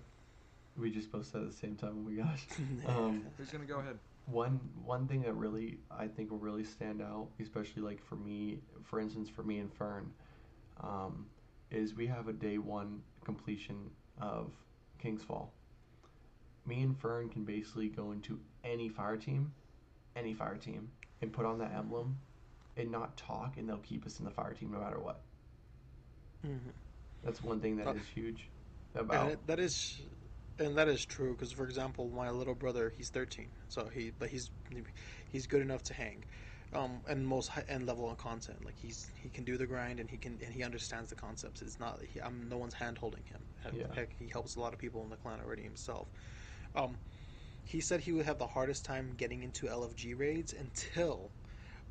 We 0.76 0.90
just 0.90 1.10
both 1.12 1.26
said 1.26 1.42
at 1.42 1.50
the 1.50 1.56
same 1.56 1.76
time. 1.76 2.04
Oh 2.04 2.10
my 2.10 2.16
gosh. 2.16 2.46
Um, 2.86 3.24
Who's 3.38 3.50
gonna 3.50 3.64
go 3.64 3.78
ahead? 3.78 3.98
one 4.26 4.58
one 4.84 5.06
thing 5.06 5.22
that 5.22 5.34
really 5.34 5.78
I 5.90 6.08
think 6.08 6.30
will 6.30 6.38
really 6.38 6.64
stand 6.64 7.02
out, 7.02 7.28
especially 7.40 7.82
like 7.82 8.00
for 8.02 8.16
me, 8.16 8.58
for 8.84 8.98
instance, 9.00 9.28
for 9.28 9.42
me 9.42 9.58
and 9.58 9.72
Fern, 9.72 10.10
um, 10.80 11.26
is 11.70 11.94
we 11.94 12.06
have 12.06 12.28
a 12.28 12.32
day 12.32 12.58
one 12.58 13.02
completion 13.24 13.90
of 14.20 14.52
King's 14.98 15.22
Fall. 15.22 15.52
Me 16.66 16.82
and 16.82 16.98
Fern 16.98 17.28
can 17.28 17.44
basically 17.44 17.88
go 17.88 18.12
into 18.12 18.38
any 18.62 18.88
fire 18.88 19.16
team, 19.16 19.52
any 20.16 20.32
fire 20.34 20.56
team, 20.56 20.90
and 21.20 21.32
put 21.32 21.44
on 21.44 21.58
that 21.58 21.72
emblem, 21.72 22.16
and 22.76 22.90
not 22.90 23.16
talk, 23.16 23.56
and 23.56 23.68
they'll 23.68 23.78
keep 23.78 24.06
us 24.06 24.18
in 24.18 24.24
the 24.24 24.30
fire 24.30 24.54
team 24.54 24.70
no 24.72 24.78
matter 24.78 24.98
what. 24.98 25.20
Mhm. 26.44 26.72
That's 27.22 27.42
one 27.42 27.60
thing 27.60 27.76
that 27.76 27.86
Uh, 27.88 27.94
is 27.94 28.06
huge. 28.06 28.48
And 28.94 29.02
About 29.02 29.30
it, 29.32 29.46
that 29.46 29.58
is, 29.58 30.00
and 30.58 30.76
that 30.78 30.88
is 30.88 31.04
true 31.04 31.32
because, 31.32 31.52
for 31.52 31.64
example, 31.64 32.08
my 32.10 32.30
little 32.30 32.54
brother, 32.54 32.90
he's 32.90 33.10
13, 33.10 33.50
so 33.68 33.88
he, 33.88 34.10
but 34.10 34.28
he's, 34.28 34.50
he's 35.32 35.46
good 35.46 35.62
enough 35.62 35.82
to 35.84 35.94
hang, 35.94 36.24
um, 36.74 37.00
and 37.08 37.26
most 37.26 37.48
high 37.48 37.64
end 37.68 37.86
level 37.86 38.06
on 38.06 38.16
content. 38.16 38.64
Like 38.64 38.76
he's, 38.76 39.10
he 39.22 39.28
can 39.28 39.44
do 39.44 39.56
the 39.56 39.66
grind 39.66 40.00
and 40.00 40.10
he 40.10 40.16
can, 40.16 40.38
and 40.44 40.52
he 40.52 40.62
understands 40.62 41.10
the 41.10 41.16
concepts. 41.16 41.62
It's 41.62 41.78
not, 41.78 42.00
he, 42.12 42.20
I'm 42.20 42.48
no 42.48 42.58
one's 42.58 42.74
hand 42.74 42.98
holding 42.98 43.22
him. 43.24 43.40
Yeah. 43.72 43.86
heck, 43.94 44.10
he 44.18 44.28
helps 44.28 44.56
a 44.56 44.60
lot 44.60 44.72
of 44.72 44.78
people 44.78 45.02
in 45.02 45.10
the 45.10 45.16
clan 45.16 45.38
already 45.44 45.62
himself. 45.62 46.08
Um, 46.74 46.96
he 47.64 47.80
said 47.80 48.00
he 48.00 48.12
would 48.12 48.26
have 48.26 48.38
the 48.38 48.46
hardest 48.46 48.84
time 48.84 49.14
getting 49.16 49.42
into 49.42 49.66
LFG 49.66 50.18
raids 50.18 50.52
until 50.52 51.30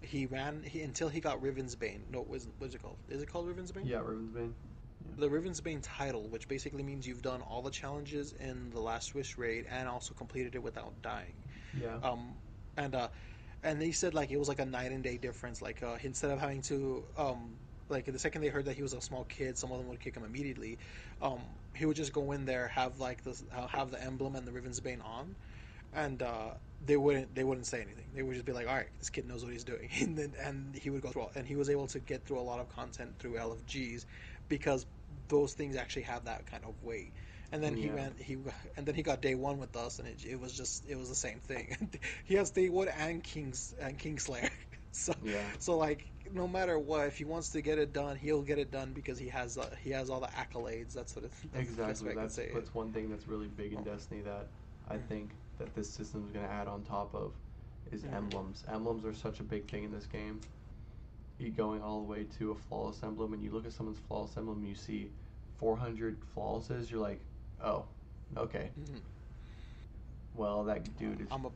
he 0.02 0.26
ran, 0.26 0.62
he, 0.64 0.82
until 0.82 1.10
he 1.10 1.20
got 1.20 1.42
Riven's 1.42 1.76
Bane. 1.76 2.04
No, 2.12 2.22
what 2.22 2.38
is, 2.38 2.48
what 2.58 2.68
is 2.68 2.76
it 2.76 2.82
called? 2.82 2.98
Is 3.10 3.22
it 3.22 3.32
called 3.32 3.48
Riven's 3.48 3.72
Bane? 3.72 3.86
yeah, 3.86 3.98
Ravensbane. 3.98 4.52
the 5.18 5.30
Riven's 5.30 5.62
Bane 5.62 5.82
title, 5.82 6.28
which 6.30 6.48
basically 6.48 6.84
means 6.84 7.08
you've 7.08 7.22
done 7.22 7.42
all 7.42 7.62
the 7.62 7.72
challenges 7.72 8.34
in 8.40 8.70
the 8.72 8.80
Last 8.80 9.16
Wish 9.16 9.38
raid 9.38 9.66
and 9.72 9.88
also 9.88 10.14
completed 10.14 10.56
it 10.56 10.62
without 10.62 10.94
dying. 11.02 11.34
Yeah. 11.82 11.98
Um, 12.04 12.34
and 12.78 12.96
uh, 12.96 13.08
and 13.64 13.82
they 13.82 13.92
said 13.92 14.14
like 14.14 14.32
it 14.32 14.38
was 14.38 14.48
like 14.48 14.60
a 14.60 14.66
night 14.66 14.92
and 14.92 15.04
day 15.04 15.18
difference. 15.18 15.62
Like 15.62 15.84
uh, 15.84 15.98
instead 16.04 16.32
of 16.32 16.40
having 16.40 16.62
to 16.64 17.04
um, 17.18 17.58
like 17.90 18.06
the 18.06 18.20
second 18.20 18.42
they 18.42 18.50
heard 18.50 18.66
that 18.66 18.76
he 18.76 18.82
was 18.84 18.94
a 18.94 19.02
small 19.02 19.26
kid, 19.26 19.58
some 19.58 19.72
of 19.72 19.78
them 19.80 19.88
would 19.90 20.00
kick 20.00 20.16
him 20.16 20.24
immediately. 20.24 20.78
Um, 21.22 21.42
he 21.76 21.86
would 21.86 21.96
just 21.98 22.14
go 22.14 22.32
in 22.32 22.46
there, 22.46 22.68
have 22.70 23.00
like 23.00 23.24
the 23.24 23.40
uh, 23.56 23.68
have 23.68 23.92
the 23.92 24.02
emblem 24.04 24.36
and 24.36 24.48
the 24.48 24.52
Riven's 24.52 24.80
Bane 24.80 25.02
on, 25.02 25.36
and 25.94 26.22
uh, 26.24 26.52
they 26.86 26.98
wouldn't 26.98 27.34
they 27.36 27.44
wouldn't 27.44 27.68
say 27.68 27.82
anything. 27.82 28.06
They 28.14 28.24
would 28.24 28.34
just 28.34 28.46
be 28.46 28.54
like, 28.54 28.68
"All 28.68 28.76
right, 28.76 28.90
this 29.00 29.10
kid 29.10 29.28
knows 29.28 29.44
what 29.44 29.54
he's 29.54 29.64
doing," 29.64 29.90
and 30.02 30.18
then 30.18 30.34
and 30.42 30.76
he 30.76 30.90
would 30.90 31.02
go 31.02 31.10
through, 31.10 31.24
all, 31.24 31.32
and 31.36 31.48
he 31.48 31.56
was 31.56 31.70
able 31.70 31.88
to 31.88 32.00
get 32.00 32.26
through 32.26 32.40
a 32.40 32.42
lot 32.42 32.60
of 32.60 32.70
content 32.70 33.16
through 33.20 33.38
LFGs 33.38 34.06
because 34.50 34.86
those 35.30 35.54
things 35.54 35.76
actually 35.76 36.04
have 36.04 36.26
that 36.26 36.46
kind 36.46 36.64
of 36.66 36.74
weight. 36.84 37.14
And 37.54 37.64
then 37.64 37.78
he 37.78 37.90
Yeah. 37.90 37.96
ran 37.96 38.16
he 38.20 38.38
and 38.78 38.88
then 38.88 38.96
he 38.96 39.04
got 39.04 39.22
day 39.22 39.36
one 39.36 39.60
with 39.60 39.78
us, 39.78 40.00
and 40.00 40.10
it, 40.10 40.26
it 40.26 40.40
was 40.40 40.54
just 40.58 40.86
it 40.88 40.98
was 40.98 41.10
the 41.10 41.16
same 41.16 41.40
thing. 41.40 41.78
he 42.26 42.36
has 42.36 42.52
day 42.52 42.70
one 42.70 42.90
and 42.90 43.24
King's 43.24 43.74
and 43.82 44.00
Kingslayer. 44.00 44.52
so 44.92 45.14
Yeah. 45.24 45.52
so 45.60 45.78
like 45.78 46.12
no 46.32 46.48
matter 46.48 46.80
what, 46.80 47.08
if 47.08 47.18
he 47.18 47.26
wants 47.26 47.52
to 47.52 47.62
get 47.62 47.80
it 47.80 47.94
done, 47.94 48.18
he'll 48.18 48.44
get 48.44 48.60
it 48.60 48.72
done 48.72 48.94
because 48.94 49.20
he 49.20 49.30
has 49.30 49.58
uh, 49.58 49.70
he 49.82 49.92
has 49.92 50.10
all 50.10 50.22
the 50.22 50.28
accolades. 50.28 50.94
That's 50.94 51.16
what 51.16 51.26
it, 51.26 51.34
that's 51.54 51.70
Exactly. 51.70 52.12
That's 52.14 52.40
that's 52.52 52.74
one 52.74 52.92
thing 52.92 53.10
that's 53.10 53.28
really 53.28 53.48
big 53.48 53.74
in 53.74 53.84
Destiny 53.84 54.22
that 54.22 54.50
I 54.90 54.98
think 54.98 55.36
that 55.58 55.74
this 55.74 55.92
system 55.92 56.24
is 56.26 56.32
going 56.32 56.46
to 56.46 56.52
add 56.52 56.68
on 56.68 56.84
top 56.84 57.14
of 57.16 57.34
is 57.92 58.06
Mhm. 58.06 58.14
emblems. 58.14 58.66
Emblems 58.68 59.06
are 59.06 59.14
such 59.14 59.40
a 59.40 59.44
big 59.44 59.68
thing 59.70 59.84
in 59.84 59.92
this 59.92 60.08
game. 60.08 60.42
You 61.38 61.52
going 61.52 61.82
all 61.82 62.00
the 62.02 62.10
way 62.10 62.24
to 62.40 62.52
a 62.52 62.56
flawless 62.56 63.04
emblem, 63.04 63.34
and 63.34 63.44
you 63.44 63.52
look 63.52 63.66
at 63.66 63.74
someone's 63.74 64.00
flawless 64.00 64.38
emblem, 64.38 64.64
you 64.64 64.76
see 64.76 65.12
400 65.58 66.24
flawlesses. 66.24 66.92
You're 66.92 67.02
like, 67.02 67.22
oh, 67.64 67.86
okay. 68.38 68.70
Mhm. 68.80 69.00
Well, 70.36 70.64
that 70.66 70.98
dude 70.98 71.22
is 71.22 71.28
I'm 71.32 71.46
a, 71.46 71.50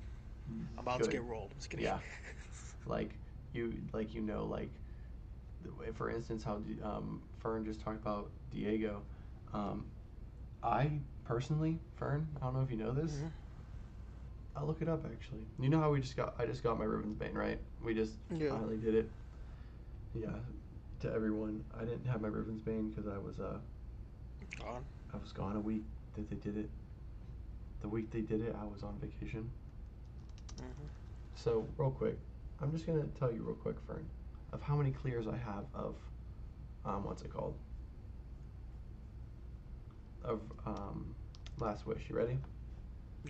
I'm 0.49 0.69
about 0.79 0.99
good. 0.99 1.07
to 1.07 1.11
get 1.11 1.23
rolled. 1.23 1.51
I'm 1.51 1.57
just 1.57 1.69
kidding. 1.69 1.85
Yeah. 1.85 1.99
like 2.85 3.09
you 3.53 3.73
like 3.93 4.13
you 4.13 4.21
know 4.21 4.45
like 4.45 4.69
for 5.93 6.09
instance 6.09 6.43
how 6.43 6.61
um, 6.83 7.21
Fern 7.39 7.65
just 7.65 7.81
talked 7.81 8.01
about 8.01 8.29
Diego 8.51 9.01
um, 9.53 9.85
I 10.63 10.91
personally 11.25 11.79
Fern 11.95 12.27
I 12.37 12.45
don't 12.45 12.53
know 12.53 12.61
if 12.61 12.71
you 12.71 12.77
know 12.77 12.91
this 12.93 13.11
Mhm. 13.11 13.31
I'll 14.55 14.65
look 14.67 14.81
it 14.81 14.87
up 14.87 15.05
actually 15.05 15.45
you 15.59 15.69
know 15.69 15.79
how 15.81 15.91
we 15.91 15.99
just 15.99 16.15
got 16.15 16.35
I 16.39 16.45
just 16.45 16.63
got 16.63 16.77
my 16.79 16.85
Rivensbane 16.85 17.33
right 17.33 17.59
we 17.83 17.93
just 17.93 18.13
Yeah. 18.29 18.49
finally 18.49 18.77
did 18.77 18.95
it 18.95 19.09
yeah 20.15 20.29
to 21.01 21.11
everyone 21.11 21.63
I 21.77 21.83
didn't 21.83 22.05
have 22.05 22.21
my 22.21 22.29
Rivensbane 22.29 22.95
because 22.95 23.11
I 23.11 23.17
was 23.17 23.39
uh 23.39 23.57
Gone. 24.59 24.85
I 25.13 25.17
was 25.17 25.31
gone 25.33 25.55
a 25.55 25.59
week 25.59 25.83
that 26.17 26.29
they 26.29 26.35
did 26.35 26.57
it 26.57 26.69
the 27.81 27.87
week 27.87 28.11
they 28.11 28.21
did 28.21 28.41
it 28.41 28.55
I 28.59 28.65
was 28.65 28.83
on 28.83 28.97
vacation 28.99 29.49
Mhm. 30.57 30.89
So, 31.35 31.67
real 31.77 31.91
quick, 31.91 32.17
I'm 32.61 32.71
just 32.71 32.85
gonna 32.87 33.05
tell 33.19 33.31
you 33.31 33.43
real 33.43 33.55
quick, 33.55 33.79
Fern, 33.81 34.05
of 34.51 34.61
how 34.63 34.75
many 34.75 34.91
clears 34.91 35.27
I 35.27 35.37
have 35.37 35.65
of, 35.75 35.95
um, 36.83 37.03
what's 37.03 37.21
it 37.21 37.31
called? 37.31 37.55
Of 40.23 40.41
um, 40.65 41.13
Last 41.59 41.85
Wish. 41.85 42.09
You 42.09 42.15
ready? 42.15 42.39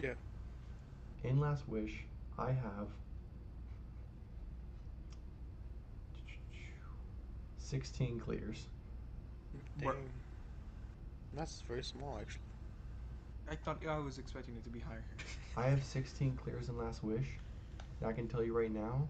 Yeah. 0.02 0.13
In 1.23 1.39
Last 1.39 1.67
Wish, 1.67 2.06
I 2.38 2.52
have 2.52 2.88
16 7.58 8.19
clears. 8.21 8.67
Damn. 9.80 9.95
That's 11.34 11.62
very 11.67 11.84
small, 11.84 12.17
actually. 12.19 12.46
I 13.49 13.55
thought 13.55 13.81
I 13.88 13.97
was 13.99 14.17
expecting 14.17 14.55
it 14.55 14.63
to 14.65 14.69
be 14.69 14.79
higher. 14.79 15.05
I 15.57 15.69
have 15.69 15.83
16 15.83 16.38
clears 16.43 16.67
in 16.67 16.77
Last 16.77 17.03
Wish. 17.03 17.27
And 18.01 18.10
I 18.10 18.13
can 18.13 18.27
tell 18.27 18.43
you 18.43 18.57
right 18.57 18.71
now, 18.71 19.07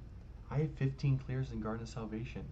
I 0.51 0.59
have 0.59 0.71
15 0.73 1.19
clears 1.25 1.51
in 1.51 1.59
Garden 1.59 1.83
of 1.83 1.89
Salvation. 1.89 2.43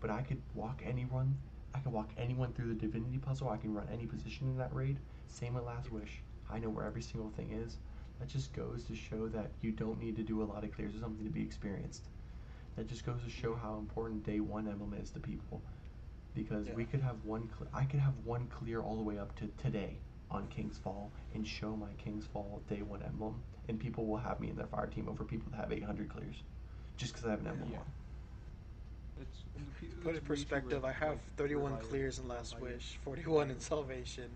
But 0.00 0.10
I 0.10 0.20
could 0.20 0.40
walk 0.54 0.82
anyone. 0.84 1.36
I 1.74 1.78
could 1.78 1.92
walk 1.92 2.10
anyone 2.18 2.52
through 2.52 2.68
the 2.68 2.74
Divinity 2.74 3.18
Puzzle. 3.18 3.48
I 3.48 3.56
can 3.56 3.72
run 3.72 3.88
any 3.90 4.06
position 4.06 4.48
in 4.48 4.58
that 4.58 4.74
raid. 4.74 4.98
Same 5.28 5.54
with 5.54 5.64
Last 5.64 5.90
Wish. 5.90 6.20
I 6.50 6.58
know 6.58 6.68
where 6.68 6.84
every 6.84 7.02
single 7.02 7.30
thing 7.30 7.52
is. 7.52 7.78
That 8.18 8.28
just 8.28 8.52
goes 8.52 8.84
to 8.84 8.94
show 8.94 9.28
that 9.28 9.50
you 9.62 9.72
don't 9.72 9.98
need 9.98 10.16
to 10.16 10.22
do 10.22 10.42
a 10.42 10.44
lot 10.44 10.62
of 10.62 10.74
clears 10.74 10.94
or 10.94 11.00
something 11.00 11.24
to 11.24 11.32
be 11.32 11.42
experienced. 11.42 12.02
That 12.76 12.86
just 12.86 13.06
goes 13.06 13.22
to 13.24 13.30
show 13.30 13.54
how 13.54 13.78
important 13.78 14.26
Day 14.26 14.40
One 14.40 14.68
emblem 14.68 14.94
is 15.00 15.10
to 15.10 15.20
people. 15.20 15.62
Because 16.34 16.66
we 16.74 16.84
could 16.84 17.00
have 17.00 17.16
one. 17.24 17.48
Cle- 17.56 17.66
I 17.72 17.84
could 17.84 18.00
have 18.00 18.14
one 18.24 18.46
clear 18.48 18.82
all 18.82 18.96
the 18.96 19.02
way 19.02 19.18
up 19.18 19.34
to 19.38 19.48
today 19.60 19.96
on 20.30 20.46
King's 20.48 20.78
Fall 20.78 21.10
and 21.34 21.46
show 21.46 21.76
my 21.76 21.88
King's 22.02 22.26
Fall 22.26 22.60
Day 22.68 22.82
One 22.82 23.02
emblem, 23.02 23.42
and 23.68 23.78
people 23.78 24.06
will 24.06 24.18
have 24.18 24.40
me 24.40 24.50
in 24.50 24.56
their 24.56 24.66
fire 24.66 24.86
team 24.86 25.08
over 25.08 25.24
people 25.24 25.50
that 25.52 25.58
have 25.60 25.72
800 25.72 26.08
clears, 26.08 26.36
just 26.96 27.12
because 27.12 27.26
I 27.26 27.30
have 27.30 27.40
an 27.40 27.48
emblem 27.48 27.70
Yeah. 27.72 27.78
on. 27.78 27.84
It's, 29.22 29.42
and 29.56 29.66
the 29.66 29.86
pe- 29.86 30.02
Put 30.02 30.10
it's 30.10 30.18
in 30.20 30.24
perspective, 30.24 30.84
I 30.84 30.92
have 30.92 31.10
like, 31.10 31.20
31 31.36 31.76
clears 31.78 32.18
in 32.18 32.28
Last. 32.28 32.58
Wish, 32.60 32.98
41 33.04 33.50
in 33.50 33.60
Salvation, 33.60 34.30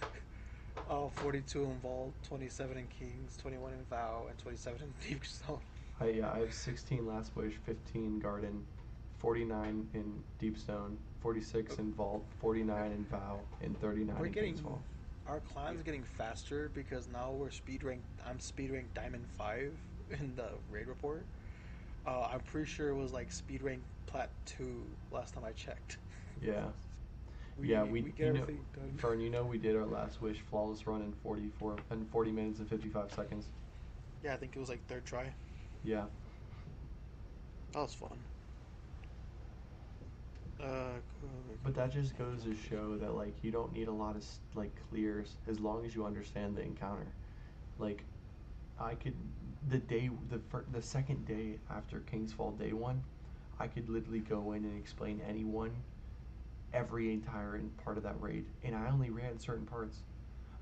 uh, 0.90 1.08
42 1.08 1.64
in 1.64 1.78
Vault, 1.80 2.12
27 2.28 2.78
in 2.78 2.86
Kings, 2.88 3.36
21 3.38 3.72
in 3.72 3.84
Vow, 3.90 4.26
and 4.28 4.38
27 4.38 4.82
in 4.82 5.08
Deep 5.08 5.24
Stone. 5.24 5.60
I 6.00 6.06
yeah, 6.08 6.30
I 6.32 6.40
have 6.40 6.52
16 6.52 7.06
Last 7.06 7.34
Wish, 7.36 7.54
15 7.66 8.18
Garden, 8.20 8.64
49 9.18 9.88
in 9.94 10.22
Deep 10.38 10.58
Stone, 10.58 10.98
46 11.20 11.76
in 11.78 11.92
Vault, 11.94 12.24
49 12.40 12.92
in 12.92 13.04
Vow, 13.06 13.40
and 13.62 13.78
39 13.80 14.16
We're 14.18 14.26
in 14.26 14.32
getting 14.32 14.50
King's 14.54 14.60
Fall. 14.60 14.82
Our 15.26 15.40
clan's 15.40 15.82
getting 15.82 16.02
faster 16.02 16.70
because 16.74 17.08
now 17.08 17.30
we're 17.32 17.50
speed 17.50 17.82
ranked. 17.82 18.04
I'm 18.28 18.38
speed 18.40 18.70
ranked 18.70 18.94
Diamond 18.94 19.26
Five 19.36 19.72
in 20.10 20.34
the 20.36 20.50
raid 20.70 20.86
report. 20.86 21.24
Uh, 22.06 22.28
I'm 22.32 22.40
pretty 22.40 22.70
sure 22.70 22.90
it 22.90 22.94
was 22.94 23.12
like 23.12 23.32
speed 23.32 23.62
ranked 23.62 23.86
Plat 24.06 24.30
Two 24.44 24.84
last 25.10 25.34
time 25.34 25.44
I 25.44 25.52
checked. 25.52 25.98
Yeah. 26.42 26.64
We, 27.56 27.68
yeah, 27.68 27.84
we, 27.84 28.00
get 28.00 28.18
you 28.18 28.24
know, 28.32 28.40
everything 28.40 28.64
done. 28.74 28.94
Fern, 28.96 29.20
you 29.20 29.30
know 29.30 29.44
we 29.44 29.58
did 29.58 29.76
our 29.76 29.86
Last 29.86 30.20
Wish 30.20 30.40
flawless 30.50 30.88
run 30.88 31.02
in 31.02 31.12
44 31.22 31.76
in 31.92 32.04
40 32.06 32.32
minutes 32.32 32.58
and 32.58 32.68
55 32.68 33.12
seconds. 33.12 33.46
Yeah, 34.24 34.34
I 34.34 34.36
think 34.36 34.56
it 34.56 34.58
was 34.58 34.68
like 34.68 34.84
third 34.88 35.04
try. 35.06 35.32
Yeah. 35.84 36.06
That 37.70 37.78
was 37.78 37.94
fun. 37.94 38.18
Uh, 40.62 40.98
But 41.62 41.74
that 41.74 41.92
just 41.92 42.16
goes 42.18 42.42
to 42.44 42.54
show 42.54 42.96
that 42.98 43.14
like 43.14 43.34
you 43.42 43.50
don't 43.50 43.72
need 43.72 43.88
a 43.88 43.92
lot 43.92 44.16
of 44.16 44.24
like 44.54 44.72
clears 44.90 45.36
as 45.48 45.60
long 45.60 45.84
as 45.84 45.94
you 45.94 46.04
understand 46.04 46.56
the 46.56 46.62
encounter. 46.62 47.06
Like, 47.78 48.04
I 48.78 48.94
could 48.94 49.14
the 49.68 49.78
day 49.78 50.10
the 50.30 50.38
fir- 50.38 50.64
the 50.70 50.82
second 50.82 51.26
day 51.26 51.58
after 51.70 52.00
King's 52.00 52.32
Fall 52.32 52.52
day 52.52 52.72
one, 52.72 53.02
I 53.58 53.66
could 53.66 53.88
literally 53.88 54.20
go 54.20 54.52
in 54.52 54.64
and 54.64 54.78
explain 54.78 55.20
anyone 55.26 55.70
every 56.72 57.12
entire 57.12 57.60
part 57.84 57.96
of 57.96 58.02
that 58.02 58.20
raid, 58.20 58.44
and 58.62 58.74
I 58.74 58.88
only 58.90 59.10
ran 59.10 59.38
certain 59.38 59.64
parts. 59.66 60.02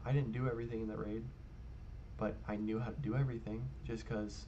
I 0.05 0.12
didn't 0.12 0.33
do 0.33 0.46
everything 0.46 0.83
in 0.83 0.88
the 0.88 0.96
raid, 0.96 1.24
but 2.18 2.37
I 2.48 2.57
knew 2.57 2.78
how 2.78 2.90
to 2.90 3.00
do 3.00 3.16
everything 3.16 3.68
just 3.85 4.07
because 4.07 4.46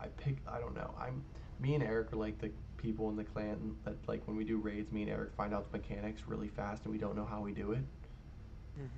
I 0.00 0.06
pick. 0.08 0.36
I 0.46 0.58
don't 0.58 0.74
know. 0.74 0.92
I'm 0.98 1.22
me 1.60 1.74
and 1.74 1.82
Eric 1.84 2.12
are 2.12 2.16
like 2.16 2.38
the 2.38 2.50
people 2.78 3.10
in 3.10 3.16
the 3.16 3.24
clan 3.24 3.76
that 3.84 3.94
like 4.06 4.26
when 4.26 4.36
we 4.36 4.44
do 4.44 4.56
raids, 4.56 4.90
me 4.92 5.02
and 5.02 5.10
Eric 5.10 5.30
find 5.36 5.52
out 5.54 5.70
the 5.70 5.78
mechanics 5.78 6.22
really 6.26 6.48
fast, 6.48 6.84
and 6.84 6.92
we 6.92 6.98
don't 6.98 7.16
know 7.16 7.26
how 7.26 7.40
we 7.40 7.52
do 7.52 7.72
it. 7.72 7.82
mhm. 8.80 8.88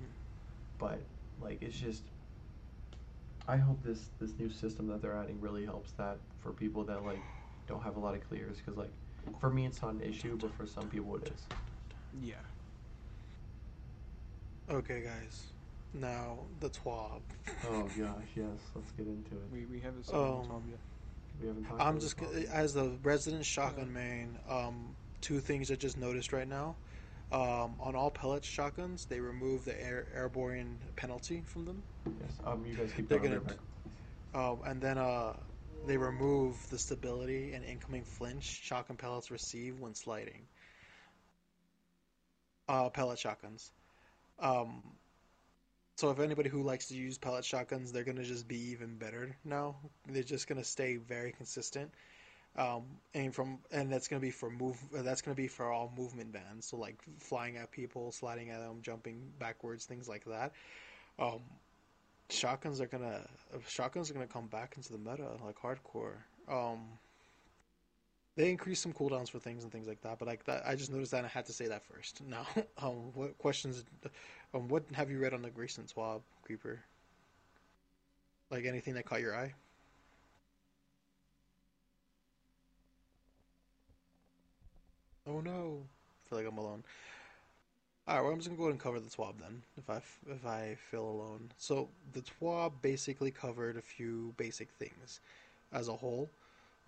But 0.77 0.99
like 1.41 1.61
it's 1.61 1.77
just. 1.77 2.03
I 3.47 3.57
hope 3.57 3.83
this 3.83 4.09
this 4.19 4.31
new 4.37 4.49
system 4.49 4.87
that 4.87 5.01
they're 5.01 5.17
adding 5.17 5.41
really 5.41 5.65
helps 5.65 5.91
that 5.93 6.17
for 6.41 6.51
people 6.53 6.83
that 6.85 7.03
like 7.03 7.19
don't 7.67 7.81
have 7.83 7.95
a 7.97 7.99
lot 7.99 8.13
of 8.15 8.27
clears 8.29 8.57
because 8.57 8.77
like 8.77 8.91
for 9.39 9.49
me 9.49 9.65
it's 9.65 9.81
not 9.81 9.93
an 9.95 10.01
issue, 10.01 10.37
but 10.39 10.53
for 10.55 10.65
some 10.67 10.87
people 10.87 11.15
it 11.17 11.27
is. 11.27 11.45
Yeah. 12.23 12.35
Okay, 14.69 15.01
guys. 15.01 15.43
Now 15.93 16.39
the 16.59 16.69
TWAB. 16.69 17.21
Oh 17.69 17.83
gosh, 17.97 18.27
yes. 18.35 18.45
Let's 18.75 18.91
get 18.91 19.07
into 19.07 19.31
it. 19.35 19.41
We, 19.51 19.65
we 19.65 19.79
haven't 19.79 20.05
seen 20.05 20.15
Um, 20.15 20.45
Tom 20.47 20.63
yet. 20.69 20.79
We 21.41 21.47
haven't 21.47 21.63
talked. 21.65 21.81
I'm 21.81 21.99
just 21.99 22.15
as 22.51 22.73
the 22.73 22.97
resident 23.03 23.45
shotgun 23.45 23.91
main. 23.91 24.37
Um, 24.49 24.95
two 25.21 25.39
things 25.39 25.71
I 25.71 25.75
just 25.75 25.97
noticed 25.97 26.33
right 26.33 26.47
now. 26.47 26.75
Um, 27.31 27.75
on 27.79 27.95
all 27.95 28.11
pellet 28.11 28.43
shotguns, 28.43 29.05
they 29.05 29.19
remove 29.21 29.63
the 29.63 29.81
air, 29.81 30.05
airborne 30.13 30.77
penalty 30.97 31.43
from 31.45 31.65
them. 31.65 31.81
Yes. 32.05 32.31
Um. 32.45 32.65
You 32.65 32.75
guys 32.75 32.91
keep 32.95 33.07
They're 33.07 33.19
gonna 33.19 33.41
Um, 34.33 34.59
and 34.65 34.81
then 34.81 34.97
uh, 34.97 35.33
they 35.87 35.97
remove 35.97 36.57
the 36.69 36.77
stability 36.77 37.53
and 37.53 37.63
incoming 37.63 38.03
flinch 38.03 38.43
shotgun 38.43 38.97
pellets 38.97 39.31
receive 39.31 39.79
when 39.79 39.95
sliding. 39.95 40.47
Uh, 42.67 42.89
pellet 42.89 43.19
shotguns. 43.19 43.71
Um, 44.39 44.83
so 46.01 46.09
if 46.09 46.19
anybody 46.19 46.49
who 46.49 46.63
likes 46.63 46.87
to 46.87 46.95
use 46.95 47.19
pellet 47.19 47.45
shotguns, 47.45 47.91
they're 47.91 48.03
gonna 48.03 48.23
just 48.23 48.47
be 48.47 48.57
even 48.71 48.97
better 48.97 49.37
now. 49.45 49.75
They're 50.09 50.23
just 50.23 50.47
gonna 50.47 50.63
stay 50.63 50.97
very 50.97 51.31
consistent. 51.31 51.91
Um, 52.55 52.85
and 53.13 53.35
from 53.35 53.59
and 53.71 53.93
that's 53.93 54.07
gonna 54.07 54.19
be 54.19 54.31
for 54.31 54.49
move. 54.49 54.79
That's 54.91 55.21
gonna 55.21 55.35
be 55.35 55.47
for 55.47 55.71
all 55.71 55.93
movement 55.95 56.31
bands. 56.31 56.65
So 56.65 56.77
like 56.77 56.95
flying 57.19 57.57
at 57.57 57.69
people, 57.69 58.11
sliding 58.11 58.49
at 58.49 58.61
them, 58.61 58.79
jumping 58.81 59.31
backwards, 59.37 59.85
things 59.85 60.09
like 60.09 60.25
that. 60.25 60.53
Um, 61.19 61.41
shotguns 62.31 62.81
are 62.81 62.87
gonna 62.87 63.21
shotguns 63.67 64.09
are 64.09 64.15
gonna 64.15 64.25
come 64.25 64.47
back 64.47 64.73
into 64.77 64.91
the 64.91 64.97
meta 64.97 65.27
like 65.45 65.57
hardcore. 65.59 66.15
Um, 66.49 66.79
they 68.35 68.49
increase 68.49 68.79
some 68.79 68.93
cooldowns 68.93 69.29
for 69.29 69.39
things 69.39 69.63
and 69.63 69.71
things 69.71 69.87
like 69.87 70.01
that, 70.01 70.17
but 70.17 70.27
like 70.27 70.45
that, 70.45 70.63
I 70.65 70.75
just 70.75 70.91
noticed 70.91 71.11
that 71.11 71.25
I 71.25 71.27
had 71.27 71.45
to 71.45 71.53
say 71.53 71.67
that 71.67 71.83
first. 71.85 72.21
Now, 72.25 72.47
um, 72.81 73.11
what 73.13 73.37
questions? 73.37 73.83
Um, 74.53 74.67
what 74.67 74.83
have 74.93 75.09
you 75.09 75.19
read 75.19 75.33
on 75.33 75.41
the 75.41 75.51
recent 75.51 75.93
TWAB 75.95 76.21
creeper? 76.43 76.79
Like 78.49 78.65
anything 78.65 78.95
that 78.95 79.05
caught 79.05 79.21
your 79.21 79.35
eye? 79.35 79.53
Oh 85.27 85.39
no! 85.39 85.83
I 86.25 86.29
feel 86.29 86.39
like 86.39 86.47
I'm 86.47 86.57
alone. 86.57 86.83
All 88.07 88.15
right, 88.15 88.23
well, 88.23 88.33
I'm 88.33 88.39
just 88.39 88.49
gonna 88.49 88.57
go 88.57 88.63
ahead 88.63 88.73
and 88.73 88.81
cover 88.81 88.99
the 88.99 89.09
TWAB 89.09 89.39
then, 89.39 89.61
if 89.77 89.89
I 89.89 90.01
if 90.29 90.45
I 90.45 90.75
feel 90.89 91.03
alone. 91.03 91.49
So 91.57 91.87
the 92.13 92.21
TWAB 92.21 92.73
basically 92.81 93.31
covered 93.31 93.77
a 93.77 93.81
few 93.81 94.33
basic 94.35 94.69
things 94.71 95.21
as 95.71 95.87
a 95.87 95.93
whole. 95.93 96.29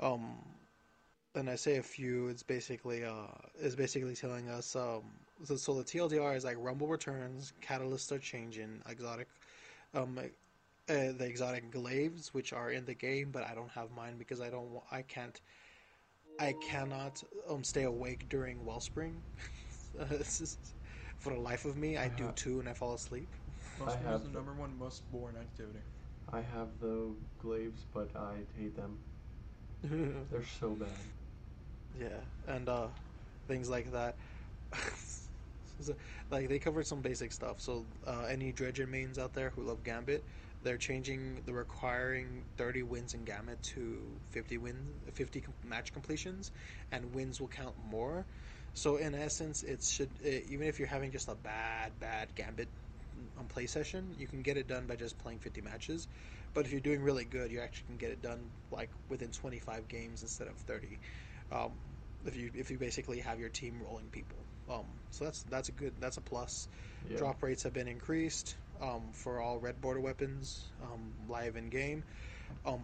Um, 0.01 0.35
and 1.35 1.49
I 1.49 1.55
say 1.55 1.77
a 1.77 1.83
few, 1.83 2.27
it's 2.27 2.43
basically 2.43 3.05
uh, 3.05 3.27
is 3.61 3.75
basically 3.75 4.15
telling 4.15 4.49
us 4.49 4.75
um, 4.75 5.03
so, 5.43 5.55
so 5.55 5.73
the 5.75 5.83
TLDR 5.83 6.35
is 6.35 6.45
like 6.45 6.57
Rumble 6.59 6.87
returns, 6.87 7.53
catalysts 7.61 8.11
are 8.11 8.19
changing, 8.19 8.81
exotic, 8.89 9.27
um, 9.93 10.17
uh, 10.19 10.23
the 10.87 11.25
exotic 11.25 11.71
glaives 11.71 12.33
which 12.33 12.53
are 12.53 12.71
in 12.71 12.85
the 12.85 12.93
game, 12.95 13.31
but 13.31 13.43
I 13.49 13.53
don't 13.55 13.71
have 13.71 13.91
mine 13.91 14.17
because 14.17 14.41
I 14.41 14.49
don't, 14.49 14.81
I 14.91 15.01
can't, 15.03 15.39
I 16.39 16.53
cannot 16.53 17.23
um 17.49 17.63
stay 17.63 17.83
awake 17.83 18.29
during 18.29 18.65
Wellspring. 18.65 19.23
It's 20.11 20.39
just- 20.39 20.75
For 21.17 21.33
the 21.33 21.39
life 21.39 21.65
of 21.65 21.77
me, 21.77 21.97
I 21.97 22.07
do 22.09 22.25
Uh-huh. 22.25 22.31
two 22.31 22.59
and 22.59 22.69
I 22.69 22.73
fall 22.73 22.93
asleep. 22.93 23.35
Most 23.79 23.99
have 24.03 24.21
is 24.21 24.23
the 24.23 24.29
the- 24.33 24.39
number 24.39 24.53
one 24.53 24.77
most 24.77 25.09
boring 25.11 25.37
activity. 25.37 25.79
I 26.29 26.41
have 26.41 26.79
the 26.79 27.15
glaives, 27.39 27.85
but 27.93 28.15
I 28.15 28.45
hate 28.55 28.75
them. 28.75 28.99
They're 30.31 30.43
so 30.45 30.71
bad. 30.75 30.89
Yeah, 31.99 32.21
and 32.47 32.67
uh, 32.69 32.87
things 33.47 33.69
like 33.69 33.91
that. 33.91 34.17
So, 35.87 35.95
like 36.29 36.49
they 36.49 36.59
covered 36.59 36.87
some 36.87 37.01
basic 37.01 37.31
stuff. 37.31 37.61
So 37.61 37.85
uh, 38.05 38.25
any 38.29 38.53
Dredgen 38.53 38.89
mains 38.89 39.17
out 39.17 39.33
there 39.33 39.49
who 39.51 39.63
love 39.63 39.83
Gambit, 39.83 40.23
they're 40.63 40.77
changing 40.77 41.41
the 41.45 41.53
requiring 41.53 42.43
30 42.57 42.83
wins 42.83 43.13
in 43.13 43.25
Gambit 43.25 43.61
to 43.75 44.19
50 44.31 44.57
wins, 44.57 44.89
50 45.13 45.41
com- 45.41 45.53
match 45.63 45.93
completions, 45.93 46.51
and 46.91 47.13
wins 47.13 47.39
will 47.39 47.47
count 47.49 47.75
more. 47.89 48.25
So 48.73 48.97
in 48.97 49.13
essence, 49.15 49.63
it 49.63 49.83
should 49.83 50.09
it, 50.23 50.45
even 50.49 50.67
if 50.67 50.79
you're 50.79 50.87
having 50.87 51.11
just 51.11 51.27
a 51.29 51.35
bad 51.35 51.99
bad 51.99 52.33
Gambit 52.35 52.69
on 53.37 53.45
play 53.47 53.65
session, 53.67 54.15
you 54.17 54.27
can 54.27 54.41
get 54.41 54.57
it 54.57 54.67
done 54.67 54.85
by 54.87 54.95
just 54.95 55.17
playing 55.19 55.39
50 55.39 55.61
matches. 55.61 56.07
But 56.53 56.65
if 56.65 56.71
you're 56.71 56.81
doing 56.81 57.01
really 57.01 57.25
good, 57.25 57.51
you 57.51 57.59
actually 57.59 57.85
can 57.87 57.97
get 57.97 58.11
it 58.11 58.21
done 58.21 58.51
like 58.71 58.89
within 59.09 59.31
25 59.31 59.87
games 59.87 60.21
instead 60.21 60.47
of 60.47 60.57
30. 60.57 60.99
Um, 61.51 61.71
if 62.25 62.35
you 62.35 62.51
if 62.55 62.71
you 62.71 62.77
basically 62.77 63.19
have 63.19 63.39
your 63.39 63.49
team 63.49 63.81
rolling 63.83 64.09
people. 64.09 64.42
Um, 64.73 64.85
so 65.11 65.25
that's 65.25 65.43
that's 65.43 65.69
a 65.69 65.71
good 65.71 65.93
that's 65.99 66.17
a 66.17 66.21
plus. 66.21 66.67
Yeah. 67.09 67.17
Drop 67.17 67.43
rates 67.43 67.63
have 67.63 67.73
been 67.73 67.87
increased 67.87 68.55
um, 68.81 69.01
for 69.11 69.41
all 69.41 69.59
red 69.59 69.79
border 69.81 69.99
weapons 69.99 70.65
um, 70.81 71.13
live 71.29 71.55
in 71.55 71.69
game. 71.69 72.03
Um, 72.65 72.81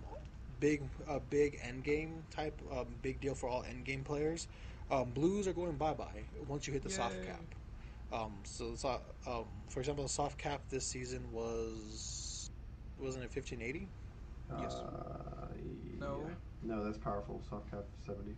big 0.60 0.82
a 1.08 1.20
big 1.20 1.60
end 1.64 1.84
game 1.84 2.24
type 2.32 2.60
um, 2.72 2.88
big 3.02 3.20
deal 3.22 3.34
for 3.36 3.50
all 3.50 3.64
end 3.70 3.86
game 3.86 4.04
players. 4.04 4.48
Um, 4.92 5.12
blues 5.12 5.48
are 5.48 5.54
going 5.54 5.76
bye 5.78 5.94
bye 5.94 6.24
once 6.48 6.68
you 6.68 6.74
hit 6.74 6.84
the 6.84 6.90
soft 6.90 7.16
cap. 7.26 7.42
Um, 8.12 8.34
so 8.44 8.72
it's, 8.74 8.84
uh, 8.84 8.98
um, 9.28 9.46
for 9.70 9.80
example, 9.80 10.04
the 10.04 10.10
soft 10.10 10.38
cap 10.38 10.62
this 10.70 10.86
season 10.86 11.22
was 11.32 12.50
wasn't 13.00 13.24
it 13.24 13.32
fifteen 13.32 13.62
eighty? 13.62 13.88
Yes. 14.60 14.74
Uh, 14.74 15.46
No. 16.00 16.26
yeah. 16.28 16.34
No, 16.64 16.84
that's 16.84 16.98
powerful. 16.98 17.42
Soft 17.50 17.70
cap 17.72 17.84
70. 18.06 18.36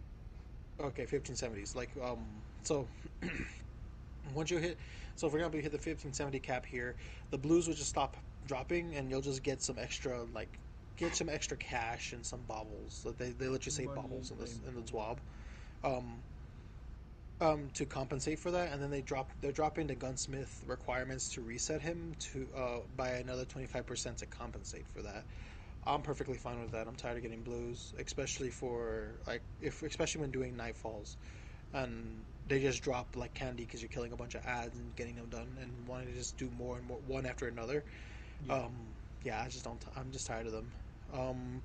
Okay, 0.79 1.05
fifteen 1.05 1.35
seventies. 1.35 1.75
Like 1.75 1.89
um, 2.03 2.25
so 2.63 2.87
once 4.33 4.51
you 4.51 4.57
hit, 4.57 4.77
so 5.15 5.29
for 5.29 5.37
example, 5.37 5.57
you 5.57 5.63
hit 5.63 5.71
the 5.71 5.77
fifteen 5.77 6.13
seventy 6.13 6.39
cap 6.39 6.65
here, 6.65 6.95
the 7.29 7.37
blues 7.37 7.67
will 7.67 7.75
just 7.75 7.89
stop 7.89 8.17
dropping, 8.47 8.95
and 8.95 9.09
you'll 9.09 9.21
just 9.21 9.43
get 9.43 9.61
some 9.61 9.77
extra 9.79 10.23
like 10.33 10.59
get 10.97 11.15
some 11.15 11.29
extra 11.29 11.57
cash 11.57 12.13
and 12.13 12.25
some 12.25 12.41
baubles. 12.47 12.99
So 13.03 13.11
they 13.11 13.29
they 13.31 13.47
let 13.47 13.65
you 13.65 13.71
say 13.71 13.85
Money 13.85 14.01
baubles 14.01 14.31
in 14.31 14.37
the 14.37 14.49
in 14.67 14.75
the 14.75 14.81
TWAB, 14.81 15.17
um, 15.83 16.21
um, 17.41 17.69
to 17.73 17.85
compensate 17.85 18.39
for 18.39 18.51
that, 18.51 18.71
and 18.71 18.81
then 18.81 18.91
they 18.91 19.01
drop 19.01 19.31
they're 19.41 19.51
dropping 19.51 19.87
the 19.87 19.95
gunsmith 19.95 20.63
requirements 20.67 21.29
to 21.33 21.41
reset 21.41 21.81
him 21.81 22.13
to 22.19 22.47
uh, 22.55 22.79
by 22.95 23.09
another 23.09 23.45
twenty 23.45 23.67
five 23.67 23.85
percent 23.85 24.17
to 24.19 24.25
compensate 24.27 24.87
for 24.87 25.01
that. 25.01 25.25
I'm 25.85 26.03
perfectly 26.03 26.37
fine 26.37 26.61
with 26.61 26.71
that. 26.73 26.87
I'm 26.87 26.95
tired 26.95 27.17
of 27.17 27.23
getting 27.23 27.41
blues, 27.41 27.93
especially 27.97 28.49
for 28.51 29.07
like 29.25 29.41
if 29.61 29.81
especially 29.81 30.21
when 30.21 30.31
doing 30.31 30.55
nightfalls, 30.55 31.15
and 31.73 32.23
they 32.51 32.59
just 32.59 32.83
drop 32.83 33.15
like 33.15 33.33
candy 33.33 33.63
because 33.63 33.81
you're 33.81 33.89
killing 33.89 34.11
a 34.11 34.15
bunch 34.15 34.35
of 34.35 34.45
ads 34.45 34.77
and 34.77 34.93
getting 34.97 35.15
them 35.15 35.27
done, 35.29 35.47
and 35.61 35.71
wanting 35.87 36.07
to 36.07 36.13
just 36.13 36.37
do 36.37 36.49
more 36.57 36.77
and 36.77 36.85
more 36.85 36.97
one 37.07 37.25
after 37.25 37.47
another. 37.47 37.81
Yeah. 38.45 38.55
Um, 38.55 38.73
yeah, 39.23 39.41
I 39.41 39.47
just 39.47 39.63
don't. 39.63 39.81
I'm 39.95 40.11
just 40.11 40.27
tired 40.27 40.47
of 40.47 40.51
them. 40.51 40.69
Um, 41.13 41.61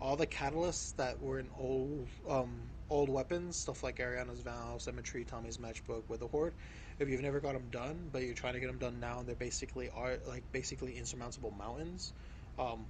all 0.00 0.14
the 0.14 0.28
catalysts 0.28 0.94
that 0.94 1.20
were 1.20 1.40
in 1.40 1.48
old 1.58 2.06
um, 2.28 2.50
old 2.88 3.08
weapons, 3.08 3.56
stuff 3.56 3.82
like 3.82 3.98
Ariana's 3.98 4.40
Vow, 4.40 4.76
Symmetry, 4.78 5.24
Tommy's 5.24 5.58
Matchbook 5.58 6.02
with 6.08 6.20
the 6.20 6.28
Horde. 6.28 6.52
If 7.00 7.08
you've 7.08 7.22
never 7.22 7.40
got 7.40 7.54
them 7.54 7.66
done, 7.72 8.08
but 8.12 8.22
you're 8.22 8.34
trying 8.34 8.54
to 8.54 8.60
get 8.60 8.68
them 8.68 8.78
done 8.78 9.00
now, 9.00 9.18
and 9.18 9.28
they're 9.28 9.34
basically 9.34 9.90
are 9.96 10.18
like 10.28 10.44
basically 10.52 10.96
insurmountable 10.96 11.52
mountains. 11.58 12.12
Um, 12.60 12.86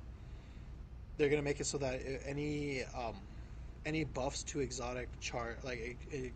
they're 1.17 1.31
gonna 1.31 1.41
make 1.41 1.61
it 1.61 1.67
so 1.67 1.79
that 1.79 2.01
any 2.27 2.83
um, 2.95 3.15
any 3.87 4.05
buffs 4.05 4.43
to 4.45 4.61
exotic 4.61 5.09
chart 5.21 5.65
like 5.65 5.97
a, 6.13 6.17
uh, 6.17 6.29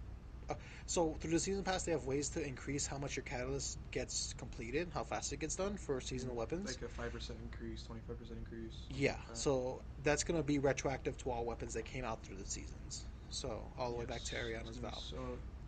so 0.86 1.16
through 1.20 1.30
the 1.30 1.38
season 1.38 1.62
pass 1.62 1.84
they 1.84 1.92
have 1.92 2.05
ways 2.05 2.28
to 2.30 2.46
increase 2.46 2.86
how 2.86 2.98
much 2.98 3.16
your 3.16 3.24
catalyst 3.24 3.78
gets 3.90 4.34
completed, 4.38 4.88
how 4.92 5.05
fast 5.05 5.32
it 5.32 5.40
gets 5.40 5.57
done 5.57 5.76
for 5.76 6.00
seasonal 6.00 6.34
weapons. 6.34 6.66
Like 6.66 6.82
a 6.82 6.92
five 6.92 7.12
percent 7.12 7.38
increase, 7.42 7.82
twenty 7.82 8.03
five 8.07 8.18
percent 8.18 8.38
increase. 8.38 8.74
Yeah, 8.90 9.16
so 9.32 9.82
that's 10.03 10.24
going 10.24 10.38
to 10.40 10.46
be 10.46 10.59
retroactive 10.59 11.16
to 11.18 11.30
all 11.30 11.44
weapons 11.44 11.74
that 11.74 11.84
came 11.84 12.05
out 12.05 12.22
through 12.24 12.36
the 12.36 12.46
seasons. 12.46 13.05
So 13.30 13.62
all 13.78 13.90
the 13.90 13.96
way 13.98 14.05
back 14.05 14.22
to 14.24 14.36
Ariana's 14.36 14.68
it's 14.68 14.78
Vow. 14.78 14.92
So 14.92 15.16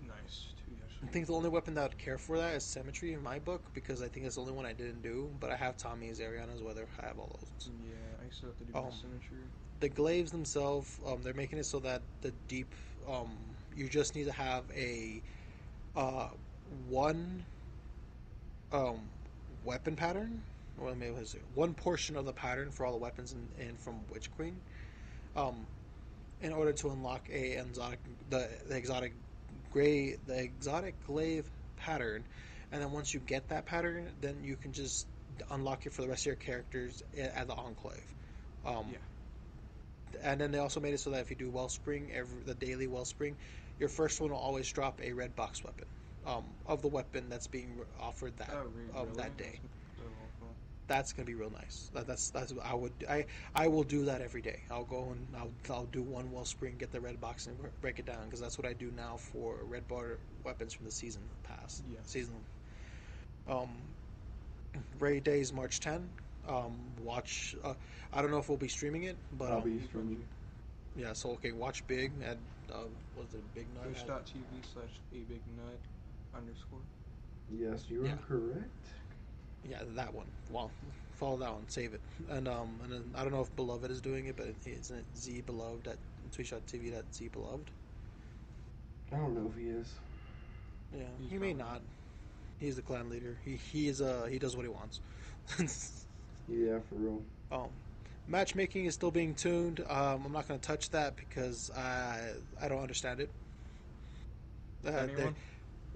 nice 0.07 0.49
too. 0.65 0.73
I 1.03 1.07
think 1.07 1.27
the 1.27 1.35
only 1.35 1.49
weapon 1.49 1.75
that 1.75 1.83
would 1.83 1.99
care 1.99 2.19
for 2.19 2.39
that 2.39 2.55
is 2.55 2.65
Symmetry 2.65 3.13
in 3.13 3.23
my 3.23 3.39
book 3.39 3.63
because 3.75 4.03
I 4.03 4.09
think 4.09 4.27
it's 4.27 4.37
the 4.37 4.41
only 4.41 4.53
one 4.53 4.65
I 4.67 4.73
didn't 4.73 5.03
do. 5.03 5.31
But 5.41 5.51
I 5.51 5.57
have 5.57 5.77
Tommy's, 5.77 6.21
Ariana's 6.21 6.63
Weather. 6.63 6.87
I 7.03 7.07
have 7.07 7.19
all 7.19 7.39
those. 7.41 7.71
Yeah, 7.83 8.25
I 8.27 8.31
still 8.31 8.49
have 8.51 8.59
to 8.59 8.65
do 8.65 8.79
Um, 8.79 8.93
symmetry. 8.93 9.39
The 9.81 9.89
glaives 9.89 10.31
themselves, 10.31 10.99
um, 11.07 11.23
they're 11.23 11.35
making 11.35 11.59
it 11.59 11.67
so 11.67 11.79
that 11.81 12.01
the 12.23 12.33
deep, 12.49 12.73
um, 13.09 13.37
you 13.77 13.89
just 13.89 14.15
need 14.15 14.25
to 14.27 14.33
have 14.33 14.65
a 14.75 15.21
uh, 15.97 16.29
one 16.89 17.45
um, 18.73 19.01
weapon 19.65 19.97
pattern. 19.97 20.43
Well, 20.79 20.95
maybe 20.95 21.13
was 21.13 21.37
one 21.55 21.75
portion 21.75 22.17
of 22.17 22.25
the 22.25 22.33
pattern 22.33 22.71
for 22.71 22.85
all 22.85 22.93
the 22.93 22.99
weapons 22.99 23.33
in, 23.33 23.65
in 23.65 23.77
from 23.77 24.01
Witch 24.13 24.29
Queen, 24.37 24.57
um, 25.37 25.67
in 26.43 26.53
order 26.53 26.73
to 26.73 26.91
unlock 26.91 27.29
a 27.31 27.59
exotic 27.61 28.01
the, 28.31 28.49
the 28.69 28.77
exotic 28.77 29.13
gray 29.73 30.17
the 30.27 30.43
exotic 30.43 30.95
glaive 31.07 31.49
pattern, 31.77 32.25
and 32.73 32.83
then 32.83 32.91
once 32.91 33.15
you 33.15 33.21
get 33.21 33.49
that 33.49 33.67
pattern, 33.67 34.09
then 34.21 34.37
you 34.43 34.57
can 34.57 34.73
just 34.73 35.07
unlock 35.51 35.87
it 35.87 35.93
for 35.93 36.03
the 36.03 36.09
rest 36.09 36.23
of 36.23 36.27
your 36.27 36.37
characters 36.37 37.03
at 37.17 37.47
the 37.47 37.55
Enclave. 37.55 38.15
Um, 38.67 38.87
Yeah. 38.91 38.99
And 40.23 40.41
then 40.41 40.53
they 40.53 40.59
also 40.59 40.81
made 40.81 40.95
it 40.95 40.99
so 41.01 41.11
that 41.11 41.21
if 41.21 41.31
you 41.31 41.37
do 41.37 41.51
Wellspring, 41.51 42.11
every 42.13 42.43
the 42.47 42.55
daily 42.55 42.87
Wellspring, 42.87 43.37
your 43.79 43.89
first 43.89 44.21
one 44.21 44.31
will 44.31 44.39
always 44.39 44.71
drop 44.73 45.01
a 45.03 45.13
red 45.13 45.35
box 45.37 45.65
weapon, 45.65 45.87
um, 46.27 46.45
of 46.67 46.83
the 46.83 46.89
weapon 46.89 47.29
that's 47.29 47.47
being 47.47 47.81
offered 48.01 48.37
that 48.39 48.51
Oh, 48.53 48.65
re- 48.75 48.91
of 48.95 49.17
that 49.17 49.37
day. 49.37 49.61
That's 49.63 49.97
so 49.99 50.05
awful. 50.05 50.55
That's 50.87 51.13
gonna 51.13 51.27
be 51.27 51.35
real 51.35 51.51
nice. 51.51 51.91
That, 51.95 52.07
that's 52.07 52.31
that's 52.31 52.53
I 52.63 52.75
would 52.75 52.93
I 53.09 53.27
I 53.55 53.69
will 53.69 53.85
do 53.85 54.05
that 54.07 54.21
every 54.21 54.43
day. 54.43 54.61
I'll 54.71 54.85
go 54.85 55.11
and 55.13 55.27
I'll 55.37 55.53
I'll 55.75 55.87
do 55.87 56.03
one 56.03 56.31
Wellspring, 56.31 56.77
get 56.79 56.93
the 56.93 57.01
red 57.01 57.21
box, 57.21 57.47
and 57.47 57.57
break 57.81 57.99
it 57.99 58.07
down 58.07 58.25
because 58.25 58.41
that's 58.41 58.59
what 58.59 58.67
I 58.67 58.73
do 58.75 58.91
now 58.97 59.17
for 59.17 59.57
red 59.65 59.87
bar 59.89 60.19
weapons 60.45 60.73
from 60.75 60.87
the 60.87 60.93
season 60.93 61.23
pass. 61.43 61.83
Yeah. 61.91 61.99
Season. 62.05 62.35
Um, 63.49 63.69
raid 64.99 65.25
days 65.25 65.53
March 65.53 65.81
10. 65.81 66.09
Um, 66.49 66.79
watch. 67.03 67.55
Uh, 67.63 67.75
I 68.13 68.23
don't 68.23 68.31
know 68.31 68.39
if 68.39 68.49
we'll 68.49 68.59
be 68.59 68.69
streaming 68.69 69.05
it, 69.05 69.17
but 69.39 69.51
I'll 69.51 69.59
um, 69.59 69.63
be 69.63 69.81
streaming. 69.87 70.23
yeah. 70.97 71.13
So 71.13 71.31
okay, 71.33 71.53
watch 71.53 71.87
big 71.87 72.13
at 72.23 72.39
uh, 72.73 72.79
was 73.17 73.33
it 73.35 73.43
Big 73.55 73.67
Nut? 73.75 73.87
at- 73.87 73.93
Twitch.tv 74.07 74.73
slash 74.73 74.91
a 75.13 75.19
big 75.29 75.41
nut 75.57 75.79
underscore. 76.37 76.79
Yes, 77.51 77.85
you 77.89 78.03
are 78.03 78.07
Yeah. 78.07 78.17
correct. 78.27 78.69
Yeah, 79.69 79.83
that 79.95 80.13
one. 80.15 80.27
Well, 80.51 80.71
follow 81.15 81.37
that 81.39 81.53
one, 81.53 81.65
save 81.69 81.95
it, 81.95 82.01
and 82.29 82.49
um, 82.49 82.79
and 82.83 82.93
then 82.93 83.05
I 83.15 83.23
don't 83.23 83.33
know 83.33 83.41
if 83.43 83.55
Beloved 83.57 83.91
is 83.91 84.01
doing 84.01 84.27
it, 84.27 84.37
but 84.37 84.49
isn't 84.67 84.97
it 84.99 85.05
Z 85.17 85.43
Beloved 85.47 85.87
at 85.89 85.97
Twitch.tv 86.33 86.93
that 86.93 87.05
Z 87.15 87.29
Beloved? 87.29 87.71
I 89.13 89.17
don't 89.17 89.35
know 89.35 89.51
if 89.55 89.57
he 89.63 89.69
is. 89.71 89.93
Yeah, 90.95 91.03
He's 91.21 91.31
he 91.31 91.39
may 91.39 91.55
probably- 91.55 91.73
not. 91.73 91.83
He's 92.61 92.77
the 92.77 92.83
clan 92.83 93.11
leader. 93.11 93.37
He 93.45 93.57
he 93.57 93.89
is 93.89 94.01
uh 94.01 94.27
he 94.31 94.39
does 94.39 94.57
what 94.57 94.65
he 94.65 94.69
wants. 94.71 95.01
Yeah, 96.47 96.79
for 96.91 96.97
real. 96.97 97.23
um, 97.53 97.69
matchmaking 98.27 98.87
is 98.87 98.95
still 98.95 99.11
being 99.11 99.35
tuned. 99.35 99.81
Um, 99.89 100.25
I'm 100.27 100.33
not 100.33 100.49
going 100.49 100.59
to 100.59 100.67
touch 100.67 100.91
that 100.91 101.17
because 101.17 101.71
I 101.77 102.21
I 102.61 102.69
don't 102.69 102.81
understand 102.81 103.21
it. 103.21 103.31
Uh, 104.87 105.07
they- 105.17 105.25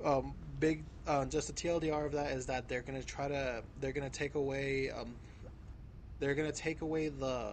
um, 0.04 0.32
big 0.60 0.82
uh, 1.06 1.24
just 1.24 1.50
a 1.50 1.52
TLDR 1.52 2.06
of 2.06 2.12
that 2.12 2.30
is 2.32 2.46
that 2.46 2.68
they're 2.68 2.82
gonna 2.82 3.02
try 3.02 3.26
to 3.28 3.62
they're 3.80 3.92
gonna 3.92 4.08
take 4.10 4.34
away 4.36 4.90
um, 4.90 5.08
they're 6.20 6.34
gonna 6.34 6.52
take 6.52 6.82
away 6.82 7.08
the 7.08 7.50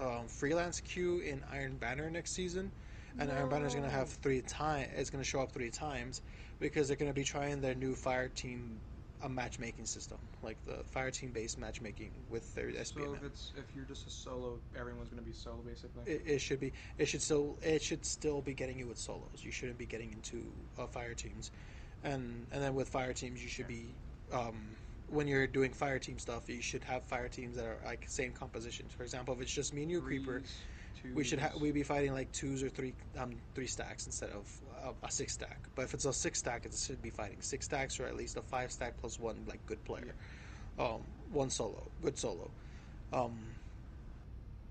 um, 0.00 0.26
freelance 0.28 0.80
queue 0.80 1.20
in 1.20 1.42
Iron 1.50 1.76
Banner 1.76 2.10
next 2.10 2.32
season, 2.32 2.70
and 3.18 3.30
Iron 3.32 3.48
Banner 3.48 3.66
is 3.66 3.74
gonna 3.74 3.88
have 3.90 4.08
three 4.10 4.42
time 4.42 4.88
it's 4.96 5.08
gonna 5.10 5.24
show 5.24 5.40
up 5.40 5.52
three 5.52 5.70
times 5.70 6.20
because 6.60 6.88
they're 6.88 6.96
gonna 6.96 7.12
be 7.14 7.24
trying 7.24 7.60
their 7.62 7.74
new 7.74 7.94
fire 7.94 8.28
team 8.28 8.78
a 9.22 9.28
matchmaking 9.28 9.86
system, 9.86 10.18
like 10.42 10.62
the 10.64 10.84
fire 10.84 11.10
team 11.10 11.30
based 11.32 11.58
matchmaking 11.58 12.10
with 12.28 12.54
their 12.54 12.70
So 12.84 13.00
SBM. 13.00 13.16
if 13.16 13.24
it's 13.24 13.52
if 13.56 13.64
you're 13.74 13.84
just 13.84 14.06
a 14.06 14.10
solo, 14.10 14.58
everyone's 14.78 15.08
gonna 15.08 15.22
be 15.22 15.32
solo 15.32 15.58
basically. 15.66 16.02
It, 16.06 16.22
it 16.26 16.38
should 16.40 16.60
be. 16.60 16.72
It 16.98 17.06
should 17.06 17.22
still. 17.22 17.56
It 17.62 17.82
should 17.82 18.04
still 18.04 18.42
be 18.42 18.54
getting 18.54 18.78
you 18.78 18.86
with 18.86 18.98
solos. 18.98 19.40
You 19.42 19.50
shouldn't 19.50 19.78
be 19.78 19.86
getting 19.86 20.12
into 20.12 20.52
uh, 20.78 20.86
fire 20.86 21.14
teams, 21.14 21.50
and 22.04 22.46
and 22.52 22.62
then 22.62 22.74
with 22.74 22.88
fire 22.88 23.12
teams, 23.12 23.42
you 23.42 23.48
should 23.48 23.68
be. 23.68 23.94
Um, 24.32 24.76
when 25.08 25.28
you're 25.28 25.46
doing 25.46 25.72
fire 25.72 26.00
team 26.00 26.18
stuff, 26.18 26.48
you 26.48 26.60
should 26.60 26.82
have 26.82 27.04
fire 27.04 27.28
teams 27.28 27.54
that 27.56 27.64
are 27.64 27.78
like 27.84 28.04
same 28.08 28.32
compositions. 28.32 28.92
For 28.92 29.04
example, 29.04 29.34
if 29.34 29.40
it's 29.40 29.52
just 29.52 29.72
me 29.72 29.82
and 29.82 29.90
you, 29.90 30.00
creeper, 30.00 30.42
Threes, 30.96 31.14
we 31.14 31.24
should 31.24 31.38
ha- 31.40 31.50
twos. 31.50 31.60
we 31.60 31.72
be 31.72 31.82
fighting 31.82 32.12
like 32.12 32.32
twos 32.32 32.62
or 32.62 32.68
three 32.68 32.94
um 33.18 33.32
three 33.54 33.66
stacks 33.66 34.06
instead 34.06 34.30
of 34.30 34.48
uh, 34.84 34.92
a 35.02 35.10
six 35.10 35.34
stack. 35.34 35.68
But 35.74 35.82
if 35.82 35.94
it's 35.94 36.04
a 36.04 36.12
six 36.12 36.38
stack, 36.38 36.64
it 36.66 36.74
should 36.74 37.02
be 37.02 37.10
fighting 37.10 37.38
six 37.40 37.66
stacks 37.66 37.98
or 38.00 38.06
at 38.06 38.16
least 38.16 38.36
a 38.36 38.42
five 38.42 38.70
stack 38.72 38.96
plus 39.00 39.18
one 39.18 39.44
like 39.46 39.64
good 39.66 39.84
player, 39.84 40.14
um 40.78 41.02
one 41.30 41.50
solo, 41.50 41.90
good 42.02 42.18
solo, 42.18 42.50
um. 43.12 43.32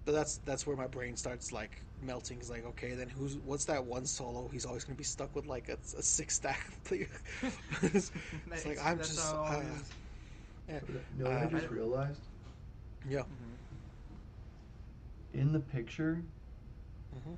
But 0.06 0.12
that's 0.14 0.38
that's 0.46 0.68
where 0.68 0.76
my 0.78 0.88
brain 0.88 1.16
starts 1.16 1.52
like 1.52 1.82
melting. 2.02 2.38
It's 2.38 2.50
like 2.50 2.66
okay, 2.66 2.94
then 2.94 3.10
who's 3.10 3.38
what's 3.38 3.66
that 3.66 3.84
one 3.86 4.06
solo? 4.06 4.48
He's 4.52 4.66
always 4.66 4.84
gonna 4.84 4.96
be 4.98 5.04
stuck 5.04 5.36
with 5.36 5.48
like 5.48 5.68
a, 5.70 5.74
a 5.98 6.04
six 6.04 6.36
stack 6.36 6.62
player. 6.84 7.08
it's, 7.82 8.12
it's 8.52 8.66
like 8.66 8.78
I'm 8.84 8.98
just 9.00 9.34
how 9.34 9.44
uh, 9.44 9.62
yeah 10.70 10.80
You 11.18 11.24
know 11.24 11.30
I 11.32 11.46
Uh, 11.46 11.50
just 11.50 11.66
I- 11.66 11.74
realized? 11.74 12.22
yeah. 13.10 13.22
Mhm. 13.22 13.58
In 15.36 15.52
the 15.52 15.60
picture, 15.60 16.22
hmm 17.26 17.34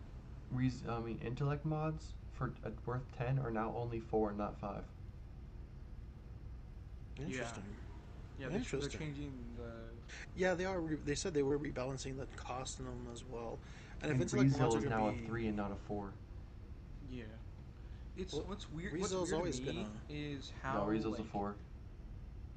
res- 0.51 0.83
I 0.87 0.99
mean, 0.99 1.19
intellect 1.25 1.65
mods 1.65 2.13
for 2.33 2.51
uh, 2.63 2.69
worth 2.85 3.01
10 3.17 3.39
are 3.39 3.49
now 3.49 3.73
only 3.75 3.99
4, 3.99 4.33
not 4.33 4.59
5. 4.59 4.83
Interesting. 7.19 7.63
Yeah, 8.39 8.49
they're, 8.49 8.79
they're 8.79 8.89
changing 8.89 9.31
the. 9.57 9.71
Yeah, 10.35 10.53
they 10.53 10.65
are. 10.65 10.79
Re- 10.79 10.97
they 11.03 11.15
said 11.15 11.33
they 11.33 11.41
were 11.41 11.57
rebalancing 11.57 12.19
the 12.19 12.27
cost 12.35 12.79
on 12.79 12.85
them 12.85 13.07
as 13.11 13.23
well. 13.25 13.57
And, 14.03 14.11
And 14.11 14.21
if 14.21 14.31
intellect 14.31 14.59
mods 14.59 14.75
Rezil 14.75 14.83
is 14.83 14.89
now 14.89 15.09
be, 15.09 15.25
a 15.25 15.27
3 15.27 15.47
and 15.47 15.57
not 15.57 15.71
a 15.71 15.75
4. 15.87 16.09
Yeah. 17.11 17.23
It's 18.15 18.33
Well, 18.33 18.43
what's 18.47 18.71
weird. 18.71 18.99
What's 18.99 19.13
weird 19.13 19.33
always 19.33 19.59
to 19.59 19.65
been 19.65 19.75
me 19.75 19.85
is 20.09 20.51
how 20.61 20.73
no, 20.75 20.85
Rezil's 20.85 21.17
like, 21.17 21.19
a 21.21 21.23
4. 21.23 21.55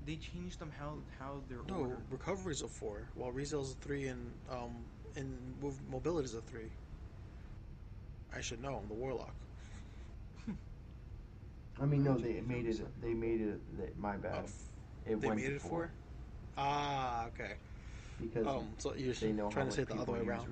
they 0.06 0.16
changed 0.16 0.58
them 0.58 0.70
how 0.78 0.94
how 1.18 1.40
they're 1.48 1.58
no 1.68 1.82
ordered. 1.82 1.98
recovery's 2.10 2.60
a 2.62 2.68
four, 2.68 3.08
while 3.14 3.32
resil's 3.32 3.72
a 3.72 3.74
three, 3.86 4.08
and 4.08 4.30
um, 4.50 4.84
and 5.16 5.36
move 5.62 5.74
mobility's 5.90 6.34
a 6.34 6.40
three. 6.42 6.70
I 8.34 8.40
should 8.40 8.62
know. 8.62 8.76
I'm 8.76 8.88
the 8.88 8.94
warlock. 8.94 9.34
I 11.80 11.86
mean, 11.86 12.04
no, 12.04 12.16
they 12.16 12.40
made 12.46 12.66
it. 12.66 12.80
They 13.02 13.14
made 13.14 13.40
it. 13.40 13.78
They, 13.78 13.88
my 13.98 14.16
bad. 14.16 14.44
Oh, 14.44 15.10
it 15.10 15.20
they 15.20 15.28
went 15.28 15.40
made 15.40 15.46
to 15.48 15.54
it 15.56 15.62
4. 15.62 15.70
four. 15.70 15.90
Ah, 16.58 17.26
okay. 17.28 17.54
Because 18.20 18.46
Um, 18.46 18.68
so 18.76 18.94
you're 18.94 19.14
they 19.14 19.32
know 19.32 19.48
trying 19.50 19.66
how 19.66 19.70
to 19.70 19.76
say 19.76 19.82
it 19.82 19.88
the 19.88 19.94
other 19.94 20.12
way 20.12 20.20
around. 20.20 20.46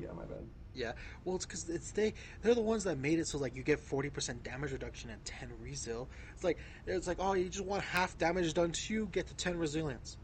Yeah, 0.00 0.08
my 0.16 0.24
bad. 0.24 0.38
Yeah, 0.72 0.92
well, 1.24 1.36
it's 1.36 1.44
because 1.44 1.68
it's 1.68 1.90
they. 1.90 2.14
They're 2.42 2.54
the 2.54 2.62
ones 2.62 2.84
that 2.84 2.96
made 2.96 3.18
it 3.18 3.26
so 3.26 3.38
like 3.38 3.54
you 3.54 3.62
get 3.62 3.78
forty 3.78 4.08
percent 4.08 4.42
damage 4.42 4.72
reduction 4.72 5.10
at 5.10 5.22
ten 5.24 5.50
resil. 5.62 6.06
It's 6.32 6.44
like 6.44 6.58
it's 6.86 7.06
like 7.06 7.18
oh, 7.20 7.34
you 7.34 7.48
just 7.48 7.64
want 7.64 7.82
half 7.82 8.16
damage 8.16 8.54
done 8.54 8.70
to 8.72 8.94
you, 8.94 9.08
get 9.12 9.26
to 9.26 9.34
ten 9.34 9.58
resilience. 9.58 10.16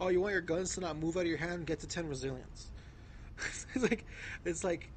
Oh, 0.00 0.08
you 0.08 0.20
want 0.20 0.32
your 0.32 0.42
guns 0.42 0.74
to 0.74 0.80
not 0.80 0.96
move 0.96 1.16
out 1.16 1.20
of 1.20 1.26
your 1.26 1.38
hand, 1.38 1.66
get 1.66 1.78
to 1.80 1.86
ten 1.86 2.08
resilience. 2.08 2.72
it's 3.74 3.82
like 3.82 4.06
it's 4.44 4.64
like 4.64 4.90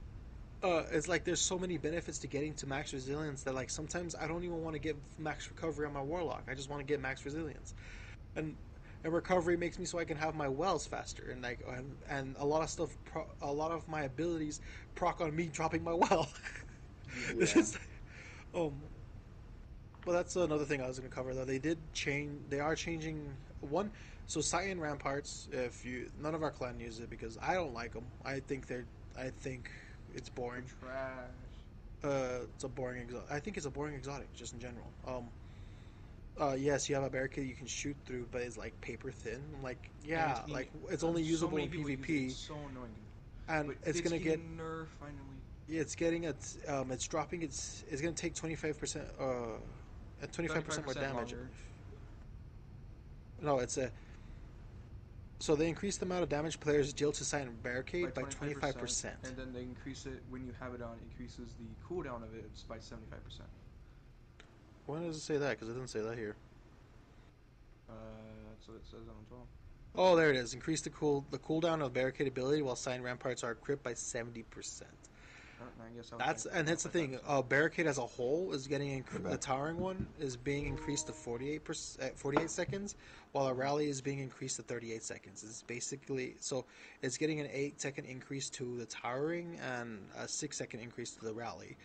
uh, 0.63 0.83
it's 0.91 1.07
like 1.07 1.23
there's 1.25 1.41
so 1.41 1.59
many 1.59 1.77
benefits 1.77 2.19
to 2.19 2.27
getting 2.27 2.53
to 2.55 2.67
max 2.67 2.93
resilience 2.93 3.43
that 3.43 3.55
like 3.55 3.69
sometimes 3.69 4.15
I 4.15 4.27
don't 4.27 4.43
even 4.43 4.61
want 4.63 4.75
to 4.75 4.79
get 4.79 4.97
max 5.17 5.49
recovery 5.49 5.87
on 5.87 5.93
my 5.93 6.01
warlock. 6.01 6.43
I 6.49 6.55
just 6.55 6.69
want 6.69 6.81
to 6.81 6.85
get 6.85 7.01
max 7.01 7.25
resilience, 7.25 7.73
and 8.35 8.55
and 9.03 9.13
recovery 9.13 9.57
makes 9.57 9.79
me 9.79 9.85
so 9.85 9.99
I 9.99 10.05
can 10.05 10.17
have 10.17 10.35
my 10.35 10.49
wells 10.49 10.85
faster 10.87 11.29
and 11.31 11.41
like 11.43 11.61
and, 11.67 11.97
and 12.09 12.35
a 12.39 12.45
lot 12.45 12.63
of 12.63 12.69
stuff. 12.69 12.97
Pro, 13.05 13.25
a 13.41 13.51
lot 13.51 13.71
of 13.71 13.87
my 13.87 14.03
abilities 14.03 14.61
proc 14.95 15.21
on 15.21 15.35
me 15.35 15.47
dropping 15.47 15.83
my 15.83 15.93
well. 15.93 16.29
it's 17.39 17.53
Yeah. 17.53 17.61
just 17.61 17.77
um. 18.55 18.73
Well, 20.05 20.15
that's 20.15 20.35
another 20.35 20.65
thing 20.65 20.81
I 20.81 20.87
was 20.87 20.97
going 20.99 21.09
to 21.09 21.15
cover 21.15 21.33
though. 21.33 21.45
They 21.45 21.59
did 21.59 21.93
change. 21.93 22.49
They 22.49 22.59
are 22.59 22.75
changing 22.75 23.35
one. 23.61 23.91
So 24.27 24.41
Citan's 24.41 24.79
Ramparts. 24.79 25.47
If 25.51 25.85
you 25.85 26.09
none 26.21 26.35
of 26.35 26.43
our 26.43 26.51
clan 26.51 26.79
use 26.79 26.99
it 26.99 27.09
because 27.09 27.37
I 27.41 27.55
don't 27.55 27.73
like 27.73 27.93
them. 27.93 28.05
I 28.25 28.39
think 28.39 28.67
they're. 28.67 28.85
I 29.17 29.29
think 29.41 29.69
it's 30.15 30.29
boring. 30.29 30.63
Trash. 30.81 31.17
Uh, 32.03 32.45
it's 32.55 32.63
a 32.63 32.69
boring 32.69 33.01
exotic. 33.01 33.29
I 33.31 33.39
think 33.39 33.57
it's 33.57 33.65
a 33.65 33.69
boring 33.71 33.95
exotic 33.95 34.31
just 34.35 34.53
in 34.53 34.59
general. 34.59 34.87
Um. 35.07 35.27
Uh, 36.39 36.53
yes, 36.57 36.87
you 36.87 36.95
have 36.95 37.03
a 37.03 37.09
barricade 37.09 37.45
you 37.49 37.55
can 37.55 37.67
shoot 37.67 37.97
through, 38.05 38.25
but 38.31 38.41
it's 38.41 38.57
like 38.57 38.79
paper 38.79 39.11
thin. 39.11 39.41
Like, 39.61 39.89
yeah, 40.05 40.39
like 40.47 40.71
it's 40.89 41.03
only 41.03 41.21
usable 41.21 41.57
many 41.57 41.67
in 41.67 41.83
PvP, 41.85 42.31
so 42.31 42.53
annoying. 42.71 42.95
and 43.49 43.67
But 43.67 43.75
it's 43.89 43.99
gonna 43.99 44.19
get 44.19 44.39
nerfed 44.57 44.87
finally. 45.01 45.17
it's 45.67 45.95
getting 45.95 46.23
its 46.23 46.57
um, 46.69 46.91
it's 46.91 47.05
dropping 47.05 47.41
its 47.41 47.83
it's 47.89 48.01
gonna 48.01 48.13
take 48.13 48.35
twenty 48.35 48.55
five 48.55 48.79
percent 48.79 49.05
uh, 49.19 49.57
at 50.21 50.31
twenty 50.31 50.47
five 50.47 50.63
percent 50.63 50.85
more 50.85 50.93
damage. 50.93 51.33
longer. 51.33 51.49
No, 53.41 53.59
it's 53.59 53.77
a. 53.77 53.91
So 55.39 55.55
they 55.55 55.69
increase 55.69 55.97
the 55.97 56.05
amount 56.05 56.23
of 56.23 56.29
damage 56.29 56.59
players 56.59 56.91
deal 56.91 57.13
to 57.13 57.23
Cyan 57.23 57.55
barricade 57.63 58.13
by 58.13 58.23
twenty 58.23 58.53
five 58.53 58.77
percent. 58.77 59.15
And 59.23 59.37
then 59.37 59.53
they 59.53 59.61
increase 59.61 60.05
it 60.05 60.21
when 60.29 60.45
you 60.45 60.53
have 60.59 60.73
it 60.73 60.81
on. 60.81 60.97
Increases 61.11 61.53
the 61.59 61.67
cooldown 61.87 62.23
of 62.23 62.35
it 62.35 62.51
by 62.67 62.77
seventy 62.79 63.07
five 63.09 63.23
percent. 63.23 63.47
Why 64.85 64.99
does 64.99 65.15
it 65.15 65.21
say 65.21 65.37
that? 65.37 65.51
Because 65.51 65.69
it 65.69 65.73
doesn't 65.73 65.87
say 65.89 66.01
that 66.01 66.17
here. 66.17 66.35
Uh, 67.89 67.93
that's 68.49 68.67
what 68.67 68.77
it 68.77 68.85
says 68.85 69.07
on 69.07 69.15
the 69.29 69.35
top. 69.35 69.47
Oh, 69.95 70.15
there 70.15 70.29
it 70.29 70.35
is. 70.35 70.53
Increase 70.53 70.81
the 70.81 70.89
cool 70.89 71.25
the 71.31 71.39
cooldown 71.39 71.81
of 71.81 71.93
barricade 71.93 72.27
ability 72.27 72.61
while 72.61 72.75
Citan's 72.75 73.05
Ramparts 73.05 73.43
are 73.43 73.51
equipped 73.51 73.83
by 73.83 73.93
seventy 73.93 74.43
percent. 74.43 74.91
Uh, 75.79 75.83
I 75.85 75.95
guess 75.95 76.11
I 76.13 76.17
That's 76.17 76.45
and 76.45 76.67
that's 76.67 76.83
the 76.83 76.89
thing. 76.89 77.11
25%. 77.13 77.19
Uh, 77.27 77.41
barricade 77.41 77.87
as 77.87 77.97
a 77.97 78.01
whole 78.05 78.51
is 78.53 78.67
getting 78.67 79.03
inc- 79.03 79.23
the 79.29 79.37
towering 79.37 79.77
one 79.77 80.07
is 80.19 80.35
being 80.35 80.65
increased 80.65 81.07
to 81.07 81.13
forty 81.13 81.51
eight 81.51 81.63
percent, 81.63 82.17
forty 82.17 82.41
eight 82.41 82.51
seconds, 82.51 82.95
while 83.31 83.47
a 83.47 83.53
rally 83.53 83.87
is 83.89 84.01
being 84.01 84.19
increased 84.19 84.57
to 84.57 84.63
thirty 84.63 84.91
eight 84.93 85.03
seconds. 85.03 85.43
It's 85.43 85.61
basically 85.63 86.35
so 86.39 86.65
it's 87.01 87.17
getting 87.17 87.39
an 87.39 87.47
eight 87.51 87.79
second 87.81 88.05
increase 88.05 88.49
to 88.51 88.77
the 88.77 88.85
towering 88.85 89.59
and 89.75 89.99
a 90.17 90.27
six 90.27 90.57
second 90.57 90.81
increase 90.81 91.11
to 91.11 91.25
the 91.25 91.33
rally. 91.33 91.77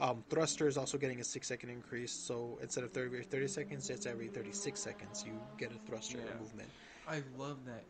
Um, 0.00 0.22
thruster 0.30 0.68
is 0.68 0.76
also 0.76 0.96
getting 0.96 1.18
a 1.20 1.24
six 1.24 1.48
second 1.48 1.70
increase, 1.70 2.12
so 2.12 2.56
instead 2.62 2.84
of 2.84 2.92
30, 2.92 3.22
30 3.22 3.48
seconds, 3.48 3.90
it's 3.90 4.06
every 4.06 4.28
36 4.28 4.78
seconds 4.78 5.24
you 5.26 5.32
get 5.58 5.72
a 5.72 5.88
thruster 5.90 6.18
Yeah. 6.18 6.38
movement. 6.40 6.68
I 7.08 7.22
love 7.36 7.64
that 7.66 7.82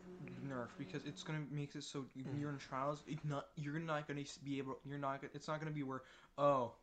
nerf 0.47 0.67
because 0.77 1.05
it's 1.05 1.23
gonna 1.23 1.43
makes 1.51 1.75
it 1.75 1.83
so 1.83 2.05
Mm. 2.17 2.39
you're 2.39 2.49
in 2.49 2.57
trials, 2.57 3.03
it 3.07 3.19
not 3.25 3.47
you're 3.55 3.79
not 3.79 4.07
gonna 4.07 4.23
be 4.43 4.57
able. 4.59 4.79
You're 4.85 4.97
not. 4.97 5.21
gonna- 5.21 5.31
It's 5.33 5.47
not 5.47 5.59
gonna 5.59 5.71
be 5.71 5.83
where 5.83 6.01
oh. 6.37 6.73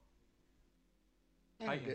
Titan. 1.64 1.88
Yeah. 1.88 1.94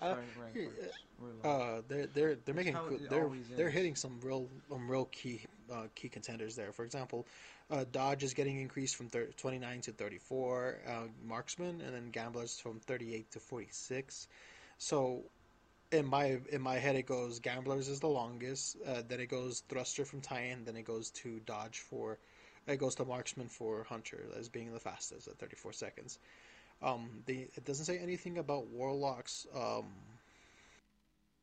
Uh, 0.00 0.14
Sorry, 0.14 0.24
rank 0.40 0.54
yeah, 0.56 0.64
points. 0.66 0.98
We're 1.20 1.28
low. 1.50 1.50
Uh, 1.60 1.82
they're 1.88 2.06
they're 2.06 2.34
they're 2.36 2.54
making 2.54 2.74
how 2.74 2.86
cool- 2.86 2.96
it 2.96 3.10
they're 3.10 3.28
they're 3.56 3.68
is. 3.68 3.74
hitting 3.74 3.96
some 3.96 4.20
real 4.20 4.48
um, 4.70 4.88
real 4.88 5.06
key 5.06 5.42
uh, 5.72 5.88
key 5.94 6.08
contenders 6.08 6.54
there. 6.54 6.72
For 6.72 6.84
example, 6.84 7.26
uh, 7.70 7.84
Dodge 7.90 8.22
is 8.22 8.32
getting 8.32 8.60
increased 8.60 8.94
from 8.96 9.08
thir- 9.08 9.32
29 9.36 9.80
to 9.82 9.92
34, 9.92 10.78
uh, 10.86 11.02
Marksman, 11.24 11.80
and 11.80 11.94
then 11.94 12.10
Gamblers 12.10 12.58
from 12.60 12.78
38 12.80 13.30
to 13.32 13.40
46. 13.40 14.28
So, 14.78 15.24
in 15.92 16.06
my 16.06 16.38
in 16.50 16.60
my 16.60 16.76
head, 16.76 16.96
it 16.96 17.06
goes 17.06 17.38
Gamblers 17.38 17.88
is 17.88 18.00
the 18.00 18.08
longest, 18.08 18.76
uh, 18.86 19.02
then 19.08 19.20
it 19.20 19.28
goes 19.28 19.62
Thruster 19.68 20.04
from 20.04 20.20
tie-in 20.20 20.64
then 20.64 20.76
it 20.76 20.84
goes 20.84 21.10
to 21.10 21.40
Dodge 21.46 21.78
for, 21.78 22.18
it 22.66 22.78
goes 22.78 22.94
to 22.96 23.04
Marksman 23.04 23.48
for 23.48 23.84
Hunter 23.84 24.24
as 24.38 24.48
being 24.48 24.72
the 24.72 24.80
fastest 24.80 25.28
at 25.28 25.38
34 25.38 25.72
seconds. 25.72 26.18
Um, 26.82 27.08
the 27.26 27.48
it 27.54 27.64
doesn't 27.64 27.86
say 27.86 27.98
anything 27.98 28.38
about 28.38 28.66
Warlocks. 28.68 29.46
Um, 29.54 29.86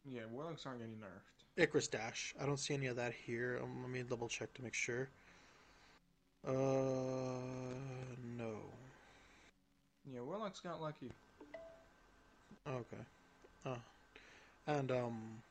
yeah, 0.07 0.21
warlocks 0.31 0.65
aren't 0.65 0.79
getting 0.79 0.95
nerfed. 0.95 1.61
Icarus 1.61 1.87
Dash. 1.87 2.35
I 2.39 2.45
don't 2.45 2.59
see 2.59 2.73
any 2.73 2.87
of 2.87 2.97
that 2.97 3.13
here. 3.25 3.59
Um, 3.61 3.81
let 3.81 3.89
me 3.89 4.03
double 4.03 4.27
check 4.27 4.53
to 4.55 4.61
make 4.61 4.73
sure. 4.73 5.09
Uh, 6.47 6.51
no. 8.37 8.57
Yeah, 10.13 10.21
warlocks 10.21 10.59
got 10.59 10.79
lucky. 10.79 11.11
Okay. 12.67 13.03
Oh. 13.65 13.77
And 14.67 14.91
um, 14.91 15.43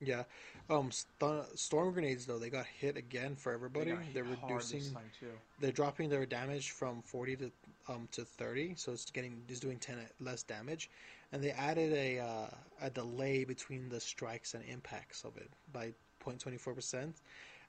yeah. 0.00 0.24
Um, 0.70 0.90
st- 0.90 1.58
storm 1.58 1.92
grenades 1.92 2.26
though 2.26 2.38
they 2.38 2.50
got 2.50 2.66
hit 2.66 2.96
again 2.96 3.34
for 3.36 3.50
They 3.50 3.54
everybody. 3.54 3.94
They're 4.12 4.24
hard 4.24 4.52
reducing. 4.52 4.80
this 4.80 4.90
time 4.90 5.10
too. 5.18 5.32
They're 5.60 5.72
dropping 5.72 6.10
their 6.10 6.26
damage 6.26 6.70
from 6.70 7.02
forty 7.02 7.36
to 7.36 7.50
um 7.88 8.08
to 8.12 8.24
thirty, 8.24 8.74
so 8.76 8.92
it's 8.92 9.10
getting 9.10 9.42
it's 9.48 9.60
doing 9.60 9.78
ten 9.78 9.98
less 10.20 10.42
damage, 10.42 10.90
and 11.32 11.42
they 11.42 11.50
added 11.50 11.92
a 11.92 12.18
uh, 12.20 12.46
a 12.82 12.90
delay 12.90 13.44
between 13.44 13.88
the 13.88 14.00
strikes 14.00 14.54
and 14.54 14.62
impacts 14.64 15.24
of 15.24 15.36
it 15.36 15.50
by 15.72 15.92
0.24 16.24 16.74
percent, 16.74 17.16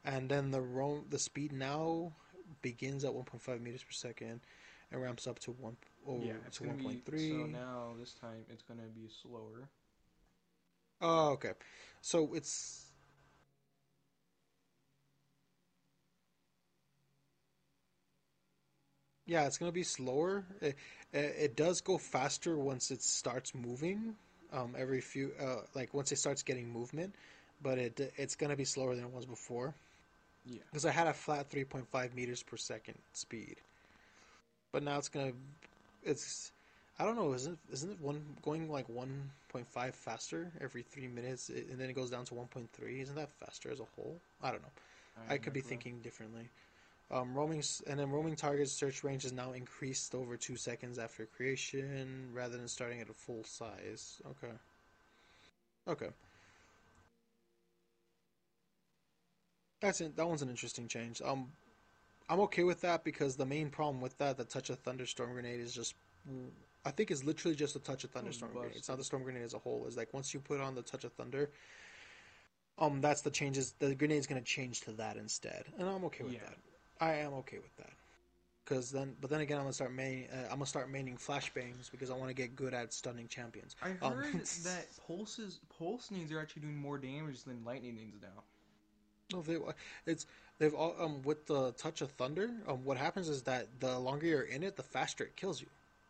and 0.06 0.30
then 0.30 0.52
the 0.52 0.62
the 1.10 1.20
speed 1.20 1.52
now 1.52 2.12
begins 2.62 3.04
at 3.06 3.14
one 3.14 3.24
point 3.24 3.42
five 3.42 3.62
meters 3.62 3.84
per 3.84 3.92
second, 3.92 4.42
and 4.92 5.02
ramps 5.02 5.26
up 5.26 5.40
to 5.40 5.52
one 5.52 5.78
oh, 6.08 6.20
yeah, 6.22 6.34
to 6.52 6.64
be 6.64 6.84
point 6.84 7.04
so 7.08 7.46
now 7.46 7.94
this 7.98 8.14
time 8.14 8.44
it's 8.52 8.64
gonna 8.64 8.82
be 8.94 9.08
slower. 9.22 9.70
Oh, 11.02 11.32
okay. 11.32 11.54
So 12.02 12.34
it's 12.34 12.86
yeah, 19.26 19.46
it's 19.46 19.58
gonna 19.58 19.72
be 19.72 19.84
slower. 19.84 20.44
It, 20.62 20.76
it, 21.14 21.56
does 21.56 21.82
go 21.82 21.98
faster 21.98 22.58
once 22.58 22.92
it 22.92 23.02
starts 23.02 23.54
moving. 23.54 24.16
Um, 24.52 24.76
every 24.78 25.02
few 25.02 25.32
uh, 25.40 25.62
like 25.76 25.94
once 25.94 26.12
it 26.12 26.18
starts 26.18 26.42
getting 26.44 26.72
movement, 26.72 27.14
but 27.62 27.78
it 27.78 28.14
it's 28.18 28.36
gonna 28.36 28.56
be 28.56 28.66
slower 28.66 28.96
than 28.96 29.06
it 29.06 29.12
was 29.12 29.26
before 29.26 29.76
Yeah. 30.46 30.60
because 30.72 30.86
I 30.86 30.92
had 30.92 31.08
a 31.08 31.14
flat 31.14 31.50
3.5 31.50 32.16
meters 32.16 32.44
per 32.44 32.58
second 32.58 32.98
speed, 33.14 33.58
but 34.72 34.84
now 34.84 34.98
it's 34.98 35.10
gonna 35.10 35.34
it's 36.04 36.52
I 37.00 37.06
don't 37.06 37.16
know 37.16 37.34
isn't 37.34 37.58
isn't 37.72 37.92
it 37.92 38.02
one 38.02 38.22
going 38.44 38.70
like 38.70 38.88
1.5 38.90 39.94
faster 39.94 40.52
every 40.60 40.84
three 40.84 41.08
minutes 41.08 41.50
and 41.50 41.80
then 41.80 41.90
it 41.90 41.94
goes 41.94 42.10
down 42.10 42.26
to 42.26 42.34
1.3? 42.36 43.02
Isn't 43.02 43.16
that 43.16 43.30
faster 43.32 43.72
as 43.72 43.80
a 43.80 43.86
whole? 43.96 44.20
I 44.44 44.52
don't 44.52 44.62
know. 44.62 44.72
I 45.30 45.34
have 45.34 45.42
could 45.42 45.54
be 45.54 45.62
thinking 45.62 46.00
differently. 46.02 46.50
Um, 47.12 47.34
roaming 47.34 47.64
and 47.88 48.00
then 48.00 48.12
roaming 48.12 48.36
target 48.36 48.70
search 48.70 49.04
range 49.04 49.26
is 49.26 49.34
now 49.34 49.54
increased 49.54 50.14
over 50.14 50.38
two 50.38 50.56
seconds 50.58 51.00
after 51.00 51.26
creation, 51.26 52.30
rather 52.34 52.58
than 52.58 52.68
starting 52.68 53.02
at 53.02 53.10
a 53.10 53.14
full 53.14 53.44
size. 53.44 54.22
Okay, 54.28 54.54
okay, 55.88 56.10
that's 59.82 60.02
it. 60.02 60.16
That 60.16 60.28
one's 60.28 60.44
an 60.44 60.50
interesting 60.50 60.88
change. 60.88 61.22
Um, 61.24 61.48
I'm 62.30 62.42
okay 62.42 62.64
with 62.64 62.82
that 62.82 63.04
because 63.04 63.36
the 63.38 63.46
main 63.46 63.70
problem 63.70 64.02
with 64.02 64.18
that, 64.20 64.38
the 64.38 64.44
touch 64.46 64.70
of 64.70 64.80
thunderstorm 64.80 65.34
grenade, 65.34 65.60
is 65.60 65.74
just, 65.74 65.96
I 66.86 66.92
think 66.92 67.12
it's 67.12 67.24
literally 67.24 67.56
just 67.56 67.76
a 67.76 67.80
touch 67.80 68.04
of 68.04 68.12
thunderstorm 68.12 68.54
grenade. 68.54 68.78
It's 68.78 68.90
not 68.90 68.98
the 68.98 69.04
storm 69.04 69.24
grenade 69.24 69.44
as 69.44 69.54
a 69.54 69.60
whole. 69.60 69.86
It's 69.88 69.98
like 69.98 70.14
once 70.14 70.34
you 70.34 70.40
put 70.40 70.60
on 70.62 70.76
the 70.76 70.82
touch 70.82 71.04
of 71.04 71.14
thunder, 71.14 71.52
um, 72.78 73.02
that's 73.02 73.22
the 73.22 73.32
changes. 73.32 73.74
The 73.80 73.96
grenade's 73.96 74.28
gonna 74.28 74.42
change 74.42 74.82
to 74.82 74.92
that 74.94 75.18
instead, 75.18 75.66
and 75.78 75.88
I'm 75.88 76.04
okay 76.06 76.24
with 76.24 76.34
Yeah. 76.34 76.40
that. 76.40 76.58
I 77.00 77.16
am 77.16 77.34
okay 77.36 77.60
with 77.60 77.76
that. 77.78 77.94
Because 78.64 78.92
then, 78.92 79.16
but 79.20 79.30
then 79.30 79.42
again, 79.42 79.58
I'm 79.58 79.64
gonna 79.64 79.74
start 79.74 79.92
main, 79.94 80.28
uh, 80.32 80.44
I'm 80.44 80.58
gonna 80.58 80.66
start 80.66 80.92
maining 80.92 81.20
flashbangs 81.20 81.90
because 81.92 82.10
I 82.10 82.16
want 82.16 82.30
to 82.30 82.34
get 82.34 82.56
good 82.56 82.74
at 82.74 82.94
stunning 82.94 83.28
champions. 83.28 83.76
I 83.82 83.92
Um, 84.02 84.14
heard 84.14 84.48
that 84.64 84.96
pulses 84.98 85.60
pulse 85.70 86.12
names 86.12 86.32
are 86.32 86.40
actually 86.40 86.62
doing 86.64 86.78
more 86.78 86.98
damage 86.98 87.44
than 87.44 87.64
lightning 87.66 87.96
names 87.96 88.22
now. 88.22 88.44
No, 89.32 89.42
they, 89.42 89.58
it's 90.06 90.26
they've 90.60 90.74
all 90.74 90.96
um 91.00 91.22
with 91.24 91.46
the 91.48 91.72
touch 91.74 92.02
of 92.02 92.12
thunder. 92.12 92.50
Um, 92.68 92.84
what 92.84 92.98
happens 92.98 93.28
is 93.30 93.44
that 93.44 93.80
the 93.80 93.98
longer 94.00 94.26
you're 94.28 94.42
in 94.44 94.64
it, 94.64 94.76
the 94.76 94.84
faster 94.84 95.24
it 95.24 95.36
kills 95.36 95.62
you. 95.62 95.68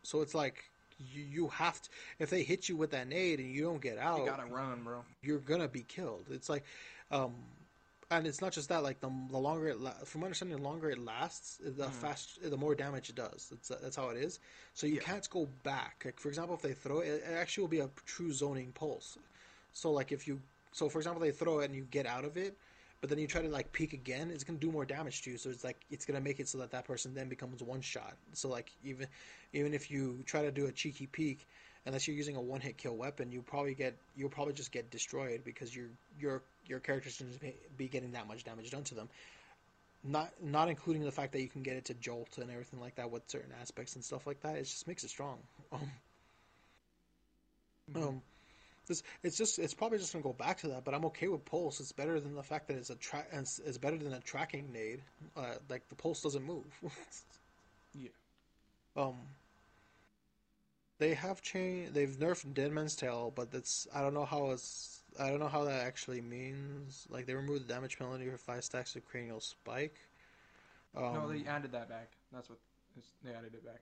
So 0.09 0.21
it's 0.21 0.35
like 0.35 0.57
you 1.13 1.23
you 1.37 1.47
have 1.49 1.81
to 1.83 1.89
if 2.19 2.29
they 2.29 2.43
hit 2.43 2.67
you 2.69 2.75
with 2.75 2.91
that 2.91 3.07
nade 3.07 3.39
and 3.39 3.49
you 3.55 3.61
don't 3.63 3.81
get 3.81 3.97
out, 3.97 4.19
You 4.19 4.25
gotta 4.25 4.45
run, 4.45 4.83
bro. 4.83 5.03
you're 5.21 5.39
gonna 5.39 5.67
be 5.67 5.83
killed. 5.83 6.25
It's 6.31 6.49
like, 6.49 6.63
um, 7.11 7.33
and 8.11 8.25
it's 8.25 8.41
not 8.41 8.51
just 8.51 8.69
that. 8.69 8.83
Like 8.83 8.99
the 9.01 9.11
the 9.29 9.37
longer 9.37 9.67
it, 9.69 9.79
la- 9.79 9.99
from 10.05 10.21
my 10.21 10.25
understanding, 10.25 10.57
the 10.57 10.63
longer 10.63 10.89
it 10.89 10.97
lasts, 10.97 11.57
the 11.63 11.85
Mhm. 11.85 11.91
fast, 12.03 12.39
the 12.41 12.57
more 12.57 12.75
damage 12.75 13.09
it 13.09 13.15
does. 13.15 13.49
That's 13.51 13.67
that's 13.83 13.95
how 13.95 14.09
it 14.09 14.17
is. 14.17 14.39
So 14.73 14.87
you 14.87 14.95
Yeah. 14.95 15.01
can't 15.09 15.29
go 15.29 15.47
back. 15.63 16.01
Like 16.05 16.19
for 16.19 16.29
example, 16.29 16.55
if 16.55 16.61
they 16.61 16.73
throw 16.73 16.99
it, 16.99 17.07
it 17.07 17.23
actually 17.43 17.61
will 17.63 17.69
be 17.79 17.79
a 17.79 17.89
true 18.05 18.31
zoning 18.33 18.71
pulse. 18.73 19.17
So 19.73 19.91
like 19.91 20.11
if 20.11 20.27
you, 20.27 20.41
so 20.71 20.89
for 20.89 20.97
example, 20.99 21.21
they 21.21 21.31
throw 21.31 21.59
it 21.59 21.65
and 21.65 21.75
you 21.75 21.85
get 21.91 22.05
out 22.07 22.25
of 22.25 22.37
it, 22.37 22.57
but 23.01 23.09
then 23.09 23.19
you 23.19 23.27
try 23.27 23.41
to 23.41 23.49
like 23.49 23.71
peek 23.71 23.93
again, 23.93 24.29
it's 24.31 24.43
gonna 24.43 24.59
do 24.59 24.71
more 24.71 24.85
damage 24.85 25.21
to 25.23 25.31
you. 25.31 25.37
So 25.37 25.49
it's 25.49 25.63
like 25.63 25.77
it's 25.89 26.05
gonna 26.05 26.19
make 26.19 26.39
it 26.39 26.47
so 26.47 26.57
that 26.57 26.71
that 26.71 26.85
person 26.85 27.13
then 27.13 27.29
becomes 27.29 27.63
one 27.63 27.81
shot. 27.81 28.15
So 28.33 28.49
like 28.49 28.71
even 28.83 29.07
even 29.53 29.73
if 29.73 29.89
you 29.89 30.21
try 30.25 30.41
to 30.41 30.51
do 30.51 30.65
a 30.65 30.71
cheeky 30.71 31.07
peek, 31.07 31.47
unless 31.85 32.07
you're 32.07 32.17
using 32.17 32.35
a 32.35 32.41
one 32.41 32.59
hit 32.59 32.77
kill 32.77 32.95
weapon, 32.95 33.31
you 33.31 33.41
probably 33.41 33.73
get 33.73 33.95
you'll 34.17 34.29
probably 34.29 34.53
just 34.53 34.71
get 34.71 34.89
destroyed 34.91 35.41
because 35.45 35.75
your 35.75 35.87
your 36.19 36.41
your 36.65 36.79
characters 36.79 37.17
just 37.17 37.39
be 37.77 37.87
getting 37.87 38.11
that 38.11 38.27
much 38.27 38.43
damage 38.43 38.69
done 38.69 38.83
to 38.83 38.95
them. 38.95 39.09
Not 40.03 40.31
not 40.41 40.69
including 40.69 41.03
the 41.03 41.11
fact 41.11 41.31
that 41.33 41.41
you 41.41 41.47
can 41.47 41.63
get 41.63 41.77
it 41.77 41.85
to 41.85 41.93
jolt 41.95 42.37
and 42.37 42.51
everything 42.51 42.81
like 42.81 42.95
that 42.95 43.09
with 43.09 43.23
certain 43.27 43.51
aspects 43.61 43.95
and 43.95 44.03
stuff 44.03 44.27
like 44.27 44.41
that. 44.41 44.55
It 44.55 44.63
just 44.63 44.87
makes 44.87 45.03
it 45.03 45.09
strong. 45.09 45.37
Um, 47.95 48.03
um, 48.03 48.21
this 48.89 49.03
it's 49.23 49.37
just 49.37 49.57
it's 49.59 49.73
probably 49.73 49.97
just 49.97 50.11
gonna 50.11 50.23
go 50.23 50.33
back 50.33 50.57
to 50.59 50.67
that, 50.67 50.83
but 50.83 50.93
I'm 50.93 51.05
okay 51.05 51.29
with 51.29 51.45
pulse. 51.45 51.79
It's 51.79 51.93
better 51.93 52.19
than 52.19 52.35
the 52.35 52.43
fact 52.43 52.67
that 52.67 52.75
it's 52.75 52.89
a 52.89 52.95
track. 52.95 53.29
It's, 53.31 53.59
it's 53.59 53.77
better 53.77 53.97
than 53.97 54.13
a 54.13 54.19
tracking 54.19 54.73
nade. 54.73 55.01
Uh, 55.37 55.53
like 55.69 55.87
the 55.87 55.95
pulse 55.95 56.21
doesn't 56.21 56.43
move. 56.43 56.65
Yeah. 57.95 58.09
Um, 58.95 59.15
they 60.99 61.15
have 61.15 61.41
changed. 61.41 61.93
They've 61.93 62.09
nerfed 62.09 62.53
Dead 62.53 62.71
Man's 62.71 62.95
Tale, 62.95 63.33
but 63.35 63.51
that's 63.51 63.87
I 63.95 64.01
don't 64.01 64.13
know 64.13 64.25
how 64.25 64.51
it's. 64.51 65.01
I 65.19 65.29
don't 65.29 65.39
know 65.39 65.47
how 65.47 65.63
that 65.63 65.85
actually 65.87 66.21
means. 66.21 67.07
Like 67.09 67.25
they 67.25 67.33
removed 67.33 67.67
the 67.67 67.73
damage 67.73 67.97
penalty 67.97 68.29
for 68.29 68.37
five 68.37 68.63
stacks 68.63 68.95
of 68.95 69.05
cranial 69.05 69.39
spike. 69.39 69.95
Um, 70.95 71.13
no, 71.13 71.27
they 71.27 71.47
added 71.47 71.71
that 71.71 71.89
back. 71.89 72.11
That's 72.31 72.49
what 72.49 72.59
they 73.23 73.31
added 73.31 73.53
it 73.53 73.65
back. 73.65 73.81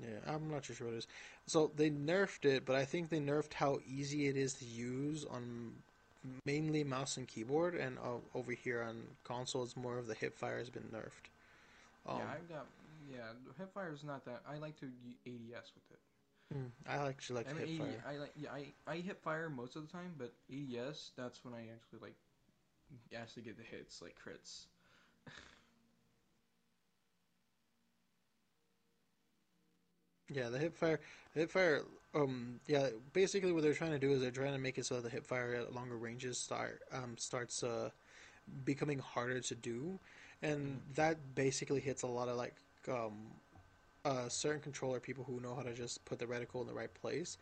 Yeah, 0.00 0.32
I'm 0.32 0.50
not 0.50 0.64
too 0.64 0.74
sure 0.74 0.86
what 0.86 0.94
it 0.94 0.98
is. 0.98 1.06
So 1.46 1.72
they 1.76 1.90
nerfed 1.90 2.44
it, 2.44 2.64
but 2.64 2.76
I 2.76 2.84
think 2.84 3.10
they 3.10 3.20
nerfed 3.20 3.54
how 3.54 3.80
easy 3.86 4.28
it 4.28 4.36
is 4.36 4.54
to 4.54 4.64
use 4.64 5.24
on 5.24 5.72
mainly 6.44 6.84
mouse 6.84 7.16
and 7.16 7.26
keyboard, 7.26 7.74
and 7.74 7.98
uh, 7.98 8.18
over 8.34 8.52
here 8.52 8.82
on 8.82 9.02
console, 9.24 9.62
it's 9.64 9.76
more 9.76 9.98
of 9.98 10.06
the 10.06 10.14
hip 10.14 10.36
fire 10.36 10.58
has 10.58 10.70
been 10.70 10.84
nerfed. 10.94 11.28
Um, 12.08 12.18
yeah, 12.18 12.24
I've 12.32 12.48
got. 12.48 12.66
Yeah, 13.10 13.22
Hipfire's 13.58 14.04
not 14.04 14.24
that. 14.26 14.42
I 14.48 14.58
like 14.58 14.78
to 14.80 14.86
ADS 15.26 15.72
with 15.74 15.90
it. 15.90 16.54
mm, 16.54 16.70
I 16.86 17.08
actually 17.08 17.36
like 17.36 17.50
I 17.50 17.52
mean, 17.54 17.78
hip 17.78 17.86
fire. 17.86 18.04
I 18.06 18.16
like. 18.18 18.32
Yeah, 18.36 18.50
I 18.52 18.66
I 18.86 18.96
hit 18.96 19.18
fire 19.22 19.48
most 19.48 19.76
of 19.76 19.86
the 19.86 19.92
time, 19.92 20.12
but 20.18 20.32
ADS 20.52 21.12
that's 21.16 21.44
when 21.44 21.54
I 21.54 21.62
actually 21.72 22.00
like 22.02 22.14
actually 23.16 23.42
get 23.42 23.56
the 23.56 23.64
hits 23.64 24.02
like 24.02 24.14
crits. 24.16 24.66
Yeah, 30.32 30.48
the 30.50 30.58
hip 30.58 30.76
fire, 30.76 31.00
the 31.34 31.40
hip 31.40 31.50
fire. 31.50 31.82
Um, 32.14 32.60
yeah, 32.66 32.88
basically 33.12 33.52
what 33.52 33.62
they're 33.62 33.74
trying 33.74 33.92
to 33.92 33.98
do 33.98 34.12
is 34.12 34.20
they're 34.20 34.30
trying 34.30 34.52
to 34.52 34.58
make 34.58 34.78
it 34.78 34.86
so 34.86 34.96
that 34.96 35.04
the 35.04 35.10
hip 35.10 35.26
fire 35.26 35.54
at 35.54 35.74
longer 35.74 35.96
ranges 35.96 36.38
start 36.38 36.80
um 36.92 37.16
starts 37.18 37.62
uh 37.62 37.90
becoming 38.64 38.98
harder 38.98 39.40
to 39.40 39.54
do, 39.54 39.98
and 40.42 40.80
that 40.94 41.34
basically 41.34 41.80
hits 41.80 42.02
a 42.02 42.06
lot 42.06 42.28
of 42.28 42.36
like 42.36 42.56
um 42.88 43.14
uh 44.04 44.28
certain 44.28 44.60
controller 44.60 45.00
people 45.00 45.24
who 45.24 45.40
know 45.40 45.54
how 45.54 45.62
to 45.62 45.74
just 45.74 46.04
put 46.04 46.18
the 46.18 46.26
reticle 46.26 46.60
in 46.62 46.66
the 46.66 46.74
right 46.74 46.94
place, 46.94 47.38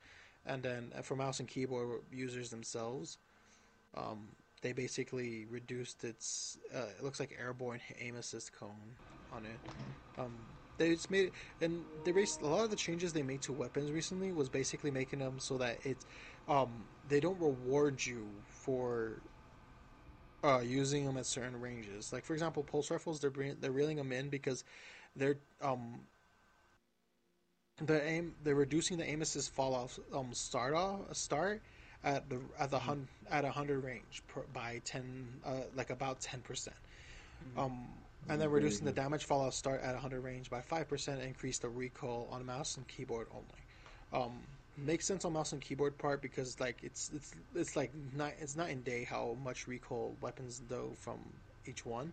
and 0.47 0.63
then 0.63 0.93
for 1.03 1.17
mouse 1.17 1.41
and 1.41 1.49
keyboard 1.49 2.03
users 2.13 2.51
themselves, 2.51 3.19
um 3.97 4.29
they 4.63 4.73
basically 4.73 5.47
reduced 5.51 6.05
its 6.05 6.59
uh, 6.75 6.87
it 6.99 7.05
looks 7.05 7.21
like 7.21 7.37
airborne 7.41 7.81
aim 8.01 8.17
assist 8.17 8.53
cone 8.53 8.97
on 9.33 9.45
it. 9.47 9.61
Um, 10.19 10.56
they 10.79 10.91
just 10.91 11.11
made 11.11 11.27
it, 11.27 11.33
and 11.61 11.85
they 12.05 12.13
based 12.13 12.41
a 12.43 12.47
lot 12.47 12.65
of 12.65 12.71
the 12.71 12.77
changes 12.77 13.13
they 13.13 13.23
made 13.23 13.43
to 13.43 13.53
weapons 13.53 13.91
recently 13.91 14.33
was 14.33 14.49
basically 14.49 14.91
making 14.91 15.19
them 15.21 15.39
so 15.39 15.59
that 15.59 15.79
it's 15.85 16.07
um 16.49 16.85
they 17.09 17.21
don't 17.21 17.41
reward 17.41 18.05
you 18.05 18.29
for 18.47 19.23
uh 20.45 20.61
using 20.61 21.05
them 21.07 21.17
at 21.17 21.27
certain 21.27 21.61
ranges. 21.61 22.13
Like 22.13 22.25
for 22.25 22.35
example, 22.35 22.63
pulse 22.63 22.91
rifles 22.91 23.21
they're 23.21 23.31
bring, 23.31 23.57
they're 23.61 23.73
reeling 23.73 23.97
them 23.97 24.13
in 24.13 24.29
because 24.29 24.65
they're 25.15 25.37
um 25.63 26.01
the 27.79 28.03
aim 28.07 28.35
they're 28.43 28.55
reducing 28.55 28.97
the 28.97 29.05
aim 29.05 29.21
assist 29.23 29.51
fall 29.51 29.75
off 29.75 29.99
um 30.15 30.33
start 30.33 30.75
off 30.75 31.01
start 31.15 31.61
at 32.05 32.29
the 32.31 32.41
at 32.59 32.71
the 32.71 32.79
hun, 32.79 33.07
at 33.31 33.45
a 33.45 33.51
hundred 33.51 33.85
range 33.85 34.23
per, 34.29 34.43
by 34.53 34.81
ten 34.85 35.29
uh 35.45 35.61
like 35.75 35.91
about 35.91 36.21
ten 36.21 36.41
percent. 36.41 36.77
Um, 37.57 37.89
and 38.29 38.41
then 38.41 38.51
reducing 38.51 38.85
the 38.85 38.93
damage 38.93 39.25
fallout 39.25 39.55
start 39.55 39.83
at 39.83 39.93
100 39.93 40.21
range 40.21 40.51
by 40.51 40.61
5%, 40.61 41.25
increase 41.25 41.59
the 41.59 41.69
recoil 41.69 42.29
on 42.31 42.45
mouse 42.45 42.77
and 42.77 42.87
keyboard 42.89 43.29
only. 43.33 44.25
Um, 44.25 44.41
makes 44.77 45.07
sense 45.07 45.25
on 45.25 45.33
mouse 45.33 45.53
and 45.53 45.61
keyboard 45.61 45.97
part 45.97 46.21
because 46.21 46.61
like 46.61 46.77
it's 46.83 47.11
it's 47.15 47.35
it's 47.55 47.77
like 47.77 47.91
not 48.15 48.33
it's 48.41 48.57
not 48.57 48.69
in 48.69 48.83
day 48.83 49.05
how 49.05 49.37
much 49.43 49.67
recoil 49.67 50.15
weapons 50.21 50.61
do 50.69 50.93
from 50.99 51.19
each 51.67 51.87
one. 51.87 52.13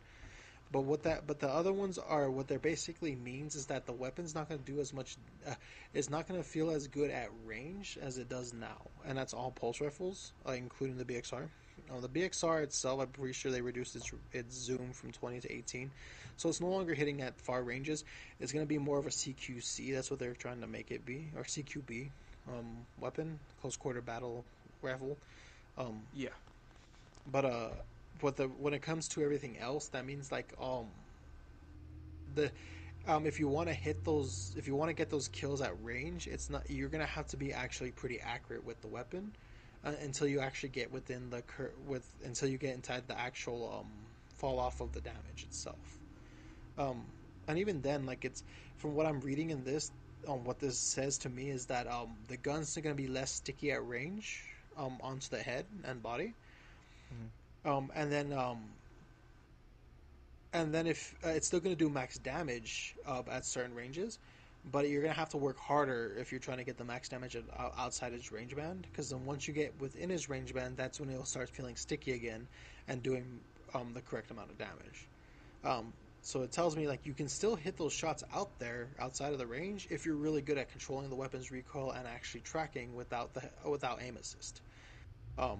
But 0.72 0.86
what 0.86 1.04
that 1.04 1.28
but 1.28 1.40
the 1.40 1.50
other 1.50 1.72
ones 1.72 1.98
are 2.00 2.32
what 2.32 2.48
they're 2.48 2.58
basically 2.58 3.16
means 3.16 3.56
is 3.56 3.68
that 3.68 3.86
the 3.86 3.94
weapon's 3.94 4.34
not 4.34 4.50
going 4.50 4.64
to 4.64 4.72
do 4.72 4.80
as 4.80 4.94
much. 4.94 5.18
Uh, 5.48 5.54
it's 5.94 6.10
not 6.10 6.28
going 6.28 6.42
to 6.42 6.48
feel 6.48 6.72
as 6.72 6.88
good 6.88 7.12
at 7.12 7.30
range 7.46 7.98
as 8.02 8.18
it 8.18 8.28
does 8.30 8.54
now, 8.54 8.82
and 9.06 9.18
that's 9.18 9.34
all 9.34 9.52
pulse 9.52 9.82
rifles, 9.82 10.34
uh, 10.48 10.54
including 10.54 10.98
the 10.98 11.06
BXR. 11.06 11.48
Uh, 11.92 12.00
the 12.00 12.10
BXR 12.10 12.64
itself, 12.64 13.02
I'm 13.02 13.08
pretty 13.08 13.34
sure 13.34 13.52
they 13.52 13.62
reduced 13.62 13.96
its 13.96 14.12
its 14.32 14.56
zoom 14.56 14.92
from 14.94 15.12
20 15.12 15.42
to 15.42 15.52
18, 15.52 15.92
so 16.38 16.50
it's 16.50 16.62
no 16.62 16.68
longer 16.70 16.94
hitting 16.94 17.22
at 17.22 17.40
far 17.40 17.64
ranges. 17.64 18.04
It's 18.40 18.52
going 18.52 18.64
to 18.66 18.70
be 18.70 18.78
more 18.78 18.98
of 19.00 19.06
a 19.06 19.10
CQC. 19.12 19.94
That's 19.94 20.10
what 20.10 20.20
they're 20.20 20.34
trying 20.34 20.62
to 20.62 20.68
make 20.68 20.92
it 20.92 21.06
be, 21.06 21.32
or 21.36 21.44
CQB 21.44 22.10
um, 22.48 22.86
weapon, 23.00 23.40
close 23.62 23.76
quarter 23.76 24.02
battle 24.02 24.46
rifle. 24.82 25.18
Um, 25.78 26.04
Yeah. 26.14 26.30
but 27.26 27.46
uh, 27.46 27.70
what 28.22 28.38
the 28.38 28.48
when 28.48 28.74
it 28.74 28.82
comes 28.82 29.08
to 29.10 29.24
everything 29.24 29.58
else, 29.58 29.88
that 29.90 30.06
means 30.06 30.32
like 30.32 30.54
um, 30.62 30.88
the 32.36 32.52
um, 33.08 33.26
if 33.26 33.40
you 33.40 33.48
want 33.48 33.68
to 33.68 33.74
hit 33.74 34.06
those, 34.06 34.54
if 34.58 34.68
you 34.68 34.76
want 34.76 34.90
to 34.90 34.94
get 34.94 35.10
those 35.10 35.28
kills 35.28 35.62
at 35.62 35.74
range, 35.84 36.28
it's 36.28 36.50
not 36.50 36.70
you're 36.70 36.90
gonna 36.90 37.06
have 37.06 37.28
to 37.28 37.38
be 37.38 37.52
actually 37.52 37.92
pretty 37.92 38.20
accurate 38.20 38.64
with 38.64 38.82
the 38.82 38.88
weapon. 38.88 39.34
Uh, 39.84 39.94
until 40.02 40.28
you 40.28 40.40
actually 40.40 40.70
get 40.70 40.92
within 40.92 41.30
the 41.30 41.42
cur- 41.42 41.74
with 41.88 42.10
until 42.24 42.50
you 42.50 42.58
get 42.58 42.76
inside 42.76 43.08
the 43.08 43.20
actual 43.20 43.80
um, 43.80 43.92
fall 44.38 44.60
off 44.60 44.82
of 44.82 44.92
the 44.94 45.02
damage 45.02 45.44
itself. 45.44 46.00
Um, 46.78 47.06
and 47.48 47.58
even 47.60 47.82
then, 47.82 48.06
like 48.06 48.26
it's 48.26 48.44
from 48.78 48.96
what 48.96 49.06
I'm 49.06 49.20
reading 49.22 49.50
in 49.52 49.64
this, 49.64 49.92
um, 50.28 50.44
what 50.46 50.60
this 50.60 50.80
says 50.80 51.18
to 51.20 51.30
me 51.30 51.50
is 51.50 51.66
that 51.68 51.88
um, 51.88 52.16
the 52.28 52.38
guns 52.38 52.78
are 52.78 52.82
going 52.82 52.96
to 52.96 53.02
be 53.02 53.08
less 53.08 53.32
sticky 53.32 53.72
at 53.72 53.86
range 53.88 54.44
um, 54.78 54.98
onto 55.02 55.30
the 55.30 55.42
head 55.42 55.66
and 55.86 56.02
body. 56.02 56.34
Um, 57.66 57.92
and 57.96 58.12
then 58.12 58.34
um, 58.34 58.60
and 60.54 60.74
then 60.74 60.88
if 60.88 61.16
uh, 61.26 61.30
it's 61.30 61.48
still 61.48 61.60
going 61.60 61.76
to 61.76 61.80
do 61.84 61.90
max 61.90 62.18
damage 62.18 62.96
uh, 63.06 63.22
at 63.30 63.46
certain 63.46 63.74
ranges, 63.76 64.20
but 64.72 64.88
you're 64.88 65.02
going 65.02 65.14
to 65.14 65.20
have 65.20 65.30
to 65.30 65.38
work 65.38 65.58
harder 65.58 66.16
if 66.18 66.32
you're 66.32 66.40
trying 66.40 66.58
to 66.58 66.64
get 66.64 66.78
the 66.78 66.84
max 66.84 67.10
damage 67.10 67.36
outside 67.78 68.14
his 68.14 68.32
range 68.32 68.56
band. 68.56 68.88
Because 68.92 69.10
then 69.10 69.26
once 69.26 69.48
you 69.48 69.54
get 69.54 69.74
within 69.80 70.10
his 70.10 70.30
range 70.30 70.54
band, 70.54 70.78
that's 70.78 71.00
when 71.00 71.10
he'll 71.10 71.26
start 71.26 71.50
feeling 71.50 71.76
sticky 71.76 72.14
again 72.14 72.48
and 72.88 73.04
doing 73.04 73.40
um, 73.74 73.92
the 73.94 74.02
correct 74.02 74.32
amount 74.32 74.50
of 74.50 74.58
damage. 74.58 75.08
Um, 75.64 75.94
so 76.22 76.42
it 76.44 76.52
tells 76.54 76.78
me 76.78 76.88
like 76.88 77.06
you 77.06 77.14
can 77.14 77.28
still 77.28 77.56
hit 77.56 77.78
those 77.78 77.92
shots 77.92 78.24
out 78.34 78.58
there 78.58 78.88
outside 79.00 79.34
of 79.34 79.40
the 79.40 79.46
range 79.46 79.88
if 79.92 80.06
you're 80.06 80.16
really 80.16 80.42
good 80.42 80.58
at 80.58 80.72
controlling 80.72 81.10
the 81.10 81.16
weapon's 81.16 81.52
recoil 81.52 81.92
and 81.92 82.08
actually 82.08 82.42
tracking 82.42 82.96
without 82.96 83.34
the 83.34 83.42
without 83.70 84.02
aim 84.02 84.16
assist. 84.16 84.62
Um, 85.38 85.60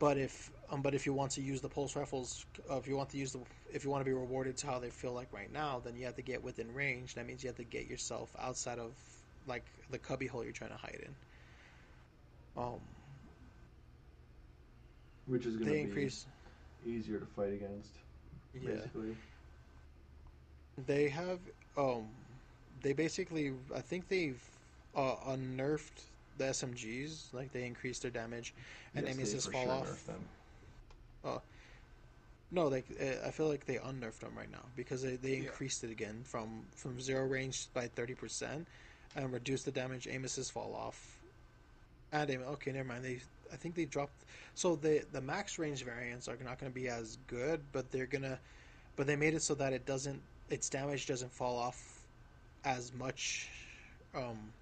but 0.00 0.18
if 0.18 0.50
um, 0.70 0.82
but 0.82 0.94
if 0.94 1.06
you 1.06 1.12
want 1.14 1.32
to 1.32 1.42
use 1.42 1.60
the 1.60 1.68
pulse 1.68 1.96
rifles, 1.96 2.46
uh, 2.70 2.76
if 2.76 2.86
you 2.86 2.96
want 2.96 3.10
to 3.10 3.18
use 3.18 3.32
the 3.32 3.40
if 3.72 3.84
you 3.84 3.90
want 3.90 4.00
to 4.00 4.04
be 4.04 4.12
rewarded 4.14 4.56
to 4.58 4.66
how 4.66 4.78
they 4.78 4.90
feel 4.90 5.12
like 5.12 5.32
right 5.32 5.52
now, 5.52 5.80
then 5.80 5.96
you 5.96 6.04
have 6.06 6.14
to 6.16 6.22
get 6.22 6.42
within 6.42 6.72
range. 6.72 7.14
That 7.14 7.26
means 7.26 7.42
you 7.42 7.48
have 7.48 7.56
to 7.56 7.64
get 7.64 7.86
yourself 7.86 8.34
outside 8.38 8.78
of 8.78 8.94
like 9.46 9.64
the 9.90 9.98
cubby 9.98 10.26
hole 10.26 10.44
you're 10.44 10.52
trying 10.52 10.70
to 10.70 10.76
hide 10.76 11.00
in. 11.04 11.14
Um, 12.56 12.80
Which 15.26 15.46
is 15.46 15.56
going 15.56 15.68
to 15.68 15.74
be 15.74 15.80
increase. 15.80 16.26
easier 16.84 17.18
to 17.18 17.26
fight 17.26 17.52
against, 17.52 17.98
Yeah, 18.54 18.74
basically. 18.74 19.16
they 20.86 21.08
have. 21.08 21.40
Um, 21.76 22.08
they 22.82 22.92
basically. 22.92 23.52
I 23.74 23.80
think 23.80 24.08
they've 24.08 24.42
uh, 24.94 25.16
unnerfed 25.26 26.04
the 26.36 26.44
SMGs. 26.44 27.32
Like 27.32 27.52
they 27.52 27.64
increased 27.66 28.02
their 28.02 28.10
damage, 28.10 28.54
and 28.94 29.06
Yes, 29.06 29.14
aim 29.14 29.18
they 29.18 29.24
fall 29.52 29.62
sure 29.62 29.72
off. 29.72 29.88
nerfed 29.88 30.08
them. 31.22 31.40
No, 32.50 32.66
like 32.68 32.86
uh, 33.00 33.26
I 33.26 33.30
feel 33.30 33.48
like 33.48 33.66
they 33.66 33.78
unnerfed 33.78 34.20
them 34.20 34.36
right 34.36 34.50
now 34.50 34.64
because 34.76 35.02
they, 35.02 35.16
they 35.16 35.36
Yeah. 35.36 35.36
increased 35.36 35.84
it 35.84 35.90
again 35.90 36.22
from 36.24 36.64
from 36.74 37.00
zero 37.00 37.24
range 37.26 37.68
by 37.72 37.86
thirty 37.88 38.14
percent, 38.14 38.66
and 39.14 39.32
reduced 39.32 39.64
the 39.66 39.70
damage. 39.70 40.06
Amos's 40.06 40.50
fall 40.50 40.74
off. 40.74 41.18
And 42.12 42.28
aim. 42.30 42.42
Okay, 42.42 42.72
never 42.72 42.88
mind. 42.88 43.04
They 43.04 43.20
I 43.52 43.56
think 43.56 43.74
they 43.76 43.84
dropped. 43.84 44.24
So 44.54 44.74
the 44.76 45.04
the 45.12 45.20
max 45.20 45.58
range 45.58 45.84
variants 45.84 46.28
are 46.28 46.36
not 46.42 46.58
going 46.58 46.70
to 46.72 46.74
be 46.74 46.88
as 46.88 47.18
good, 47.28 47.60
but 47.72 47.90
they're 47.92 48.06
gonna, 48.06 48.38
but 48.96 49.06
they 49.06 49.16
made 49.16 49.34
it 49.34 49.42
so 49.42 49.54
that 49.54 49.72
it 49.72 49.86
doesn't 49.86 50.20
its 50.48 50.68
damage 50.68 51.06
doesn't 51.06 51.32
fall 51.32 51.56
off 51.56 52.00
as 52.64 52.92
much. 52.92 53.48
Um, 54.14 54.52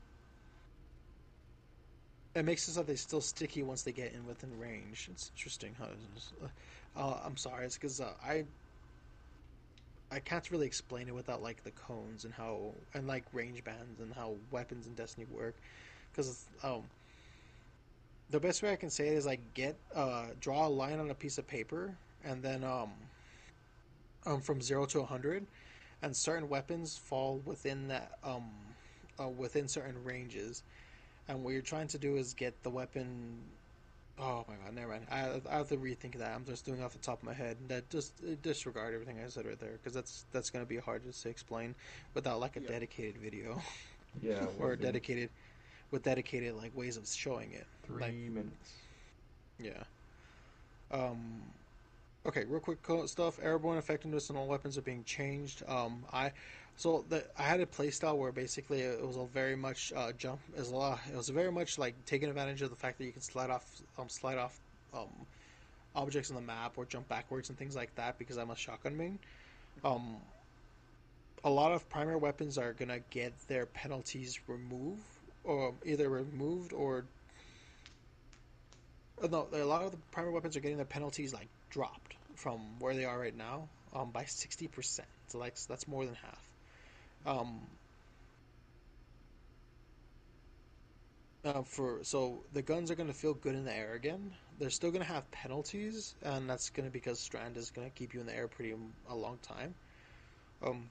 it 2.35 2.45
makes 2.45 2.69
it 2.69 2.73
so 2.73 2.83
they're 2.83 2.97
still 2.97 3.21
sticky 3.21 3.63
once 3.63 3.83
they 3.83 3.93
get 3.93 4.13
in 4.13 4.27
within 4.27 4.59
range. 4.59 5.09
It's 5.11 5.31
interesting 5.35 5.75
how. 5.79 5.87
It's, 6.15 6.33
uh, 6.97 7.21
I'm 7.25 7.37
sorry, 7.37 7.67
it's 7.67 7.77
because 7.77 8.01
uh, 8.01 8.13
I 8.25 8.45
I 10.11 10.21
can't 10.21 10.51
really 10.51 10.67
explain 10.67 11.09
it 11.09 11.15
without 11.15 11.43
like 11.43 11.65
the 11.65 11.71
cones 11.71 12.25
and 12.25 12.33
how 12.33 12.75
and 12.95 13.07
like 13.07 13.25
range 13.33 13.63
bands 13.65 14.01
and 14.01 14.13
how 14.15 14.37
weapons 14.51 14.87
in 14.87 14.95
Destiny 14.95 15.27
work. 15.31 15.57
Because 16.11 16.47
um, 16.63 16.85
the 18.31 18.41
best 18.41 18.63
way 18.63 18.73
I 18.73 18.77
can 18.77 18.91
say 18.91 19.09
it 19.09 19.15
is 19.15 19.27
like 19.27 19.55
get 19.55 19.77
uh 19.95 20.27
draw 20.41 20.67
a 20.67 20.69
line 20.69 20.99
on 20.99 21.11
a 21.11 21.15
piece 21.15 21.39
of 21.39 21.47
paper 21.47 21.97
and 22.25 22.43
then 22.43 22.65
um 22.65 22.93
um 24.27 24.41
from 24.41 24.61
zero 24.61 24.87
to 24.87 25.05
hundred, 25.05 25.47
and 26.03 26.17
certain 26.17 26.49
weapons 26.49 26.97
fall 26.97 27.41
within 27.45 27.89
that 27.89 28.13
um 28.25 28.51
uh, 29.21 29.29
within 29.29 29.67
certain 29.67 30.03
ranges, 30.05 30.63
and 31.29 31.45
what 31.45 31.53
you're 31.53 31.63
trying 31.63 31.89
to 31.89 31.99
do 31.99 32.17
is 32.17 32.35
get 32.35 32.63
the 32.63 32.71
weapon 32.71 33.39
Oh 34.21 34.45
my 34.49 34.55
god, 34.57 34.75
never 34.75 34.89
mind. 34.89 35.07
I, 35.13 35.41
I 35.49 35.59
have 35.59 35.69
to 35.69 35.77
rethink 35.77 36.19
that. 36.19 36.33
I'm 36.35 36.45
just 36.45 36.65
doing 36.67 36.81
it 36.81 36.83
off 36.83 36.91
the 36.93 36.99
top 36.99 37.21
of 37.21 37.25
my 37.25 37.33
head. 37.33 37.57
That 37.69 37.89
just 37.89 38.13
disregard 38.43 38.93
everything 38.93 39.17
I 39.25 39.29
said 39.29 39.47
right 39.47 39.61
there 39.61 39.73
because 39.75 39.93
that's 39.95 40.25
that's 40.33 40.51
gonna 40.51 40.65
be 40.65 40.77
hard 40.77 41.05
just 41.05 41.23
to 41.23 41.29
explain 41.29 41.77
without 42.15 42.41
like 42.41 42.57
a 42.57 42.61
Yeah. 42.61 42.67
dedicated 42.69 43.17
video 43.19 43.63
Yeah, 44.23 44.45
or 44.59 44.75
dedicated 44.75 45.31
with 45.93 46.03
dedicated 46.03 46.57
like 46.57 46.77
ways 46.77 46.97
of 46.97 47.07
showing 47.07 47.53
it. 47.53 47.65
three 47.85 48.03
like- 48.03 48.15
minutes. 48.15 48.73
Yeah. 49.61 49.85
Um. 50.91 51.43
Okay, 52.27 52.45
real 52.45 52.61
quick 52.61 52.79
stuff. 53.07 53.39
Airborne 53.41 53.79
effectiveness 53.79 54.29
and 54.31 54.37
all 54.39 54.47
weapons 54.49 54.77
are 54.77 54.83
being 54.83 55.05
changed. 55.05 55.63
Um, 55.69 56.03
I 56.13 56.33
so 56.79 57.05
the 57.09 57.25
I 57.37 57.43
had 57.43 57.61
a 57.61 57.67
playstyle 57.67 58.17
where 58.17 58.31
basically 58.31 58.83
it 58.83 59.05
was 59.05 59.17
a 59.17 59.25
very 59.25 59.57
much 59.57 59.93
uh, 59.97 60.13
jump. 60.13 60.39
It 60.55 60.61
was 60.61 60.71
a 60.71 60.77
lot. 60.77 61.01
It 61.13 61.17
was 61.17 61.29
very 61.29 61.51
much 61.51 61.77
like 61.77 61.95
taking 62.07 62.29
advantage 62.29 62.63
of 62.63 62.71
the 62.71 62.77
fact 62.77 62.99
that 62.99 63.05
you 63.05 63.11
can 63.11 63.21
slide 63.21 63.51
off, 63.51 63.67
um, 63.99 64.09
slide 64.09 64.39
off, 64.39 64.57
um, 64.95 65.09
objects 65.97 66.31
on 66.31 66.37
the 66.37 66.43
map 66.43 66.75
or 66.77 66.85
jump 66.85 67.09
backwards 67.09 67.49
and 67.49 67.59
things 67.59 67.75
like 67.75 67.93
that. 67.97 68.17
Because 68.17 68.39
I'm 68.39 68.51
a 68.51 68.57
shotgun 68.57 68.97
main. 68.97 69.19
Um, 69.85 70.19
a 71.43 71.51
lot 71.51 71.73
of 71.73 71.89
primary 71.91 72.17
weapons 72.17 72.59
are 72.59 72.73
gonna 72.75 73.01
get 73.11 73.33
their 73.49 73.67
penalties 73.67 74.39
removed, 74.47 75.03
or 75.43 75.75
either 75.85 76.09
removed 76.09 76.73
or 76.73 77.05
uh, 79.21 79.27
no, 79.27 79.49
a 79.53 79.65
lot 79.65 79.83
of 79.83 79.91
the 79.91 79.99
primary 80.13 80.33
weapons 80.33 80.57
are 80.57 80.61
getting 80.61 80.77
their 80.77 80.87
penalties 80.87 81.35
like 81.35 81.49
dropped 81.71 82.15
from 82.37 82.61
where 82.79 82.95
they 82.95 83.05
are 83.05 83.19
right 83.19 83.37
now, 83.37 83.69
um, 83.93 84.13
by 84.13 84.25
sixty 84.27 84.69
percent. 84.69 85.09
So 85.27 85.39
like 85.39 85.57
that's 85.67 85.89
more 85.89 86.05
than 86.05 86.15
half. 86.15 86.48
Um, 87.27 87.61
uh, 91.45 91.63
for 91.63 91.99
so 92.03 92.45
the 92.53 92.63
guns 92.63 92.91
are 92.91 92.95
going 92.95 93.09
to 93.09 93.15
feel 93.15 93.35
good 93.35 93.55
in 93.55 93.65
the 93.65 93.75
air 93.75 93.95
again. 93.95 94.33
They're 94.59 94.71
still 94.71 94.91
going 94.91 95.05
to 95.05 95.13
have 95.13 95.31
penalties, 95.31 96.15
and 96.23 96.49
that's 96.49 96.71
going 96.71 96.87
to 96.87 96.93
because 96.93 97.21
Strand 97.21 97.57
is 97.57 97.71
going 97.71 97.89
to 97.89 97.95
keep 97.95 98.13
you 98.15 98.21
in 98.21 98.27
the 98.27 98.35
air 98.35 98.49
pretty 98.49 98.75
a 99.09 99.15
long 99.15 99.39
time. 99.43 99.75
Um, 100.63 100.91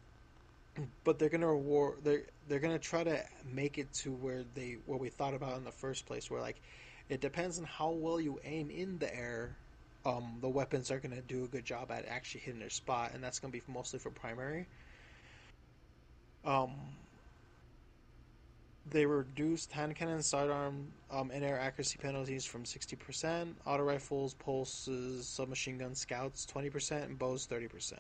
but 1.04 1.20
they're 1.20 1.30
going 1.30 1.42
to 1.42 1.48
reward. 1.48 1.98
They're 2.04 2.24
they're 2.48 2.60
going 2.60 2.74
to 2.74 2.80
try 2.80 3.04
to 3.04 3.24
make 3.52 3.78
it 3.78 3.92
to 3.96 4.12
where 4.12 4.44
they 4.56 4.78
what 4.86 5.00
we 5.00 5.10
thought 5.10 5.34
about 5.34 5.58
in 5.58 5.64
the 5.64 5.72
first 5.72 6.06
place, 6.06 6.32
where 6.32 6.42
like 6.42 6.62
it 7.10 7.22
depends 7.22 7.60
on 7.60 7.66
how 7.66 7.92
well 7.92 8.20
you 8.20 8.40
aim 8.44 8.70
in 8.70 8.98
the 9.00 9.14
air. 9.16 9.58
Um, 10.06 10.38
the 10.40 10.48
weapons 10.48 10.90
are 10.90 11.00
going 11.00 11.16
to 11.16 11.22
do 11.22 11.44
a 11.44 11.48
good 11.48 11.66
job 11.66 11.92
at 11.92 12.06
actually 12.08 12.42
hitting 12.42 12.60
their 12.62 12.70
spot, 12.70 13.12
and 13.14 13.22
that's 13.22 13.40
going 13.40 13.52
to 13.52 13.58
be 13.58 13.64
mostly 13.72 14.00
for 14.00 14.10
primary. 14.10 14.68
Um, 16.48 16.72
they 18.90 19.06
reduced 19.06 19.72
hand 19.74 19.96
cannon, 19.96 20.24
sidearm, 20.24 20.88
um, 21.12 21.30
and 21.32 21.44
air 21.44 21.60
accuracy 21.60 21.98
penalties 22.02 22.46
from 22.46 22.64
60%, 22.64 23.54
auto 23.66 23.84
rifles, 23.84 24.34
pulses, 24.34 25.28
submachine 25.28 25.78
gun 25.78 25.94
scouts 25.94 26.46
20%, 26.46 27.04
and 27.04 27.20
bows 27.20 27.46
30%. 27.48 27.94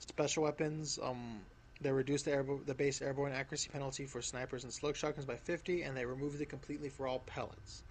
Special 0.00 0.42
weapons, 0.42 0.98
um, 1.00 1.40
they 1.80 1.92
reduced 1.92 2.24
the, 2.24 2.32
airbo- 2.32 2.64
the 2.66 2.74
base 2.74 3.00
airborne 3.00 3.32
accuracy 3.32 3.70
penalty 3.72 4.04
for 4.04 4.20
snipers 4.20 4.64
and 4.64 4.72
slug 4.72 4.96
shotguns 4.96 5.26
by 5.26 5.36
50, 5.36 5.82
and 5.82 5.96
they 5.96 6.04
removed 6.04 6.40
it 6.40 6.48
completely 6.48 6.88
for 6.88 7.06
all 7.06 7.20
pellets. 7.20 7.84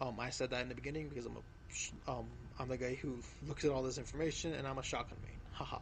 Um, 0.00 0.18
I 0.18 0.30
said 0.30 0.50
that 0.50 0.62
in 0.62 0.68
the 0.68 0.74
beginning 0.74 1.08
because 1.08 1.26
I'm 1.26 1.36
a, 1.36 2.10
um, 2.10 2.26
I'm 2.58 2.68
the 2.68 2.78
guy 2.78 2.94
who 2.94 3.18
looks 3.46 3.64
at 3.64 3.70
all 3.70 3.82
this 3.82 3.98
information, 3.98 4.54
and 4.54 4.66
I'm 4.66 4.78
a 4.78 4.82
shotgun 4.82 5.18
main. 5.22 5.36
Haha. 5.52 5.78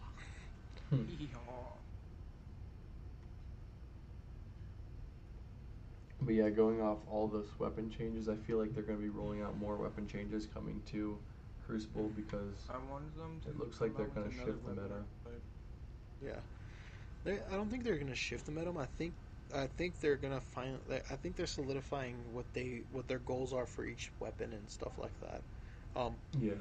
But 6.27 6.35
yeah, 6.35 6.49
going 6.51 6.83
off 6.83 6.99
all 7.11 7.29
those 7.29 7.47
weapon 7.61 7.89
changes, 7.89 8.29
I 8.29 8.35
feel 8.35 8.59
like 8.59 8.75
they're 8.75 8.83
going 8.83 8.99
to 8.99 9.03
be 9.03 9.09
rolling 9.09 9.43
out 9.43 9.57
more 9.59 9.77
weapon 9.77 10.09
changes 10.09 10.47
coming 10.53 10.83
to 10.91 11.17
Crucible 11.65 12.11
because 12.17 12.67
I 12.69 12.75
wanted 12.91 13.17
them 13.17 13.41
to. 13.45 13.51
It 13.51 13.59
looks 13.59 13.81
like 13.81 13.97
they're 13.97 14.07
gonna 14.07 14.31
shift 14.31 14.47
the 14.47 14.71
weapon, 14.71 14.83
meta. 14.85 15.05
but- 15.25 15.41
Yeah, 16.25 16.41
they, 17.25 17.39
I 17.53 17.57
don't 17.57 17.69
think 17.71 17.85
they're 17.85 17.97
gonna 17.99 18.15
shift 18.15 18.47
the 18.47 18.53
meta. 18.53 18.73
I 18.79 18.87
think 18.99 19.13
I 19.55 19.67
think 19.67 19.99
they're 20.01 20.17
gonna 20.17 20.41
find. 20.41 20.79
I 21.11 21.17
think 21.17 21.37
they're 21.37 21.47
solidifying 21.47 22.15
what 22.33 22.45
they 22.55 22.83
what 22.93 23.07
their 23.09 23.19
goals 23.21 23.53
are 23.53 23.67
for 23.67 23.85
each 23.85 24.11
weapon 24.21 24.53
and 24.53 24.69
stuff 24.71 24.93
like 24.99 25.11
that. 25.23 25.43
Um, 26.01 26.15
yeah, 26.41 26.53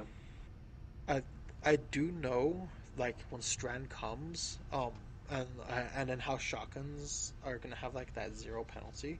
I 1.63 1.75
do 1.91 2.11
know 2.11 2.67
like 2.97 3.15
when 3.29 3.41
Strand 3.41 3.89
comes, 3.89 4.57
um, 4.71 4.91
and 5.29 5.47
and 5.95 6.09
then 6.09 6.19
how 6.19 6.37
shotguns 6.37 7.33
are 7.43 7.57
gonna 7.57 7.75
have 7.75 7.93
like 7.95 8.13
that 8.15 8.35
zero 8.35 8.63
penalty. 8.63 9.19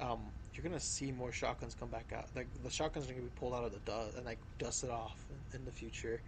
Um, 0.00 0.20
you're 0.54 0.62
gonna 0.64 0.80
see 0.80 1.12
more 1.12 1.32
shotguns 1.32 1.74
come 1.74 1.88
back 1.88 2.12
out. 2.14 2.28
Like 2.34 2.48
the 2.62 2.70
shotguns 2.70 3.08
are 3.08 3.12
gonna 3.12 3.24
be 3.24 3.30
pulled 3.30 3.54
out 3.54 3.64
of 3.64 3.72
the 3.72 3.78
dust 3.80 4.16
and 4.16 4.24
like 4.26 4.38
dusted 4.58 4.90
off 4.90 5.26
in, 5.30 5.60
in 5.60 5.64
the 5.64 5.72
future. 5.72 6.22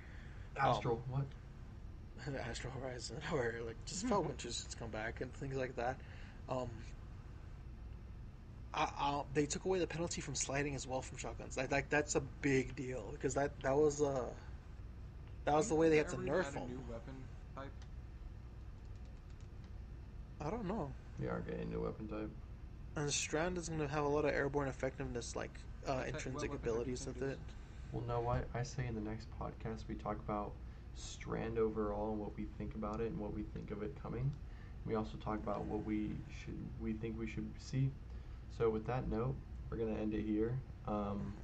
Astral. 0.57 1.03
what? 1.09 1.27
Astral 2.49 2.73
Horizon, 2.73 3.21
where 3.31 3.63
like 3.67 3.77
just 3.87 4.07
Felwinter's 4.07 4.65
just 4.65 4.79
come 4.79 4.91
back 4.91 5.21
and 5.21 5.33
things 5.35 5.57
like 5.57 5.77
that. 5.77 6.01
Um, 6.49 6.69
I, 8.75 8.89
I, 8.99 9.23
they 9.35 9.47
took 9.47 9.65
away 9.65 9.79
the 9.79 9.87
penalty 9.87 10.21
from 10.21 10.35
sliding 10.35 10.75
as 10.75 10.87
well 10.87 11.01
from 11.03 11.19
shotguns. 11.19 11.57
Like, 11.57 11.71
like 11.73 11.89
that's 11.89 12.17
a 12.17 12.21
big 12.43 12.77
deal 12.77 13.11
because 13.13 13.35
that 13.35 13.59
that 13.63 13.75
was 13.77 14.03
uh 14.03 14.27
that 15.45 15.55
was 15.55 15.69
the 15.69 15.75
way 15.75 15.89
they 15.89 15.97
had 15.97 16.09
to 16.11 16.17
nerf 16.17 16.45
had 16.45 16.55
a 16.57 16.61
them. 16.61 16.69
new 16.69 16.81
weapon 16.91 17.15
type? 17.57 17.73
I 20.41 20.51
don't 20.51 20.67
know. 20.67 20.93
We 21.19 21.29
are 21.29 21.41
getting 21.41 21.63
a 21.63 21.65
new 21.67 21.83
weapon 21.83 22.09
type. 22.09 22.31
And 22.99 23.13
Strand 23.13 23.59
is 23.59 23.69
going 23.69 23.81
to 23.81 23.89
have 23.89 24.05
a 24.05 24.09
lot 24.09 24.25
of 24.25 24.33
airborne 24.33 24.69
effectiveness, 24.69 25.37
like 25.37 25.51
uh, 25.87 25.95
what 25.95 26.09
intrinsic 26.09 26.51
weapon 26.51 26.69
abilities 26.69 27.01
think 27.01 27.21
with 27.21 27.31
it. 27.31 27.39
Well, 27.93 28.03
know 28.07 28.21
what? 28.21 28.45
I 28.55 28.63
say 28.63 28.87
in 28.87 28.95
the 28.95 29.01
next 29.01 29.29
podcast 29.41 29.85
we 29.89 29.95
talk 29.95 30.19
about 30.19 30.53
Strand 30.95 31.59
overall 31.59 32.11
and 32.11 32.19
what 32.19 32.37
we 32.37 32.45
think 32.59 32.75
about 32.75 33.01
it 33.01 33.07
and 33.07 33.19
what 33.19 33.33
we 33.33 33.43
think 33.43 33.71
of 33.71 33.83
it 33.83 33.95
coming. 34.03 34.31
We 34.85 34.97
also 34.97 35.17
talk 35.19 35.37
about 35.43 35.65
what 35.67 35.85
we 35.85 36.11
should 36.43 36.59
we 36.81 36.93
think 36.93 37.19
we 37.19 37.27
should 37.29 37.49
see. 37.59 37.91
So 38.57 38.69
with 38.69 38.87
that 38.87 39.09
note, 39.09 39.35
we're 39.71 39.77
gonna 39.79 39.99
end 39.99 40.13
it 40.15 40.23
here. 40.23 40.55
Um, 40.87 41.35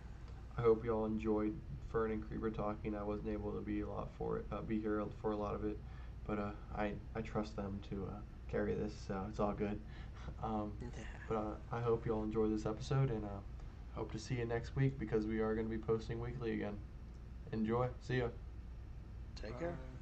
I 0.58 0.62
hope 0.62 0.84
you 0.84 0.92
all 0.92 1.04
enjoyed 1.04 1.54
Fern 1.90 2.10
and 2.10 2.28
Creeper 2.28 2.50
talking. 2.50 2.94
I 2.96 3.02
wasn't 3.02 3.30
able 3.30 3.52
to 3.52 3.60
be 3.60 3.80
a 3.80 3.86
lot 3.86 4.08
for 4.18 4.38
it, 4.38 4.46
uh, 4.50 4.62
be 4.62 4.80
here 4.80 5.02
for 5.20 5.32
a 5.32 5.36
lot 5.36 5.54
of 5.54 5.64
it, 5.64 5.78
but 6.26 6.38
uh, 6.38 6.50
I 6.76 6.92
I 7.14 7.20
trust 7.20 7.56
them 7.56 7.80
to 7.90 8.08
uh, 8.10 8.16
carry 8.50 8.74
this, 8.74 8.92
so 9.06 9.24
it's 9.28 9.40
all 9.40 9.52
good. 9.52 9.78
Um, 10.42 10.72
but 11.28 11.36
uh, 11.36 11.54
I 11.72 11.80
hope 11.80 12.06
you 12.06 12.14
all 12.14 12.22
enjoy 12.22 12.48
this 12.48 12.66
episode 12.66 13.10
and 13.10 13.24
uh, 13.24 13.28
hope 13.94 14.12
to 14.12 14.18
see 14.18 14.36
you 14.36 14.44
next 14.44 14.76
week 14.76 14.98
because 14.98 15.26
we 15.26 15.40
are 15.40 15.54
going 15.54 15.66
to 15.66 15.70
be 15.70 15.82
posting 15.82 16.20
weekly 16.20 16.52
again. 16.52 16.76
Enjoy. 17.52 17.88
See 18.00 18.18
ya. 18.18 18.28
Take 19.40 19.58
care. 19.58 19.70
Bye. 19.70 19.93